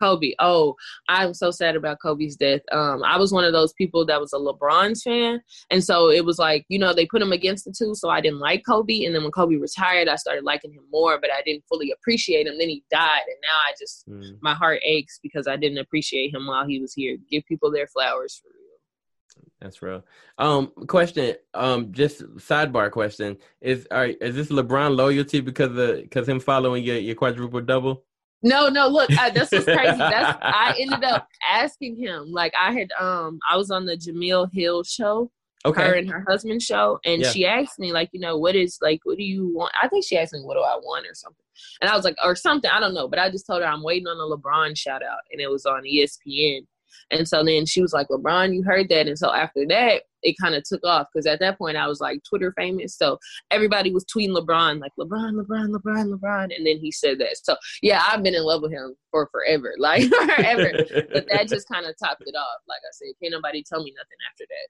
Kobe. 0.00 0.32
Oh, 0.38 0.74
I'm 1.08 1.34
so 1.34 1.50
sad 1.50 1.76
about 1.76 2.00
Kobe's 2.00 2.36
death. 2.36 2.62
Um, 2.72 3.02
I 3.04 3.16
was 3.16 3.32
one 3.32 3.44
of 3.44 3.52
those 3.52 3.72
people 3.72 4.04
that 4.06 4.20
was 4.20 4.32
a 4.32 4.36
LeBron's 4.36 5.02
fan, 5.02 5.40
and 5.70 5.82
so 5.82 6.10
it 6.10 6.24
was 6.24 6.38
like 6.38 6.64
you 6.68 6.78
know 6.78 6.92
they 6.92 7.06
put 7.06 7.22
him 7.22 7.32
against 7.32 7.64
the 7.64 7.72
two, 7.72 7.94
so 7.94 8.08
I 8.10 8.20
didn't 8.20 8.40
like 8.40 8.64
Kobe. 8.66 9.04
And 9.04 9.14
then 9.14 9.22
when 9.22 9.32
Kobe 9.32 9.56
retired, 9.56 10.08
I 10.08 10.16
started 10.16 10.44
liking 10.44 10.72
him 10.72 10.84
more, 10.90 11.20
but 11.20 11.30
I 11.32 11.42
didn't 11.44 11.64
fully 11.68 11.92
appreciate 11.92 12.46
him. 12.46 12.58
Then 12.58 12.68
he 12.68 12.84
died, 12.90 13.22
and 13.26 13.36
now 13.42 13.56
I 13.68 13.72
just 13.78 14.08
Mm, 14.08 14.38
my 14.40 14.54
heart 14.54 14.80
aches 14.84 15.18
because 15.22 15.46
I 15.46 15.56
didn't 15.56 15.78
appreciate 15.78 16.34
him 16.34 16.46
while 16.46 16.66
he 16.66 16.80
was 16.80 16.94
here. 16.94 17.16
Give 17.30 17.44
people 17.46 17.70
their 17.70 17.86
flowers 17.86 18.40
for 18.42 18.48
real. 18.48 19.48
that's 19.60 19.82
real. 19.82 20.04
Um, 20.38 20.68
question. 20.86 21.34
Um, 21.54 21.92
just 21.92 22.22
sidebar 22.36 22.90
question 22.90 23.38
is: 23.60 23.86
All 23.90 23.98
right, 23.98 24.16
is 24.20 24.34
this 24.34 24.48
LeBron 24.48 24.96
loyalty 24.96 25.40
because 25.40 25.76
of 25.76 26.02
because 26.02 26.28
him 26.28 26.40
following 26.40 26.84
your 26.84 26.96
your 26.98 27.14
quadruple 27.14 27.60
double? 27.60 28.04
No, 28.42 28.68
no, 28.68 28.86
look, 28.88 29.10
I, 29.18 29.30
this 29.30 29.50
was 29.50 29.64
crazy. 29.64 29.98
That's 29.98 30.38
I 30.42 30.74
ended 30.78 31.02
up 31.04 31.26
asking 31.48 31.96
him. 31.96 32.26
Like 32.30 32.52
I 32.60 32.72
had 32.72 32.92
um 33.00 33.38
I 33.50 33.56
was 33.56 33.70
on 33.70 33.84
the 33.86 33.96
Jemele 33.96 34.52
Hill 34.52 34.82
show. 34.84 35.30
her 35.64 35.70
Okay. 35.70 35.98
and 35.98 36.08
her 36.08 36.24
husband 36.28 36.62
show 36.62 37.00
and 37.04 37.20
Yeah. 37.22 37.30
she 37.32 37.44
asked 37.44 37.80
me 37.80 37.92
like 37.92 38.10
you 38.12 38.20
know 38.20 38.38
what 38.38 38.54
is 38.54 38.78
like 38.80 39.00
what 39.02 39.16
do 39.18 39.24
you 39.24 39.52
want 39.52 39.72
i 39.82 39.88
think 39.88 40.04
she 40.04 40.16
asked 40.16 40.32
me 40.32 40.38
what 40.40 40.54
do 40.54 40.60
i 40.60 40.76
want 40.76 41.04
or 41.04 41.14
something 41.14 41.44
and 41.80 41.90
i 41.90 41.96
was 41.96 42.04
like 42.04 42.14
or 42.24 42.36
something 42.36 42.70
i 42.70 42.78
don't 42.78 42.94
know 42.94 43.08
but 43.08 43.18
i 43.18 43.28
just 43.28 43.44
told 43.44 43.60
her 43.60 43.66
i'm 43.68 43.82
waiting 43.82 44.06
on 44.06 44.16
a 44.18 44.36
lebron 44.36 44.78
shout 44.78 45.02
out 45.02 45.18
and 45.32 45.40
it 45.40 45.50
was 45.50 45.66
on 45.66 45.82
espn 45.82 46.64
and 47.10 47.26
so 47.26 47.44
then 47.44 47.66
she 47.66 47.80
was 47.80 47.92
like 47.92 48.08
lebron 48.08 48.54
you 48.54 48.62
heard 48.62 48.88
that. 48.88 49.06
And 49.06 49.18
so 49.18 49.32
after 49.32 49.66
that 49.68 50.02
it 50.22 50.34
kind 50.40 50.54
of 50.56 50.64
took 50.64 50.84
off 50.84 51.06
because 51.12 51.26
at 51.26 51.38
that 51.38 51.56
point 51.56 51.76
i 51.76 51.86
was 51.86 52.00
like 52.00 52.20
twitter 52.28 52.52
famous. 52.56 52.96
So 52.96 53.18
everybody 53.50 53.92
was 53.92 54.04
tweeting 54.04 54.36
lebron 54.36 54.80
like 54.80 54.92
lebron 54.98 55.34
lebron 55.34 55.70
lebron 55.70 56.12
lebron. 56.12 56.54
And 56.56 56.66
then 56.66 56.78
he 56.78 56.90
said 56.90 57.18
that. 57.20 57.36
So 57.42 57.56
yeah 57.82 58.02
i've 58.08 58.22
been 58.22 58.34
in 58.34 58.42
love 58.42 58.62
with 58.62 58.72
him 58.72 58.94
for 59.10 59.28
forever 59.30 59.74
like 59.78 60.04
forever. 60.36 60.72
But 61.12 61.26
that 61.30 61.48
just 61.48 61.68
kind 61.68 61.86
of 61.86 61.94
topped 61.98 62.22
it 62.26 62.34
off. 62.36 62.60
Like 62.68 62.80
i 62.84 62.92
said 62.92 63.12
can't 63.22 63.32
nobody 63.32 63.62
tell 63.62 63.82
me 63.82 63.92
nothing 63.96 64.18
after 64.30 64.44
that 64.48 64.68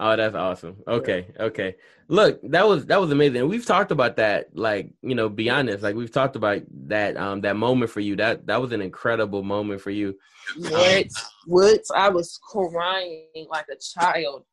Oh, 0.00 0.16
that's 0.16 0.34
awesome. 0.34 0.76
Okay, 0.88 1.28
okay. 1.38 1.76
Look, 2.08 2.40
that 2.50 2.66
was 2.66 2.84
that 2.86 3.00
was 3.00 3.12
amazing. 3.12 3.48
We've 3.48 3.64
talked 3.64 3.92
about 3.92 4.16
that, 4.16 4.56
like 4.56 4.90
you 5.02 5.14
know, 5.14 5.28
be 5.28 5.48
honest. 5.48 5.82
Like 5.84 5.94
we've 5.94 6.10
talked 6.10 6.34
about 6.36 6.62
that 6.88 7.16
um 7.16 7.40
that 7.42 7.56
moment 7.56 7.90
for 7.90 8.00
you. 8.00 8.16
That 8.16 8.46
that 8.46 8.60
was 8.60 8.72
an 8.72 8.82
incredible 8.82 9.42
moment 9.42 9.80
for 9.80 9.90
you. 9.90 10.18
What? 10.58 11.06
What? 11.46 11.80
I 11.94 12.08
was 12.08 12.38
crying 12.42 13.46
like 13.48 13.66
a 13.70 13.76
child. 13.76 14.44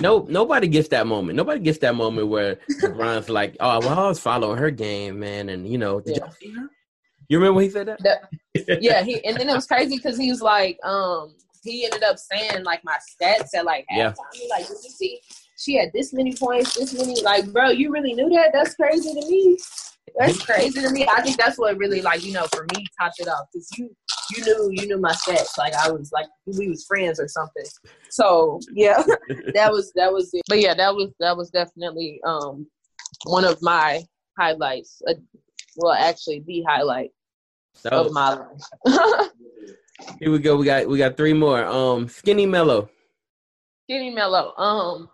No, 0.00 0.26
nobody 0.28 0.68
gets 0.68 0.88
that 0.88 1.06
moment. 1.06 1.36
Nobody 1.36 1.60
gets 1.60 1.78
that 1.78 1.94
moment 1.94 2.28
where 2.28 2.56
LeBron's 2.82 3.30
like, 3.30 3.56
"Oh, 3.60 3.80
well, 3.80 3.98
I 3.98 4.08
was 4.08 4.18
following 4.20 4.58
her 4.58 4.70
game, 4.70 5.18
man," 5.18 5.48
and 5.48 5.66
you 5.66 5.78
know, 5.78 6.00
did 6.00 6.16
Yeah. 6.16 6.24
y'all 6.24 6.32
see 6.32 6.50
her? 6.52 6.68
You 7.28 7.38
remember 7.38 7.54
when 7.56 7.64
he 7.64 7.70
said 7.70 7.86
that? 7.86 8.02
That- 8.02 8.82
yeah, 8.82 9.02
he 9.02 9.24
and 9.24 9.36
then 9.36 9.48
it 9.48 9.54
was 9.54 9.66
crazy 9.66 9.96
because 9.96 10.18
he 10.18 10.30
was 10.30 10.42
like, 10.42 10.78
um, 10.84 11.34
he 11.64 11.84
ended 11.84 12.02
up 12.02 12.18
saying 12.18 12.64
like 12.64 12.82
my 12.84 12.96
stats 12.96 13.54
at 13.54 13.64
like 13.64 13.86
halftime. 13.90 13.96
Yeah. 13.96 14.12
He 14.32 14.48
like, 14.50 14.66
did 14.66 14.76
you 14.82 14.90
see? 14.90 15.20
She 15.56 15.76
had 15.76 15.90
this 15.92 16.12
many 16.12 16.34
points, 16.34 16.74
this 16.74 16.94
many. 16.94 17.22
Like, 17.22 17.52
bro, 17.52 17.70
you 17.70 17.90
really 17.90 18.12
knew 18.12 18.28
that? 18.30 18.50
That's 18.52 18.74
crazy 18.74 19.14
to 19.14 19.26
me. 19.28 19.56
That's 20.18 20.44
crazy 20.44 20.80
to 20.80 20.90
me. 20.90 21.06
I 21.08 21.22
think 21.22 21.36
that's 21.36 21.58
what 21.58 21.76
really 21.76 22.02
like 22.02 22.24
you 22.24 22.32
know 22.32 22.46
for 22.52 22.66
me 22.74 22.86
topped 23.00 23.18
it 23.20 23.28
off 23.28 23.46
because 23.52 23.68
you 23.76 23.94
you 24.36 24.44
knew 24.44 24.70
you 24.72 24.86
knew 24.86 24.98
my 24.98 25.12
stats. 25.12 25.58
Like 25.58 25.74
I 25.74 25.90
was 25.90 26.12
like 26.12 26.26
we 26.46 26.68
was 26.68 26.84
friends 26.84 27.18
or 27.18 27.28
something. 27.28 27.64
So 28.10 28.60
yeah, 28.72 29.02
that 29.54 29.72
was 29.72 29.92
that 29.96 30.12
was 30.12 30.30
it. 30.32 30.42
But 30.48 30.60
yeah, 30.60 30.74
that 30.74 30.94
was 30.94 31.10
that 31.20 31.36
was 31.36 31.50
definitely 31.50 32.20
um 32.24 32.66
one 33.24 33.44
of 33.44 33.60
my 33.62 34.02
highlights. 34.38 35.02
Uh, 35.08 35.14
well, 35.76 35.94
actually, 35.94 36.44
the 36.46 36.62
highlight 36.68 37.10
That 37.82 37.94
of 37.94 38.12
my 38.12 38.34
life. 38.34 39.30
here 40.18 40.30
we 40.30 40.38
go. 40.38 40.56
We 40.56 40.64
got 40.64 40.88
we 40.88 40.98
got 40.98 41.16
three 41.16 41.32
more. 41.32 41.64
Um, 41.64 42.08
Skinny 42.08 42.46
Melo. 42.46 42.88
Skinny 43.84 44.10
Melo. 44.10 44.54
Um, 44.56 45.08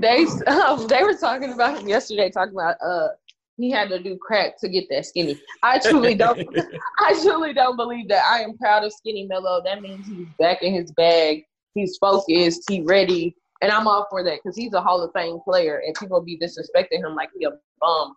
they 0.00 0.26
um, 0.46 0.86
they 0.88 1.02
were 1.02 1.14
talking 1.14 1.52
about 1.52 1.80
him 1.80 1.88
yesterday. 1.88 2.30
Talking 2.30 2.54
about 2.54 2.76
uh, 2.84 3.08
he 3.56 3.70
had 3.70 3.88
to 3.88 4.02
do 4.02 4.16
crack 4.16 4.58
to 4.60 4.68
get 4.68 4.84
that 4.90 5.06
skinny. 5.06 5.38
I 5.62 5.78
truly 5.78 6.14
don't. 6.14 6.38
I 6.98 7.18
truly 7.22 7.52
don't 7.52 7.76
believe 7.76 8.08
that. 8.08 8.24
I 8.26 8.42
am 8.42 8.56
proud 8.56 8.84
of 8.84 8.92
Skinny 8.92 9.26
Melo. 9.26 9.62
That 9.64 9.80
means 9.80 10.06
he's 10.06 10.28
back 10.38 10.62
in 10.62 10.74
his 10.74 10.92
bag. 10.92 11.44
He's 11.74 11.96
focused. 11.98 12.64
He 12.68 12.82
ready. 12.82 13.34
And 13.62 13.72
I'm 13.72 13.88
all 13.88 14.06
for 14.10 14.22
that 14.22 14.40
because 14.42 14.56
he's 14.56 14.74
a 14.74 14.82
Hall 14.82 15.02
of 15.02 15.10
Fame 15.14 15.38
player, 15.42 15.82
and 15.84 15.94
people 15.94 16.20
be 16.20 16.38
disrespecting 16.38 16.98
him 16.98 17.14
like 17.14 17.30
he 17.38 17.46
a 17.46 17.50
bum. 17.80 18.14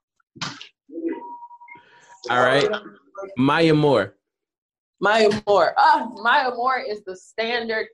All 2.30 2.44
right, 2.44 2.70
Maya 3.38 3.74
Moore. 3.74 4.16
Maya 5.00 5.30
Moore. 5.48 5.74
Ah, 5.78 6.10
Maya 6.16 6.52
Moore 6.56 6.80
is 6.80 7.02
the 7.06 7.16
standard 7.16 7.88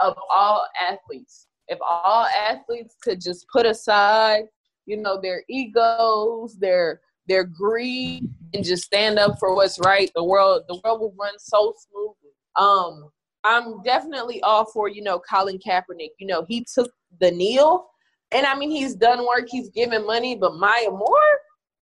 of 0.00 0.16
all 0.30 0.66
athletes. 0.80 1.46
If 1.68 1.78
all 1.80 2.26
athletes 2.26 2.94
could 3.02 3.20
just 3.20 3.46
put 3.48 3.66
aside, 3.66 4.44
you 4.86 4.96
know, 4.96 5.20
their 5.20 5.42
egos, 5.48 6.56
their 6.58 7.00
their 7.26 7.44
greed, 7.44 8.28
and 8.52 8.62
just 8.62 8.84
stand 8.84 9.18
up 9.18 9.38
for 9.38 9.54
what's 9.54 9.78
right, 9.80 10.10
the 10.14 10.22
world 10.22 10.62
the 10.68 10.80
world 10.84 11.00
will 11.00 11.14
run 11.18 11.34
so 11.38 11.74
smoothly. 11.78 12.30
Um, 12.56 13.10
I'm 13.44 13.82
definitely 13.82 14.42
all 14.42 14.66
for 14.66 14.88
you 14.88 15.02
know 15.02 15.20
Colin 15.28 15.58
Kaepernick. 15.58 16.10
You 16.18 16.26
know, 16.26 16.44
he 16.46 16.66
took 16.72 16.90
the 17.20 17.30
kneel, 17.30 17.86
and 18.30 18.46
I 18.46 18.56
mean 18.56 18.70
he's 18.70 18.94
done 18.94 19.26
work, 19.26 19.46
he's 19.48 19.70
given 19.70 20.06
money, 20.06 20.36
but 20.36 20.56
Maya 20.56 20.90
Moore, 20.90 21.38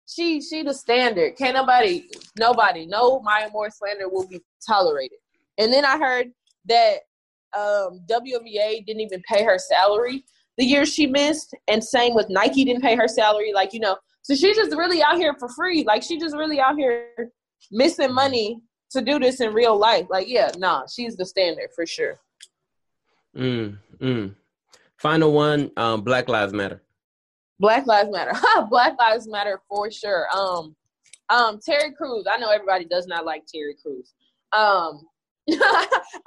she 0.09 0.41
she 0.41 0.63
the 0.63 0.73
standard. 0.73 1.37
Can't 1.37 1.55
nobody 1.55 2.09
nobody 2.37 2.85
no 2.85 3.21
Maya 3.21 3.49
Moore 3.51 3.69
slander 3.69 4.09
will 4.09 4.27
be 4.27 4.41
tolerated. 4.65 5.19
And 5.57 5.71
then 5.71 5.85
I 5.85 5.97
heard 5.97 6.27
that 6.65 6.99
um, 7.57 8.01
WNBA 8.09 8.85
didn't 8.85 9.01
even 9.01 9.21
pay 9.27 9.43
her 9.43 9.57
salary 9.57 10.23
the 10.59 10.65
year 10.65 10.85
she 10.85 11.07
missed, 11.07 11.55
and 11.69 11.81
same 11.81 12.13
with 12.13 12.29
Nike 12.29 12.65
didn't 12.65 12.81
pay 12.81 12.95
her 12.95 13.07
salary. 13.07 13.53
Like 13.53 13.73
you 13.73 13.79
know, 13.79 13.97
so 14.23 14.35
she's 14.35 14.57
just 14.57 14.75
really 14.75 15.01
out 15.01 15.17
here 15.17 15.33
for 15.39 15.47
free. 15.49 15.83
Like 15.85 16.03
she 16.03 16.19
just 16.19 16.35
really 16.35 16.59
out 16.59 16.75
here 16.77 17.31
missing 17.71 18.13
money 18.13 18.59
to 18.91 19.01
do 19.01 19.19
this 19.19 19.39
in 19.39 19.53
real 19.53 19.77
life. 19.77 20.07
Like 20.09 20.27
yeah, 20.27 20.51
nah, 20.57 20.83
she's 20.85 21.15
the 21.15 21.25
standard 21.25 21.69
for 21.73 21.85
sure. 21.85 22.19
Mm, 23.37 23.77
mm. 23.99 24.35
Final 24.97 25.31
one. 25.31 25.71
Um, 25.77 26.01
Black 26.01 26.27
Lives 26.27 26.51
Matter. 26.51 26.81
Black 27.59 27.85
Lives 27.87 28.09
Matter. 28.11 28.33
Black 28.69 28.97
Lives 28.97 29.27
Matter 29.27 29.61
for 29.67 29.91
sure. 29.91 30.27
Um, 30.35 30.75
um, 31.29 31.59
Terry 31.63 31.93
Crews. 31.93 32.25
I 32.29 32.37
know 32.37 32.49
everybody 32.49 32.85
does 32.85 33.07
not 33.07 33.25
like 33.25 33.43
Terry 33.45 33.75
Crews. 33.81 34.13
Um, 34.51 35.01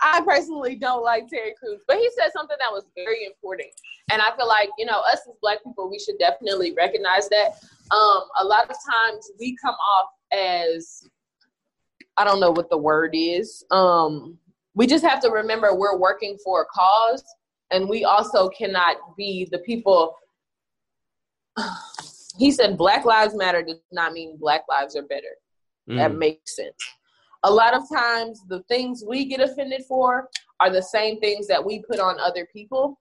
I 0.01 0.23
personally 0.25 0.77
don't 0.77 1.03
like 1.03 1.29
Terry 1.29 1.55
Crews, 1.59 1.83
but 1.87 1.97
he 1.97 2.09
said 2.17 2.31
something 2.33 2.57
that 2.59 2.73
was 2.73 2.85
very 2.95 3.25
important. 3.25 3.69
And 4.11 4.21
I 4.21 4.35
feel 4.37 4.49
like, 4.49 4.69
you 4.79 4.87
know, 4.87 5.01
us 5.01 5.21
as 5.29 5.37
black 5.41 5.59
people, 5.65 5.91
we 5.91 5.99
should 5.99 6.19
definitely 6.19 6.73
recognize 6.77 7.29
that. 7.29 7.53
Um, 7.91 8.23
a 8.41 8.45
lot 8.45 8.65
of 8.65 8.77
times 8.91 9.31
we 9.39 9.57
come 9.63 9.75
off 9.75 10.09
as 10.33 11.09
I 12.17 12.25
don't 12.25 12.41
know 12.41 12.51
what 12.51 12.69
the 12.69 12.79
word 12.79 13.11
is. 13.15 13.65
Um, 13.71 14.39
we 14.75 14.87
just 14.87 15.05
have 15.05 15.21
to 15.21 15.31
remember 15.31 15.75
we're 15.75 15.99
working 15.99 16.37
for 16.45 16.63
a 16.63 16.67
cause 16.67 17.25
and 17.71 17.89
we 17.89 18.05
also 18.05 18.49
cannot 18.51 18.97
be 19.17 19.49
the 19.51 19.59
people 19.59 20.17
he 22.39 22.51
said 22.51 22.79
black 22.79 23.05
lives 23.05 23.35
matter 23.35 23.63
does 23.63 23.81
not 23.91 24.13
mean 24.13 24.37
black 24.39 24.63
lives 24.69 24.97
are 24.97 25.03
better. 25.03 25.37
Mm. 25.89 25.97
That 25.97 26.15
makes 26.15 26.57
sense. 26.57 26.77
A 27.45 27.51
lot 27.51 27.75
of 27.75 27.83
times 27.93 28.43
the 28.49 28.63
things 28.65 29.05
we 29.07 29.25
get 29.25 29.41
offended 29.41 29.83
for 29.89 30.29
are 30.61 30.71
the 30.71 30.83
same 30.83 31.19
things 31.21 31.49
that 31.49 31.65
we 31.65 31.83
put 31.83 31.99
on 31.99 32.21
other 32.21 32.47
people 32.53 32.99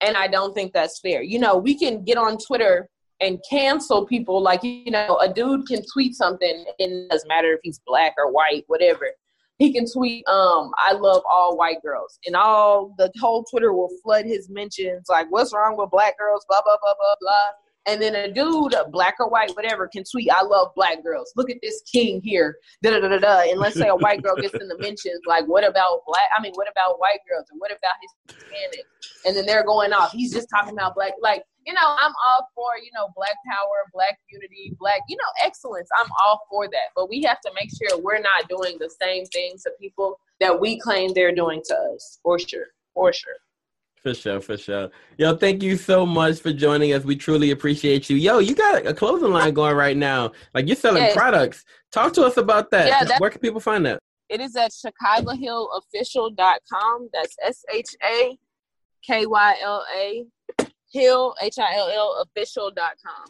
and 0.00 0.16
i 0.16 0.26
don't 0.26 0.54
think 0.54 0.72
that's 0.72 1.00
fair. 1.00 1.22
You 1.22 1.38
know 1.38 1.56
we 1.56 1.78
can 1.78 2.02
get 2.04 2.16
on 2.16 2.38
twitter 2.38 2.88
and 3.20 3.38
cancel 3.48 4.06
people 4.06 4.42
like 4.42 4.62
you 4.62 4.90
know 4.90 5.18
a 5.18 5.32
dude 5.32 5.66
can 5.66 5.82
tweet 5.92 6.14
something 6.14 6.64
and 6.78 6.92
it 6.92 7.10
doesn't 7.10 7.28
matter 7.28 7.52
if 7.52 7.60
he's 7.62 7.80
black 7.86 8.14
or 8.18 8.32
white 8.32 8.64
whatever. 8.66 9.08
He 9.58 9.72
can 9.72 9.86
tweet 9.90 10.26
um 10.26 10.72
i 10.78 10.92
love 10.92 11.22
all 11.30 11.56
white 11.56 11.80
girls 11.82 12.18
and 12.26 12.34
all 12.34 12.94
the 12.98 13.12
whole 13.20 13.44
twitter 13.44 13.72
will 13.72 13.90
flood 14.02 14.24
his 14.24 14.48
mentions 14.48 15.04
like 15.08 15.26
what's 15.30 15.54
wrong 15.54 15.76
with 15.76 15.90
black 15.90 16.18
girls? 16.18 16.44
Blah 16.48 16.62
blah 16.64 16.76
blah 16.80 16.94
blah 16.98 17.14
blah 17.20 17.63
and 17.86 18.00
then 18.00 18.14
a 18.14 18.32
dude, 18.32 18.74
black 18.90 19.16
or 19.20 19.28
white, 19.28 19.50
whatever, 19.54 19.88
can 19.88 20.04
tweet, 20.10 20.30
I 20.30 20.42
love 20.42 20.68
black 20.74 21.02
girls. 21.02 21.32
Look 21.36 21.50
at 21.50 21.58
this 21.62 21.82
king 21.82 22.20
here. 22.22 22.56
Da 22.82 22.90
da 22.90 23.08
da 23.08 23.18
da. 23.18 23.50
And 23.50 23.60
let's 23.60 23.76
say 23.76 23.88
a 23.88 23.96
white 23.96 24.22
girl 24.22 24.36
gets 24.36 24.54
in 24.54 24.68
the 24.68 24.78
mentions, 24.78 25.20
like, 25.26 25.44
what 25.46 25.64
about 25.64 26.00
black? 26.06 26.28
I 26.36 26.40
mean, 26.40 26.52
what 26.54 26.68
about 26.70 26.98
white 26.98 27.20
girls? 27.28 27.46
And 27.50 27.60
what 27.60 27.70
about 27.70 27.94
Hispanic? 28.28 28.86
And 29.26 29.36
then 29.36 29.44
they're 29.44 29.64
going 29.64 29.92
off. 29.92 30.12
He's 30.12 30.32
just 30.32 30.48
talking 30.48 30.72
about 30.72 30.94
black. 30.94 31.12
Like, 31.20 31.44
you 31.66 31.72
know, 31.72 31.80
I'm 31.82 32.12
all 32.26 32.48
for, 32.54 32.70
you 32.82 32.90
know, 32.94 33.08
black 33.16 33.36
power, 33.46 33.88
black 33.92 34.18
unity, 34.30 34.74
black, 34.78 35.00
you 35.08 35.16
know, 35.16 35.46
excellence. 35.46 35.88
I'm 35.98 36.08
all 36.24 36.40
for 36.50 36.66
that. 36.66 36.92
But 36.96 37.08
we 37.08 37.22
have 37.22 37.40
to 37.40 37.50
make 37.54 37.70
sure 37.70 38.00
we're 38.00 38.20
not 38.20 38.48
doing 38.48 38.76
the 38.78 38.90
same 39.00 39.24
things 39.26 39.62
to 39.64 39.72
people 39.80 40.18
that 40.40 40.58
we 40.58 40.78
claim 40.78 41.12
they're 41.12 41.34
doing 41.34 41.62
to 41.66 41.74
us. 41.74 42.18
For 42.22 42.38
sure. 42.38 42.66
For 42.94 43.12
sure. 43.12 43.34
For 44.04 44.12
sure, 44.12 44.40
for 44.42 44.58
sure. 44.58 44.90
Yo, 45.16 45.34
thank 45.34 45.62
you 45.62 45.78
so 45.78 46.04
much 46.04 46.40
for 46.40 46.52
joining 46.52 46.92
us. 46.92 47.04
We 47.04 47.16
truly 47.16 47.52
appreciate 47.52 48.10
you. 48.10 48.18
Yo, 48.18 48.38
you 48.38 48.54
got 48.54 48.86
a 48.86 48.92
clothing 48.92 49.30
line 49.30 49.54
going 49.54 49.74
right 49.74 49.96
now. 49.96 50.32
Like 50.52 50.66
you're 50.66 50.76
selling 50.76 51.04
yes. 51.04 51.16
products. 51.16 51.64
Talk 51.90 52.12
to 52.14 52.24
us 52.24 52.36
about 52.36 52.70
that. 52.72 52.88
Yeah, 52.88 53.16
Where 53.16 53.30
can 53.30 53.40
people 53.40 53.60
find 53.60 53.86
that? 53.86 53.98
It 54.28 54.42
is 54.42 54.56
at 54.56 54.72
ShaKylaHillOfficial.com. 54.72 57.08
That's 57.14 57.34
S 57.42 57.64
H 57.72 57.96
A 58.04 58.36
K 59.06 59.24
Y 59.24 59.56
L 59.62 59.82
A 59.96 60.26
Hill 60.92 61.34
H 61.40 61.58
I 61.58 61.74
L 61.74 61.88
L 61.88 62.26
official.com. 62.28 63.24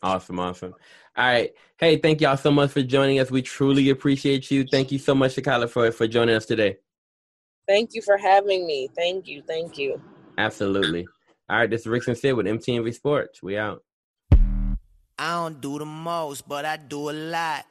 Awesome, 0.00 0.38
awesome. 0.38 0.74
All 1.16 1.24
right. 1.24 1.52
Hey, 1.76 1.96
thank 1.96 2.20
y'all 2.20 2.36
so 2.36 2.52
much 2.52 2.70
for 2.70 2.82
joining 2.82 3.18
us. 3.18 3.32
We 3.32 3.42
truly 3.42 3.90
appreciate 3.90 4.48
you. 4.52 4.64
Thank 4.64 4.92
you 4.92 5.00
so 5.00 5.16
much, 5.16 5.34
ShaKyla, 5.34 5.68
for, 5.68 5.90
for 5.90 6.06
joining 6.06 6.36
us 6.36 6.46
today. 6.46 6.76
Thank 7.66 7.90
you 7.94 8.02
for 8.02 8.16
having 8.16 8.66
me. 8.66 8.88
Thank 8.96 9.26
you. 9.26 9.42
Thank 9.46 9.78
you. 9.78 10.00
Absolutely. 10.36 11.06
All 11.48 11.58
right, 11.58 11.70
this 11.70 11.82
is 11.82 11.86
Rickson 11.86 12.04
Sincere 12.04 12.34
with 12.34 12.46
MTMV 12.46 12.94
Sports. 12.94 13.42
We 13.42 13.58
out. 13.58 13.82
I 14.32 15.34
don't 15.34 15.60
do 15.60 15.78
the 15.78 15.84
most, 15.84 16.48
but 16.48 16.64
I 16.64 16.76
do 16.76 17.10
a 17.10 17.12
lot. 17.12 17.66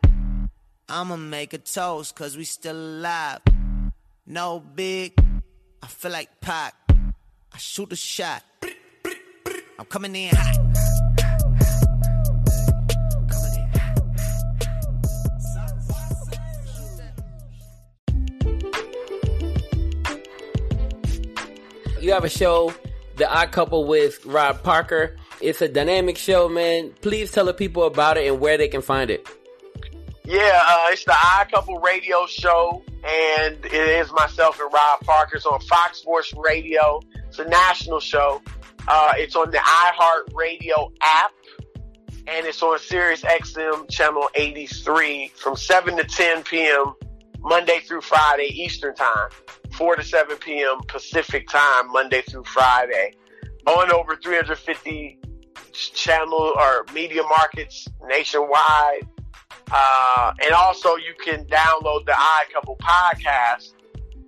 I'ma 0.88 1.16
make 1.16 1.54
a 1.54 1.58
toast, 1.58 2.16
cause 2.16 2.38
we 2.38 2.44
still 2.44 2.76
alive. 2.76 3.39
No 4.26 4.60
big, 4.60 5.14
I 5.82 5.88
feel 5.88 6.12
like 6.12 6.39
Pac. 6.39 6.74
I 6.89 7.58
shoot 7.58 7.91
a 7.91 7.96
shot. 7.96 8.44
I'm 9.80 9.86
coming 9.86 10.16
in 10.16 10.36
hot. 10.36 10.93
You 22.04 22.12
have 22.12 22.26
a 22.26 22.30
show, 22.30 22.74
The 23.16 23.32
Odd 23.32 23.51
Couple 23.51 23.86
with 23.86 24.26
Rob 24.26 24.62
Parker. 24.62 25.16
It's 25.41 25.62
a 25.62 25.68
dynamic 25.68 26.18
show, 26.18 26.49
man. 26.49 26.91
Please 27.01 27.32
tell 27.32 27.45
the 27.45 27.54
people 27.54 27.84
about 27.84 28.18
it 28.18 28.28
and 28.28 28.39
where 28.39 28.58
they 28.58 28.68
can 28.68 28.82
find 28.82 29.10
it. 29.10 29.28
Yeah, 30.26 30.62
uh, 30.68 30.88
it's 30.89 31.06
the 31.06 31.16
Odd 31.16 31.51
Couple 31.51 31.80
radio 31.80 32.26
show, 32.28 32.84
and 33.04 33.56
it 33.66 33.74
is 33.74 34.12
myself 34.12 34.60
and 34.60 34.72
Rob 34.72 34.99
Parker. 35.01 35.38
It's 35.38 35.45
on 35.45 35.60
Fox 35.62 35.99
Sports 35.99 36.34
Radio. 36.38 37.01
It's 37.28 37.39
a 37.39 37.45
national 37.45 37.99
show. 37.99 38.41
Uh, 38.88 39.14
it's 39.16 39.36
on 39.36 39.51
the 39.51 39.58
iHeart 39.58 40.34
Radio 40.36 40.91
app, 41.01 41.32
and 42.28 42.45
it's 42.45 42.62
on 42.62 42.80
Sirius 42.80 43.22
XM 43.22 43.89
channel 43.89 44.30
83 44.36 45.32
from 45.36 45.56
7 45.56 45.97
to 45.97 46.04
10 46.04 46.43
p.m. 46.43 46.93
Monday 47.39 47.80
through 47.80 48.01
Friday 48.01 48.47
Eastern 48.47 48.93
Time. 48.95 49.30
4 49.74 49.96
to 49.98 50.04
7 50.04 50.38
p.m. 50.38 50.80
Pacific 50.88 51.48
time, 51.48 51.92
Monday 51.92 52.22
through 52.22 52.44
Friday. 52.46 53.14
On 53.66 53.92
over 53.92 54.16
350 54.16 55.20
channel 55.72 56.54
or 56.58 56.86
media 56.94 57.24
markets 57.24 57.88
nationwide. 58.08 59.08
Uh, 59.72 60.34
and 60.44 60.52
also 60.54 60.96
you 60.98 61.14
can 61.24 61.46
download 61.46 62.06
the 62.06 62.14
Odd 62.16 62.46
Couple 62.54 62.78
podcast, 62.78 63.74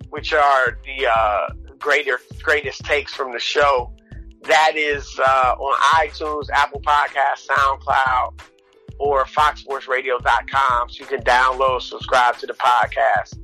which 0.08 0.32
are 0.32 0.78
the 0.84 1.06
uh, 1.06 1.48
greater 1.78 2.18
greatest 2.42 2.84
takes 2.84 3.14
from 3.14 3.32
the 3.32 3.38
show. 3.38 3.92
That 4.42 4.72
is 4.76 5.18
uh, 5.18 5.54
on 5.58 6.06
iTunes, 6.06 6.48
Apple 6.50 6.80
Podcast, 6.80 7.46
SoundCloud, 7.48 8.40
or 8.98 9.24
FoxSportsRadio.com. 9.24 10.90
So 10.90 11.00
you 11.00 11.06
can 11.06 11.22
download, 11.22 11.82
subscribe 11.82 12.38
to 12.38 12.46
the 12.46 12.54
podcast 12.54 13.38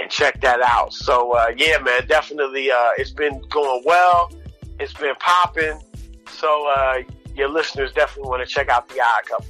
and 0.00 0.10
check 0.10 0.40
that 0.40 0.60
out. 0.62 0.92
So 0.92 1.32
uh, 1.32 1.52
yeah, 1.56 1.78
man, 1.78 2.06
definitely, 2.06 2.70
uh, 2.70 2.90
it's 2.96 3.10
been 3.10 3.40
going 3.50 3.82
well. 3.84 4.30
It's 4.78 4.94
been 4.94 5.14
popping. 5.16 5.78
So 6.28 6.68
uh, 6.76 7.02
your 7.34 7.48
listeners 7.48 7.92
definitely 7.92 8.30
want 8.30 8.46
to 8.46 8.52
check 8.52 8.68
out 8.68 8.88
the 8.88 9.00
Odd 9.00 9.26
Couple. 9.26 9.46